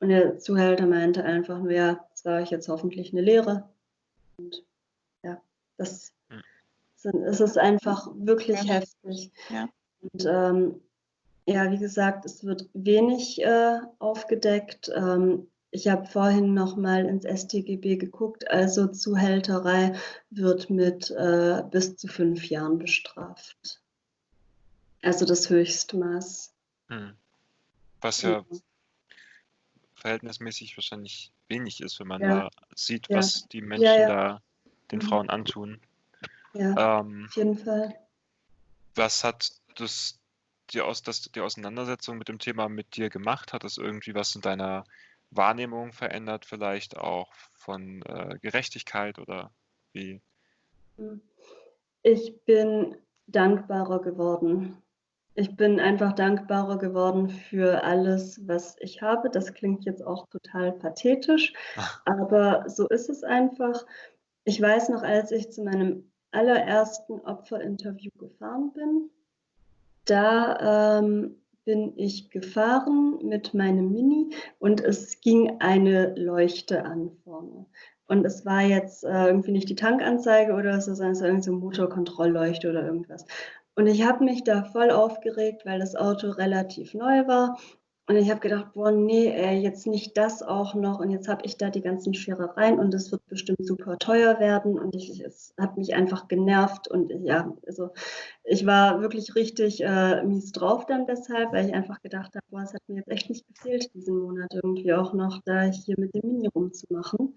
Und 0.00 0.10
der 0.10 0.38
Zuhälter 0.38 0.86
meinte 0.86 1.24
einfach 1.24 1.58
nur, 1.58 1.72
ja, 1.72 2.04
das 2.10 2.24
war 2.24 2.40
euch 2.40 2.50
jetzt 2.50 2.68
hoffentlich 2.68 3.12
eine 3.12 3.22
Lehre. 3.22 3.68
Und 4.36 4.64
ja, 5.22 5.40
das, 5.76 6.12
hm. 6.30 7.22
es 7.24 7.40
ist 7.40 7.58
einfach 7.58 8.08
wirklich 8.14 8.62
ja. 8.62 8.74
heftig. 8.74 9.32
Ja. 9.48 9.68
Und 10.00 10.26
ähm, 10.26 10.80
ja, 11.46 11.70
wie 11.70 11.78
gesagt, 11.78 12.26
es 12.26 12.44
wird 12.44 12.68
wenig 12.74 13.42
äh, 13.42 13.78
aufgedeckt. 13.98 14.90
Ähm, 14.94 15.48
ich 15.70 15.88
habe 15.88 16.06
vorhin 16.06 16.54
noch 16.54 16.76
mal 16.76 17.04
ins 17.06 17.24
StGB 17.24 17.96
geguckt. 17.96 18.50
Also 18.50 18.86
Zuhälterei 18.86 19.94
wird 20.30 20.70
mit 20.70 21.10
äh, 21.10 21.62
bis 21.70 21.96
zu 21.96 22.08
fünf 22.08 22.48
Jahren 22.48 22.78
bestraft. 22.78 23.80
Also 25.02 25.26
das 25.26 25.50
Höchstmaß. 25.50 26.54
Hm. 26.88 27.12
Was 28.00 28.22
ja, 28.22 28.30
ja 28.30 28.44
verhältnismäßig 29.98 30.76
wahrscheinlich 30.76 31.32
wenig 31.48 31.80
ist, 31.80 31.98
wenn 32.00 32.06
man 32.06 32.22
ja. 32.22 32.28
da 32.28 32.50
sieht, 32.74 33.08
ja. 33.08 33.18
was 33.18 33.48
die 33.48 33.60
Menschen 33.60 33.84
ja, 33.84 34.08
da 34.08 34.42
den 34.90 35.00
mhm. 35.00 35.02
Frauen 35.02 35.30
antun. 35.30 35.80
Ja, 36.54 37.00
ähm, 37.00 37.26
auf 37.28 37.36
jeden 37.36 37.58
Fall. 37.58 37.94
Was 38.94 39.24
hat 39.24 39.52
das 39.76 40.18
die, 40.70 40.80
Aus, 40.80 41.02
das, 41.02 41.22
die 41.22 41.40
Auseinandersetzung 41.40 42.18
mit 42.18 42.28
dem 42.28 42.38
Thema 42.38 42.68
mit 42.68 42.96
dir 42.96 43.10
gemacht? 43.10 43.52
Hat 43.52 43.64
das 43.64 43.76
irgendwie 43.76 44.14
was 44.14 44.34
in 44.34 44.40
deiner 44.40 44.84
Wahrnehmung 45.30 45.92
verändert, 45.92 46.44
vielleicht 46.44 46.96
auch 46.96 47.32
von 47.54 48.02
äh, 48.02 48.38
Gerechtigkeit 48.40 49.18
oder 49.18 49.50
wie? 49.92 50.20
Ich 52.02 52.40
bin 52.44 52.96
dankbarer 53.26 54.00
geworden 54.00 54.82
ich 55.38 55.54
bin 55.54 55.78
einfach 55.78 56.14
dankbarer 56.14 56.78
geworden 56.78 57.30
für 57.30 57.84
alles, 57.84 58.40
was 58.48 58.74
ich 58.80 59.02
habe. 59.02 59.30
Das 59.30 59.54
klingt 59.54 59.84
jetzt 59.84 60.04
auch 60.04 60.26
total 60.30 60.72
pathetisch, 60.72 61.52
aber 62.06 62.68
so 62.68 62.88
ist 62.88 63.08
es 63.08 63.22
einfach. 63.22 63.86
Ich 64.42 64.60
weiß 64.60 64.88
noch, 64.88 65.04
als 65.04 65.30
ich 65.30 65.52
zu 65.52 65.62
meinem 65.62 66.10
allerersten 66.32 67.20
Opferinterview 67.20 68.10
gefahren 68.18 68.72
bin, 68.72 69.10
da 70.06 70.98
ähm, 70.98 71.36
bin 71.68 71.92
ich 71.98 72.30
gefahren 72.30 73.18
mit 73.22 73.52
meinem 73.52 73.92
Mini 73.92 74.30
und 74.58 74.80
es 74.80 75.20
ging 75.20 75.60
eine 75.60 76.14
Leuchte 76.14 76.82
an 76.86 77.10
vorne. 77.24 77.66
Und 78.06 78.24
es 78.24 78.46
war 78.46 78.62
jetzt 78.62 79.04
äh, 79.04 79.26
irgendwie 79.26 79.52
nicht 79.52 79.68
die 79.68 79.74
Tankanzeige 79.74 80.54
oder 80.54 80.80
so, 80.80 80.94
sondern 80.94 81.12
es 81.12 81.20
war 81.20 81.28
irgendwie 81.28 81.44
so 81.44 81.52
Motorkontrollleuchte 81.52 82.70
oder 82.70 82.86
irgendwas. 82.86 83.26
Und 83.74 83.86
ich 83.86 84.02
habe 84.02 84.24
mich 84.24 84.44
da 84.44 84.64
voll 84.64 84.90
aufgeregt, 84.90 85.66
weil 85.66 85.78
das 85.78 85.94
Auto 85.94 86.30
relativ 86.30 86.94
neu 86.94 87.26
war. 87.26 87.58
Und 88.08 88.16
ich 88.16 88.30
habe 88.30 88.40
gedacht, 88.40 88.72
boah, 88.72 88.90
nee, 88.90 89.28
ey, 89.28 89.58
jetzt 89.60 89.86
nicht 89.86 90.16
das 90.16 90.42
auch 90.42 90.74
noch. 90.74 90.98
Und 90.98 91.10
jetzt 91.10 91.28
habe 91.28 91.44
ich 91.44 91.58
da 91.58 91.68
die 91.68 91.82
ganzen 91.82 92.14
Scherereien 92.14 92.78
und 92.78 92.94
es 92.94 93.12
wird 93.12 93.26
bestimmt 93.26 93.66
super 93.66 93.98
teuer 93.98 94.40
werden. 94.40 94.78
Und 94.78 94.94
ich, 94.94 95.20
es 95.20 95.52
hat 95.58 95.76
mich 95.76 95.94
einfach 95.94 96.26
genervt. 96.26 96.88
Und 96.88 97.10
ja, 97.22 97.54
also 97.66 97.90
ich 98.44 98.64
war 98.64 99.02
wirklich 99.02 99.34
richtig 99.34 99.84
äh, 99.84 100.22
mies 100.24 100.52
drauf 100.52 100.86
dann 100.86 101.04
deshalb, 101.06 101.52
weil 101.52 101.66
ich 101.66 101.74
einfach 101.74 102.00
gedacht 102.00 102.34
habe, 102.34 102.46
boah, 102.48 102.62
es 102.62 102.72
hat 102.72 102.80
mir 102.88 102.96
jetzt 102.96 103.10
echt 103.10 103.28
nicht 103.28 103.46
gefehlt, 103.46 103.92
diesen 103.92 104.18
Monat 104.18 104.54
irgendwie 104.54 104.94
auch 104.94 105.12
noch 105.12 105.42
da 105.44 105.64
hier 105.64 105.96
mit 105.98 106.14
dem 106.14 106.26
Mini 106.26 106.48
rumzumachen. 106.48 107.36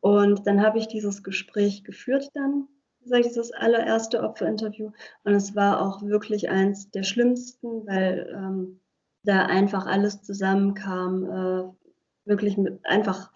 Und 0.00 0.46
dann 0.46 0.62
habe 0.62 0.78
ich 0.78 0.88
dieses 0.88 1.22
Gespräch 1.22 1.84
geführt 1.84 2.30
dann 2.32 2.68
ich, 3.14 3.34
das 3.34 3.52
allererste 3.52 4.22
Opferinterview. 4.22 4.92
Und 5.24 5.34
es 5.34 5.54
war 5.54 5.80
auch 5.80 6.02
wirklich 6.02 6.48
eins 6.48 6.90
der 6.90 7.02
schlimmsten, 7.02 7.86
weil 7.86 8.34
ähm, 8.34 8.80
da 9.26 9.46
einfach 9.46 9.86
alles 9.86 10.22
zusammenkam. 10.22 11.24
Äh, 11.24 12.28
wirklich 12.28 12.56
mit 12.56 12.84
einfach 12.84 13.30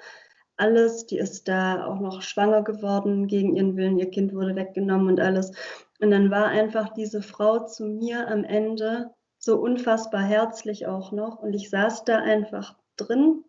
alles. 0.57 1.07
Die 1.07 1.19
ist 1.19 1.49
da 1.49 1.87
auch 1.87 2.01
noch 2.01 2.23
schwanger 2.23 2.63
geworden 2.63 3.27
gegen 3.27 3.57
ihren 3.57 3.77
Willen. 3.77 3.99
Ihr 3.99 4.11
Kind 4.11 4.35
wurde 4.35 4.57
weggenommen 4.57 5.09
und 5.09 5.21
alles. 5.21 5.53
Und 6.01 6.11
dann 6.11 6.31
war 6.31 6.47
einfach 6.47 6.93
diese 6.95 7.23
Frau 7.23 7.67
zu 7.67 7.85
mir 7.85 8.29
am 8.29 8.45
Ende 8.45 9.11
so 9.39 9.59
unfassbar 9.59 10.23
herzlich 10.23 10.87
auch 10.87 11.13
noch. 11.13 11.39
Und 11.39 11.55
ich 11.55 11.71
saß 11.71 12.05
da 12.05 12.19
einfach 12.19 12.77
drin 12.97 13.45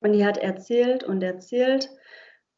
und 0.00 0.12
die 0.12 0.24
hat 0.24 0.38
erzählt 0.38 1.04
und 1.04 1.22
erzählt. 1.22 1.90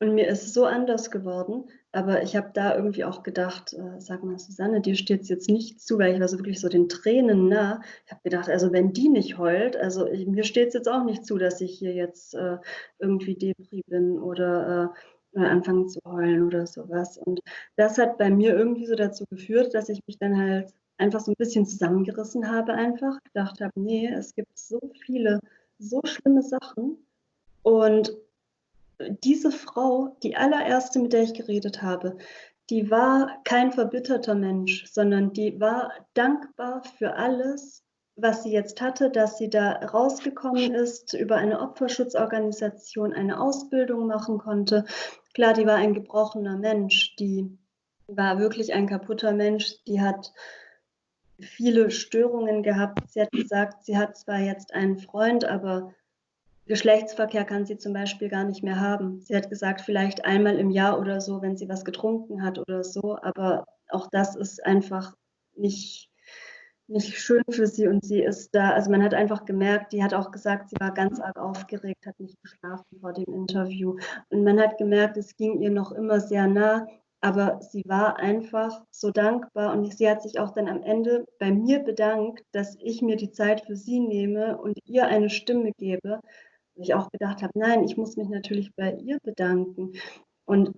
Und 0.00 0.14
mir 0.14 0.28
ist 0.28 0.54
so 0.54 0.64
anders 0.64 1.10
geworden. 1.10 1.68
Aber 1.92 2.22
ich 2.22 2.36
habe 2.36 2.50
da 2.52 2.76
irgendwie 2.76 3.04
auch 3.04 3.22
gedacht, 3.22 3.72
äh, 3.72 3.98
sag 4.00 4.22
mal, 4.22 4.38
Susanne, 4.38 4.80
dir 4.82 4.94
steht 4.94 5.22
es 5.22 5.28
jetzt 5.28 5.48
nicht 5.48 5.80
zu, 5.80 5.98
weil 5.98 6.14
ich 6.14 6.20
war 6.20 6.28
so 6.28 6.38
wirklich 6.38 6.60
so 6.60 6.68
den 6.68 6.88
Tränen 6.88 7.48
nah. 7.48 7.80
Ich 8.04 8.12
habe 8.12 8.20
gedacht, 8.22 8.48
also 8.50 8.72
wenn 8.72 8.92
die 8.92 9.08
nicht 9.08 9.38
heult, 9.38 9.76
also 9.76 10.06
ich, 10.06 10.26
mir 10.26 10.44
steht 10.44 10.68
es 10.68 10.74
jetzt 10.74 10.88
auch 10.88 11.04
nicht 11.04 11.24
zu, 11.24 11.38
dass 11.38 11.60
ich 11.62 11.78
hier 11.78 11.94
jetzt 11.94 12.34
äh, 12.34 12.58
irgendwie 12.98 13.34
Depri 13.36 13.82
bin 13.86 14.18
oder 14.18 14.92
äh, 15.34 15.40
anfange 15.40 15.86
zu 15.86 16.00
heulen 16.04 16.46
oder 16.46 16.66
sowas. 16.66 17.16
Und 17.18 17.40
das 17.76 17.96
hat 17.98 18.18
bei 18.18 18.30
mir 18.30 18.54
irgendwie 18.54 18.86
so 18.86 18.94
dazu 18.94 19.24
geführt, 19.30 19.74
dass 19.74 19.88
ich 19.88 20.00
mich 20.06 20.18
dann 20.18 20.36
halt 20.36 20.74
einfach 20.98 21.20
so 21.20 21.32
ein 21.32 21.36
bisschen 21.38 21.64
zusammengerissen 21.64 22.50
habe, 22.50 22.74
einfach 22.74 23.22
gedacht 23.24 23.60
habe, 23.60 23.72
nee, 23.76 24.08
es 24.08 24.34
gibt 24.34 24.58
so 24.58 24.80
viele, 25.00 25.40
so 25.78 26.00
schlimme 26.04 26.42
Sachen. 26.42 26.98
Und 27.62 28.16
diese 29.22 29.50
Frau, 29.50 30.16
die 30.22 30.36
allererste, 30.36 30.98
mit 30.98 31.12
der 31.12 31.22
ich 31.22 31.34
geredet 31.34 31.82
habe, 31.82 32.16
die 32.70 32.90
war 32.90 33.40
kein 33.44 33.72
verbitterter 33.72 34.34
Mensch, 34.34 34.84
sondern 34.90 35.32
die 35.32 35.58
war 35.60 35.92
dankbar 36.14 36.82
für 36.98 37.14
alles, 37.14 37.82
was 38.16 38.42
sie 38.42 38.52
jetzt 38.52 38.80
hatte, 38.80 39.10
dass 39.10 39.38
sie 39.38 39.48
da 39.48 39.72
rausgekommen 39.72 40.74
ist, 40.74 41.14
über 41.14 41.36
eine 41.36 41.60
Opferschutzorganisation 41.60 43.14
eine 43.14 43.40
Ausbildung 43.40 44.06
machen 44.06 44.38
konnte. 44.38 44.84
Klar, 45.34 45.54
die 45.54 45.66
war 45.66 45.76
ein 45.76 45.94
gebrochener 45.94 46.58
Mensch, 46.58 47.14
die 47.16 47.56
war 48.08 48.38
wirklich 48.38 48.74
ein 48.74 48.88
kaputter 48.88 49.32
Mensch, 49.32 49.84
die 49.86 50.00
hat 50.00 50.32
viele 51.40 51.90
Störungen 51.90 52.62
gehabt. 52.62 53.08
Sie 53.10 53.20
hat 53.20 53.30
gesagt, 53.30 53.84
sie 53.84 53.96
hat 53.96 54.16
zwar 54.16 54.40
jetzt 54.40 54.74
einen 54.74 54.98
Freund, 54.98 55.44
aber 55.44 55.94
Geschlechtsverkehr 56.68 57.44
kann 57.44 57.64
sie 57.64 57.78
zum 57.78 57.94
Beispiel 57.94 58.28
gar 58.28 58.44
nicht 58.44 58.62
mehr 58.62 58.78
haben. 58.78 59.20
Sie 59.22 59.34
hat 59.34 59.48
gesagt, 59.48 59.80
vielleicht 59.80 60.26
einmal 60.26 60.58
im 60.58 60.70
Jahr 60.70 61.00
oder 61.00 61.20
so, 61.20 61.40
wenn 61.40 61.56
sie 61.56 61.68
was 61.68 61.84
getrunken 61.84 62.42
hat 62.42 62.58
oder 62.58 62.84
so, 62.84 63.16
aber 63.22 63.64
auch 63.88 64.08
das 64.12 64.36
ist 64.36 64.64
einfach 64.66 65.14
nicht, 65.56 66.10
nicht 66.86 67.18
schön 67.18 67.42
für 67.50 67.66
sie 67.66 67.88
und 67.88 68.04
sie 68.04 68.20
ist 68.20 68.54
da, 68.54 68.72
also 68.72 68.90
man 68.90 69.02
hat 69.02 69.14
einfach 69.14 69.46
gemerkt, 69.46 69.94
die 69.94 70.04
hat 70.04 70.12
auch 70.12 70.30
gesagt, 70.30 70.68
sie 70.68 70.76
war 70.78 70.92
ganz 70.92 71.20
arg 71.20 71.38
aufgeregt, 71.38 72.06
hat 72.06 72.20
nicht 72.20 72.40
geschlafen 72.42 73.00
vor 73.00 73.14
dem 73.14 73.32
Interview 73.32 73.96
und 74.28 74.44
man 74.44 74.60
hat 74.60 74.76
gemerkt, 74.76 75.16
es 75.16 75.36
ging 75.36 75.62
ihr 75.62 75.70
noch 75.70 75.92
immer 75.92 76.20
sehr 76.20 76.46
nah, 76.46 76.86
aber 77.20 77.60
sie 77.62 77.82
war 77.86 78.18
einfach 78.18 78.84
so 78.90 79.10
dankbar 79.10 79.72
und 79.72 79.92
sie 79.92 80.08
hat 80.08 80.22
sich 80.22 80.38
auch 80.38 80.52
dann 80.52 80.68
am 80.68 80.82
Ende 80.82 81.24
bei 81.38 81.50
mir 81.50 81.80
bedankt, 81.80 82.44
dass 82.52 82.76
ich 82.78 83.00
mir 83.00 83.16
die 83.16 83.30
Zeit 83.30 83.62
für 83.62 83.74
sie 83.74 84.00
nehme 84.00 84.58
und 84.58 84.78
ihr 84.84 85.06
eine 85.06 85.30
Stimme 85.30 85.72
gebe, 85.78 86.20
ich 86.80 86.94
auch 86.94 87.10
gedacht 87.10 87.42
habe, 87.42 87.58
nein, 87.58 87.84
ich 87.84 87.96
muss 87.96 88.16
mich 88.16 88.28
natürlich 88.28 88.74
bei 88.74 88.94
ihr 88.94 89.18
bedanken. 89.20 89.92
Und 90.44 90.74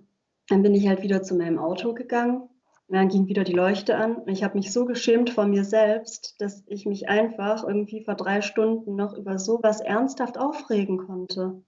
dann 0.49 0.63
bin 0.63 0.75
ich 0.75 0.87
halt 0.87 1.01
wieder 1.01 1.23
zu 1.23 1.35
meinem 1.35 1.59
Auto 1.59 1.93
gegangen. 1.93 2.49
Und 2.87 2.97
dann 2.97 3.07
ging 3.07 3.27
wieder 3.27 3.43
die 3.43 3.53
Leuchte 3.53 3.95
an. 3.95 4.15
Und 4.15 4.29
ich 4.29 4.43
habe 4.43 4.57
mich 4.57 4.73
so 4.73 4.85
geschämt 4.85 5.29
vor 5.29 5.45
mir 5.45 5.63
selbst, 5.63 6.35
dass 6.39 6.63
ich 6.67 6.85
mich 6.85 7.07
einfach 7.07 7.65
irgendwie 7.65 8.03
vor 8.03 8.15
drei 8.15 8.41
Stunden 8.41 8.95
noch 8.95 9.15
über 9.15 9.39
sowas 9.39 9.79
ernsthaft 9.79 10.37
aufregen 10.37 10.97
konnte. 10.97 11.61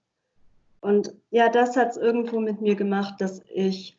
Und 0.80 1.14
ja, 1.30 1.48
das 1.48 1.76
hat 1.76 1.92
es 1.92 1.96
irgendwo 1.96 2.40
mit 2.40 2.60
mir 2.60 2.74
gemacht, 2.74 3.14
dass 3.20 3.40
ich 3.52 3.96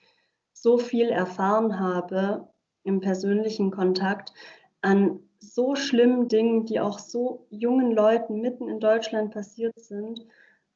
so 0.54 0.78
viel 0.78 1.10
erfahren 1.10 1.80
habe 1.80 2.48
im 2.84 3.02
persönlichen 3.02 3.72
Kontakt 3.72 4.34
an 4.82 5.20
so 5.54 5.76
schlimmen 5.76 6.28
Dingen, 6.28 6.66
die 6.66 6.80
auch 6.80 7.00
so 7.00 7.46
jungen 7.50 7.91
Leuten 7.91 8.41
mitten 8.41 8.68
in 8.68 8.80
Deutschland 8.80 9.32
passiert 9.32 9.78
sind. 9.80 10.26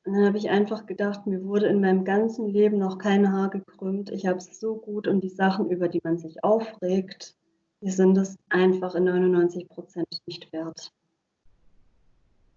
Und 0.06 0.14
dann 0.14 0.26
habe 0.26 0.38
ich 0.38 0.50
einfach 0.50 0.86
gedacht, 0.86 1.28
mir 1.28 1.44
wurde 1.44 1.68
in 1.68 1.82
meinem 1.82 2.06
ganzen 2.06 2.48
Leben 2.48 2.78
noch 2.78 2.98
kein 2.98 3.32
Haar 3.32 3.50
gekrümmt. 3.50 4.10
Ich 4.12 4.26
habe 4.26 4.38
es 4.38 4.60
so 4.60 4.76
gut 4.76 5.08
und 5.08 5.22
die 5.22 5.30
Sachen, 5.30 5.70
über 5.70 5.88
die 5.88 6.02
man 6.04 6.18
sich 6.18 6.44
aufregt, 6.44 7.36
die 7.82 7.92
sind 7.92 8.18
es 8.18 8.38
einfach 8.50 8.96
in 8.96 9.06
99 9.06 9.68
Prozent 9.70 10.08
nicht 10.26 10.52
wert. 10.52 10.92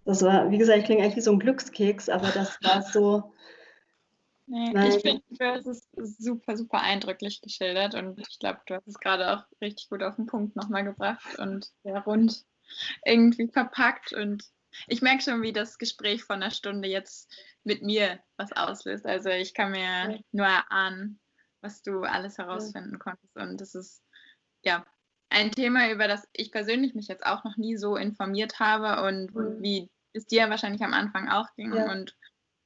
Das 0.04 0.22
war, 0.22 0.50
wie 0.50 0.58
gesagt, 0.58 0.78
ich 0.78 0.84
klinge 0.84 1.02
eigentlich 1.02 1.16
wie 1.16 1.20
so 1.20 1.32
ein 1.32 1.38
Glückskeks, 1.38 2.08
aber 2.08 2.28
das 2.28 2.58
war 2.62 2.82
so, 2.82 3.32
Nee, 4.54 4.96
ich 4.96 5.00
finde, 5.00 5.22
du 5.30 5.46
hast 5.46 5.66
es 5.66 5.88
super, 6.18 6.58
super 6.58 6.82
eindrücklich 6.82 7.40
geschildert 7.40 7.94
und 7.94 8.18
ich 8.18 8.38
glaube, 8.38 8.60
du 8.66 8.74
hast 8.74 8.86
es 8.86 8.98
gerade 8.98 9.32
auch 9.32 9.44
richtig 9.62 9.88
gut 9.88 10.02
auf 10.02 10.16
den 10.16 10.26
Punkt 10.26 10.56
nochmal 10.56 10.84
gebracht 10.84 11.38
und 11.38 11.70
sehr 11.84 12.00
rund 12.00 12.44
irgendwie 13.02 13.48
verpackt. 13.48 14.12
Und 14.12 14.44
Ich 14.88 15.00
merke 15.00 15.22
schon, 15.22 15.40
wie 15.40 15.54
das 15.54 15.78
Gespräch 15.78 16.24
von 16.24 16.42
einer 16.42 16.50
Stunde 16.50 16.86
jetzt 16.86 17.34
mit 17.64 17.82
mir 17.82 18.20
was 18.36 18.52
auslöst. 18.52 19.06
Also 19.06 19.30
ich 19.30 19.54
kann 19.54 19.70
mir 19.70 20.20
nur 20.32 20.46
erahnen, 20.46 21.18
was 21.62 21.82
du 21.82 22.02
alles 22.02 22.36
herausfinden 22.36 22.98
konntest. 22.98 23.34
Und 23.34 23.58
das 23.58 23.74
ist 23.74 24.02
ja 24.64 24.84
ein 25.30 25.50
Thema, 25.50 25.90
über 25.90 26.08
das 26.08 26.28
ich 26.34 26.52
persönlich 26.52 26.94
mich 26.94 27.08
jetzt 27.08 27.24
auch 27.24 27.42
noch 27.44 27.56
nie 27.56 27.78
so 27.78 27.96
informiert 27.96 28.60
habe 28.60 29.02
und 29.08 29.34
mhm. 29.34 29.62
wie 29.62 29.90
es 30.12 30.26
dir 30.26 30.50
wahrscheinlich 30.50 30.82
am 30.82 30.92
Anfang 30.92 31.30
auch 31.30 31.48
ging. 31.54 31.72
Ja. 31.72 31.90
Und 31.90 32.14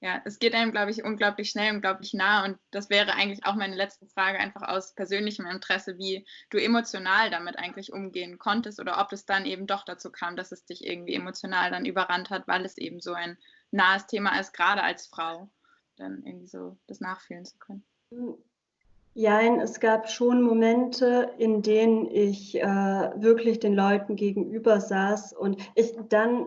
ja, 0.06 0.22
es 0.24 0.38
geht 0.38 0.54
einem, 0.54 0.70
glaube 0.70 0.92
ich, 0.92 1.02
unglaublich 1.02 1.50
schnell, 1.50 1.74
unglaublich 1.74 2.14
nah. 2.14 2.44
Und 2.44 2.58
das 2.70 2.90
wäre 2.90 3.14
eigentlich 3.14 3.44
auch 3.44 3.56
meine 3.56 3.74
letzte 3.74 4.06
Frage, 4.06 4.38
einfach 4.38 4.62
aus 4.62 4.94
persönlichem 4.94 5.46
Interesse, 5.46 5.98
wie 5.98 6.24
du 6.50 6.58
emotional 6.58 7.28
damit 7.28 7.58
eigentlich 7.58 7.92
umgehen 7.92 8.38
konntest 8.38 8.78
oder 8.78 9.00
ob 9.00 9.12
es 9.12 9.26
dann 9.26 9.46
eben 9.46 9.66
doch 9.66 9.84
dazu 9.84 10.12
kam, 10.12 10.36
dass 10.36 10.52
es 10.52 10.64
dich 10.64 10.86
irgendwie 10.86 11.14
emotional 11.14 11.72
dann 11.72 11.84
überrannt 11.84 12.30
hat, 12.30 12.46
weil 12.46 12.64
es 12.64 12.78
eben 12.78 13.00
so 13.00 13.14
ein 13.14 13.36
nahes 13.72 14.06
Thema 14.06 14.38
ist, 14.38 14.52
gerade 14.52 14.84
als 14.84 15.08
Frau, 15.08 15.50
dann 15.96 16.22
irgendwie 16.24 16.46
so 16.46 16.78
das 16.86 17.00
nachfühlen 17.00 17.44
zu 17.44 17.58
können. 17.58 17.82
Ja, 19.14 19.40
es 19.40 19.80
gab 19.80 20.08
schon 20.08 20.40
Momente, 20.40 21.32
in 21.38 21.62
denen 21.62 22.06
ich 22.06 22.54
äh, 22.54 22.64
wirklich 22.64 23.58
den 23.58 23.74
Leuten 23.74 24.14
gegenüber 24.14 24.80
saß 24.80 25.32
und 25.32 25.60
ich 25.74 25.96
dann 26.10 26.46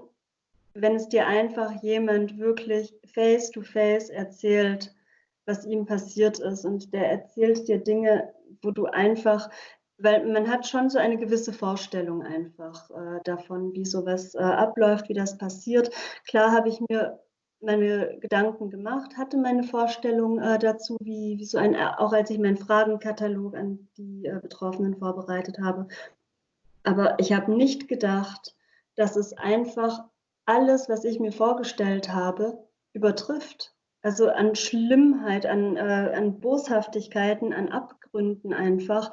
wenn 0.82 0.96
es 0.96 1.10
dir 1.10 1.28
einfach 1.28 1.72
jemand 1.84 2.38
wirklich 2.38 2.96
face 3.14 3.52
to 3.52 3.62
face 3.62 4.10
erzählt, 4.10 4.94
was 5.46 5.66
ihm 5.66 5.86
passiert 5.86 6.40
ist 6.40 6.66
und 6.66 6.94
der 6.94 7.10
erzählt 7.10 7.68
dir 7.68 7.80
Dinge, 7.80 8.34
wo 8.62 8.72
du 8.72 8.86
einfach, 8.86 9.50
weil 9.98 10.26
man 10.26 10.50
hat 10.50 10.68
schon 10.68 10.90
so 10.90 11.00
eine 11.00 11.18
gewisse 11.18 11.54
Vorstellung 11.54 12.22
einfach 12.22 12.90
äh, 12.92 13.20
davon, 13.24 13.74
wie 13.74 13.86
sowas 13.86 14.36
äh, 14.36 14.40
abläuft, 14.40 15.10
wie 15.10 15.14
das 15.14 15.38
passiert. 15.38 15.90
Klar 16.28 16.52
habe 16.52 16.70
ich 16.70 16.80
mir 16.88 17.20
meine 17.62 18.18
Gedanken 18.20 18.70
gemacht, 18.70 19.18
hatte 19.18 19.38
meine 19.38 19.64
Vorstellung 19.64 20.40
äh, 20.40 20.60
dazu, 20.60 20.96
wie, 21.02 21.38
wie 21.38 21.46
so 21.46 21.58
ein, 21.58 21.76
auch 21.76 22.14
als 22.14 22.30
ich 22.30 22.40
meinen 22.40 22.58
Fragenkatalog 22.58 23.56
an 23.56 23.90
die 23.98 24.26
äh, 24.26 24.40
Betroffenen 24.40 24.96
vorbereitet 24.96 25.58
habe. 25.60 25.88
Aber 26.84 27.20
ich 27.20 27.34
habe 27.34 27.52
nicht 27.52 27.88
gedacht, 27.88 28.56
dass 28.96 29.16
es 29.16 29.34
einfach 29.34 30.06
alles, 30.50 30.90
was 30.90 31.06
ich 31.06 31.20
mir 31.20 31.32
vorgestellt 31.32 32.12
habe, 32.12 32.58
übertrifft. 32.94 33.76
Also 34.02 34.30
an 34.30 34.56
Schlimmheit, 34.56 35.46
an, 35.46 35.78
äh, 35.78 36.12
an 36.16 36.40
Boshaftigkeiten, 36.40 37.54
an 37.54 37.70
Abgründen 37.70 38.52
einfach, 38.52 39.12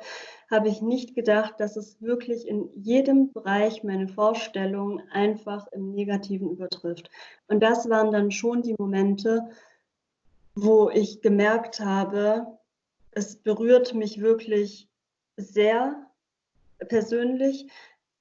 habe 0.50 0.68
ich 0.68 0.80
nicht 0.80 1.14
gedacht, 1.14 1.54
dass 1.58 1.76
es 1.76 2.00
wirklich 2.00 2.48
in 2.48 2.70
jedem 2.74 3.32
Bereich 3.34 3.84
meine 3.84 4.08
Vorstellung 4.08 5.02
einfach 5.10 5.66
im 5.72 5.92
Negativen 5.92 6.50
übertrifft. 6.50 7.10
Und 7.48 7.60
das 7.60 7.90
waren 7.90 8.12
dann 8.12 8.30
schon 8.30 8.62
die 8.62 8.76
Momente, 8.78 9.42
wo 10.54 10.88
ich 10.88 11.20
gemerkt 11.20 11.80
habe, 11.80 12.46
es 13.10 13.36
berührt 13.36 13.92
mich 13.92 14.22
wirklich 14.22 14.88
sehr 15.36 16.06
persönlich, 16.88 17.66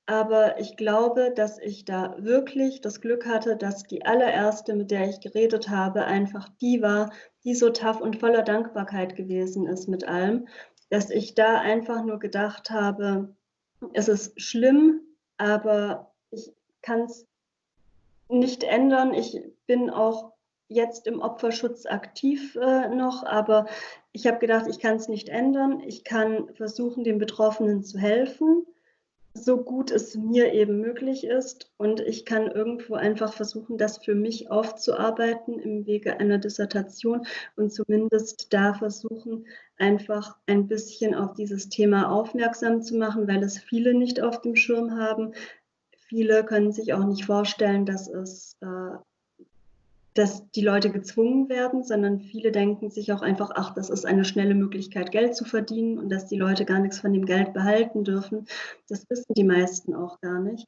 aber 0.08 0.60
ich 0.60 0.78
glaube, 0.78 1.32
dass 1.36 1.58
ich 1.58 1.84
da 1.84 2.16
wirklich 2.20 2.82
das 2.82 3.02
Glück 3.02 3.26
hatte, 3.26 3.56
dass 3.56 3.84
die 3.84 4.06
allererste, 4.06 4.76
mit 4.76 4.92
der 4.92 5.10
ich 5.10 5.20
geredet 5.20 5.70
habe, 5.70 6.06
einfach 6.06 6.48
die 6.62 6.82
war, 6.82 7.12
die 7.44 7.56
so 7.56 7.72
tough 7.72 8.02
und 8.02 8.20
voller 8.20 8.44
Dankbarkeit 8.44 9.16
gewesen 9.16 9.68
ist 9.68 9.88
mit 9.88 10.08
allem, 10.08 10.48
dass 10.90 11.10
ich 11.10 11.34
da 11.34 11.60
einfach 11.60 12.04
nur 12.04 12.20
gedacht 12.20 12.70
habe, 12.70 13.36
es 13.94 14.08
ist 14.08 14.40
schlimm, 14.40 15.02
aber 15.38 16.12
ich 16.30 16.54
kann 16.84 17.02
es 17.02 17.26
nicht 18.30 18.64
ändern. 18.64 19.14
Ich 19.14 19.42
bin 19.66 19.90
auch 19.90 20.34
jetzt 20.68 21.08
im 21.08 21.20
Opferschutz 21.20 21.86
aktiv 21.88 22.56
äh, 22.56 22.90
noch, 22.90 23.24
aber 23.24 23.66
ich 24.12 24.28
habe 24.28 24.38
gedacht, 24.38 24.68
ich 24.68 24.80
kann 24.80 24.96
es 24.96 25.08
nicht 25.08 25.30
ändern. 25.30 25.82
Ich 25.82 26.04
kann 26.04 26.54
versuchen, 26.54 27.04
den 27.04 27.18
Betroffenen 27.18 27.84
zu 27.84 27.98
helfen 27.98 28.66
so 29.36 29.58
gut 29.62 29.92
es 29.92 30.16
mir 30.16 30.54
eben 30.54 30.80
möglich 30.80 31.26
ist. 31.26 31.72
Und 31.78 32.00
ich 32.00 32.26
kann 32.26 32.50
irgendwo 32.50 32.96
einfach 32.96 33.34
versuchen, 33.34 33.78
das 33.78 33.98
für 33.98 34.16
mich 34.16 34.50
aufzuarbeiten 34.50 35.60
im 35.60 35.86
Wege 35.86 36.20
einer 36.20 36.38
Dissertation 36.38 37.28
und 37.56 37.72
zumindest 37.74 38.54
da 38.54 38.74
versuchen, 38.74 39.46
einfach 39.78 40.38
ein 40.48 40.68
bisschen 40.68 41.14
auf 41.14 41.34
dieses 41.34 41.70
Thema 41.70 42.10
aufmerksam 42.10 42.82
zu 42.82 42.96
machen, 42.96 43.28
weil 43.28 43.44
es 43.44 43.60
viele 43.60 43.94
nicht 43.94 44.22
auf 44.22 44.42
dem 44.42 44.56
Schirm 44.56 44.98
haben. 44.98 45.34
Viele 46.08 46.46
können 46.46 46.72
sich 46.72 46.94
auch 46.94 47.06
nicht 47.06 47.26
vorstellen, 47.26 47.86
dass 47.86 48.08
es 48.08 48.56
äh, 48.62 48.98
dass 50.16 50.50
die 50.52 50.62
Leute 50.62 50.90
gezwungen 50.92 51.50
werden, 51.50 51.84
sondern 51.84 52.22
viele 52.22 52.52
denken 52.52 52.90
sich 52.90 53.12
auch 53.12 53.22
einfach, 53.22 53.52
ach, 53.54 53.74
das 53.74 53.90
ist 53.90 54.06
eine 54.06 54.24
schnelle 54.24 54.56
Möglichkeit, 54.56 55.12
Geld 55.12 55.36
zu 55.36 55.44
verdienen 55.44 56.00
und 56.00 56.10
dass 56.10 56.26
die 56.26 56.38
Leute 56.38 56.64
gar 56.64 56.80
nichts 56.80 57.00
von 57.00 57.12
dem 57.12 57.26
Geld 57.26 57.54
behalten 57.54 58.06
dürfen. 58.06 58.48
Das 58.88 59.10
wissen 59.10 59.34
die 59.36 59.44
meisten 59.44 59.94
auch 59.94 60.22
gar 60.22 60.40
nicht. 60.40 60.68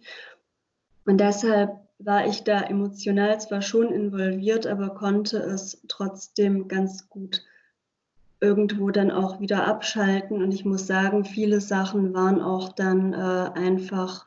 Und 1.05 1.19
deshalb 1.21 1.79
war 1.97 2.27
ich 2.27 2.43
da 2.43 2.61
emotional 2.61 3.39
zwar 3.39 3.61
schon 3.61 3.91
involviert, 3.91 4.67
aber 4.67 4.89
konnte 4.89 5.37
es 5.37 5.81
trotzdem 5.87 6.67
ganz 6.67 7.07
gut 7.07 7.43
irgendwo 8.41 8.91
dann 8.91 9.11
auch 9.11 9.39
wieder 9.39 9.65
abschalten. 9.65 10.43
Und 10.43 10.51
ich 10.51 10.65
muss 10.65 10.85
sagen, 10.85 11.23
viele 11.23 11.61
Sachen 11.61 12.13
waren 12.13 12.41
auch 12.41 12.73
dann 12.73 13.13
äh, 13.13 13.17
einfach 13.17 14.26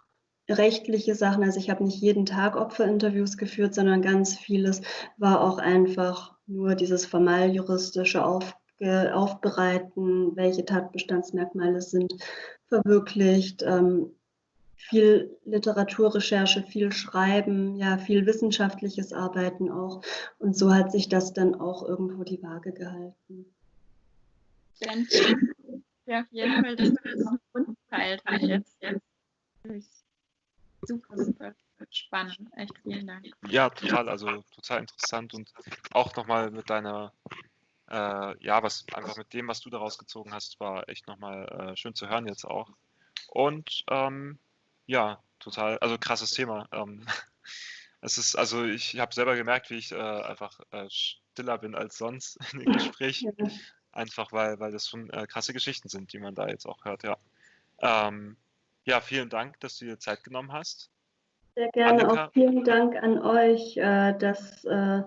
rechtliche 0.50 1.14
Sachen. 1.14 1.42
Also 1.42 1.58
ich 1.58 1.70
habe 1.70 1.84
nicht 1.84 2.00
jeden 2.00 2.26
Tag 2.26 2.56
Opferinterviews 2.56 3.36
geführt, 3.36 3.74
sondern 3.74 4.02
ganz 4.02 4.36
vieles 4.36 4.82
war 5.16 5.40
auch 5.40 5.58
einfach 5.58 6.36
nur 6.46 6.74
dieses 6.74 7.06
formaljuristische 7.06 8.24
Auf, 8.24 8.56
Aufbereiten, 8.80 10.34
welche 10.36 10.64
Tatbestandsmerkmale 10.64 11.82
sind 11.82 12.14
verwirklicht. 12.68 13.62
Ähm, 13.66 14.10
viel 14.76 15.36
Literaturrecherche, 15.44 16.62
viel 16.62 16.90
Schreiben, 16.90 17.76
ja, 17.76 17.98
viel 17.98 18.24
wissenschaftliches 18.24 19.12
Arbeiten 19.12 19.70
auch. 19.70 20.02
Und 20.38 20.56
so 20.56 20.74
hat 20.74 20.90
sich 20.90 21.08
das 21.08 21.34
dann 21.34 21.54
auch 21.54 21.86
irgendwo 21.86 22.24
die 22.24 22.42
Waage 22.42 22.72
gehalten. 22.72 23.44
Ja, 26.06 26.20
auf 26.22 26.26
jeden 26.32 26.64
Fall, 26.64 26.76
dass 26.76 26.88
du 26.88 26.96
das 27.04 27.66
geteilt 27.66 28.22
hast 28.24 28.42
jetzt. 28.42 28.76
jetzt 28.82 29.99
super, 30.90 31.16
super 31.16 31.54
spannend. 31.90 32.38
Echt 32.56 32.76
vielen 32.82 33.06
Dank. 33.06 33.26
Ja, 33.48 33.70
total, 33.70 34.08
also 34.08 34.42
total 34.54 34.80
interessant 34.80 35.34
und 35.34 35.52
auch 35.92 36.14
nochmal 36.16 36.50
mit 36.50 36.68
deiner, 36.68 37.12
äh, 37.88 38.44
ja, 38.44 38.62
was 38.62 38.84
einfach 38.92 39.16
mit 39.16 39.32
dem, 39.32 39.48
was 39.48 39.60
du 39.60 39.70
daraus 39.70 39.98
gezogen 39.98 40.32
hast, 40.32 40.58
war 40.60 40.88
echt 40.88 41.06
nochmal 41.06 41.46
äh, 41.46 41.76
schön 41.76 41.94
zu 41.94 42.08
hören 42.08 42.26
jetzt 42.26 42.44
auch. 42.44 42.70
Und 43.28 43.84
ähm, 43.88 44.38
ja, 44.86 45.22
total, 45.38 45.78
also 45.78 45.96
krasses 45.98 46.32
Thema. 46.32 46.68
Ähm, 46.72 47.06
es 48.00 48.18
ist, 48.18 48.36
also 48.36 48.64
ich 48.64 48.98
habe 48.98 49.14
selber 49.14 49.36
gemerkt, 49.36 49.70
wie 49.70 49.76
ich 49.76 49.92
äh, 49.92 49.96
einfach 49.96 50.60
äh, 50.72 50.88
stiller 50.90 51.58
bin 51.58 51.74
als 51.74 51.96
sonst 51.96 52.38
in 52.52 52.60
den 52.60 52.72
Gesprächen. 52.72 53.32
Ja. 53.38 53.46
Einfach 53.92 54.30
weil, 54.32 54.60
weil 54.60 54.70
das 54.70 54.88
schon 54.88 55.10
äh, 55.10 55.26
krasse 55.26 55.52
Geschichten 55.52 55.88
sind, 55.88 56.12
die 56.12 56.20
man 56.20 56.34
da 56.34 56.48
jetzt 56.48 56.66
auch 56.66 56.84
hört, 56.84 57.02
ja. 57.02 57.16
Ähm, 57.78 58.36
ja, 58.90 59.00
vielen 59.00 59.28
Dank, 59.28 59.58
dass 59.60 59.78
du 59.78 59.86
dir 59.86 59.98
Zeit 59.98 60.24
genommen 60.24 60.52
hast. 60.52 60.90
Sehr 61.54 61.68
gerne. 61.68 62.02
Annika. 62.02 62.26
Auch 62.26 62.32
vielen 62.32 62.64
Dank 62.64 62.96
an 63.02 63.18
euch, 63.18 63.76
äh, 63.76 64.16
dass 64.18 64.64
äh, 64.64 65.02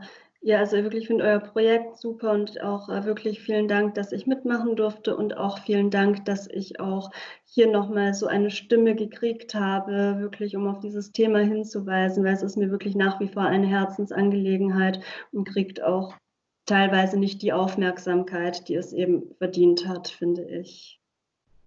ja, 0.46 0.60
also 0.60 0.76
wirklich 0.78 1.08
finde 1.08 1.24
euer 1.24 1.40
Projekt 1.40 1.98
super 1.98 2.32
und 2.32 2.62
auch 2.62 2.90
äh, 2.90 3.06
wirklich 3.06 3.42
vielen 3.42 3.70
Dank, 3.70 3.96
dass 3.96 4.12
ich 4.12 4.28
mitmachen 4.28 4.76
durfte 4.76 5.16
und 5.16 5.38
auch 5.38 5.60
vielen 5.60 5.90
Dank, 5.90 6.26
dass 6.26 6.48
ich 6.50 6.82
auch 6.82 7.12
hier 7.46 7.72
nochmal 7.72 8.14
so 8.14 8.28
eine 8.28 8.52
Stimme 8.52 8.94
gekriegt 8.96 9.56
habe, 9.56 10.20
wirklich 10.20 10.58
um 10.58 10.68
auf 10.68 10.80
dieses 10.80 11.14
Thema 11.14 11.40
hinzuweisen, 11.40 12.26
weil 12.26 12.34
es 12.34 12.44
ist 12.44 12.58
mir 12.58 12.72
wirklich 12.72 12.96
nach 12.96 13.22
wie 13.22 13.30
vor 13.30 13.44
eine 13.44 13.68
Herzensangelegenheit 13.68 15.00
und 15.32 15.48
kriegt 15.48 15.82
auch 15.82 16.16
teilweise 16.66 17.18
nicht 17.18 17.42
die 17.42 17.54
Aufmerksamkeit, 17.54 18.68
die 18.68 18.76
es 18.76 18.92
eben 18.92 19.34
verdient 19.38 19.88
hat, 19.88 20.10
finde 20.10 20.44
ich. 20.44 21.00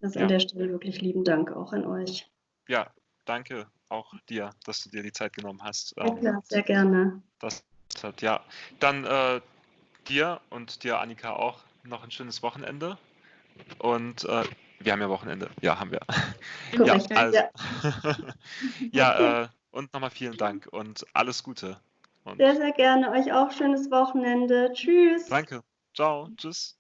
Also 0.06 0.20
ja. 0.20 0.24
an 0.26 0.28
der 0.28 0.38
Stelle 0.38 0.70
wirklich 0.70 1.00
lieben 1.00 1.24
Dank 1.24 1.50
auch 1.50 1.72
an 1.72 1.84
euch. 1.84 2.30
Ja, 2.68 2.86
danke 3.24 3.66
auch 3.88 4.14
dir, 4.28 4.50
dass 4.64 4.84
du 4.84 4.88
dir 4.88 5.02
die 5.02 5.10
Zeit 5.10 5.32
genommen 5.32 5.60
hast. 5.64 5.96
Ja, 5.96 6.06
ähm, 6.06 6.20
klar, 6.20 6.42
sehr 6.44 6.62
gerne. 6.62 7.20
Das 7.40 7.64
hat, 8.00 8.22
ja. 8.22 8.40
Dann 8.78 9.04
äh, 9.04 9.40
dir 10.08 10.40
und 10.50 10.84
dir, 10.84 11.00
Annika, 11.00 11.32
auch 11.32 11.58
noch 11.82 12.04
ein 12.04 12.12
schönes 12.12 12.40
Wochenende. 12.44 12.98
Und 13.78 14.22
äh, 14.26 14.44
wir 14.78 14.92
haben 14.92 15.00
ja 15.00 15.08
Wochenende. 15.08 15.50
Ja, 15.60 15.80
haben 15.80 15.90
wir. 15.90 16.00
Korrekt, 16.76 17.10
ja, 17.10 17.16
also, 17.16 17.38
ja 18.92 19.42
äh, 19.42 19.48
und 19.72 19.92
nochmal 19.92 20.10
vielen 20.10 20.36
Dank 20.36 20.68
und 20.70 21.04
alles 21.14 21.42
Gute. 21.42 21.80
Und 22.22 22.36
sehr, 22.36 22.54
sehr 22.54 22.70
gerne. 22.70 23.10
Euch 23.10 23.32
auch 23.32 23.50
schönes 23.50 23.90
Wochenende. 23.90 24.70
Tschüss. 24.72 25.26
Danke. 25.26 25.64
Ciao. 25.94 26.28
Tschüss. 26.36 26.75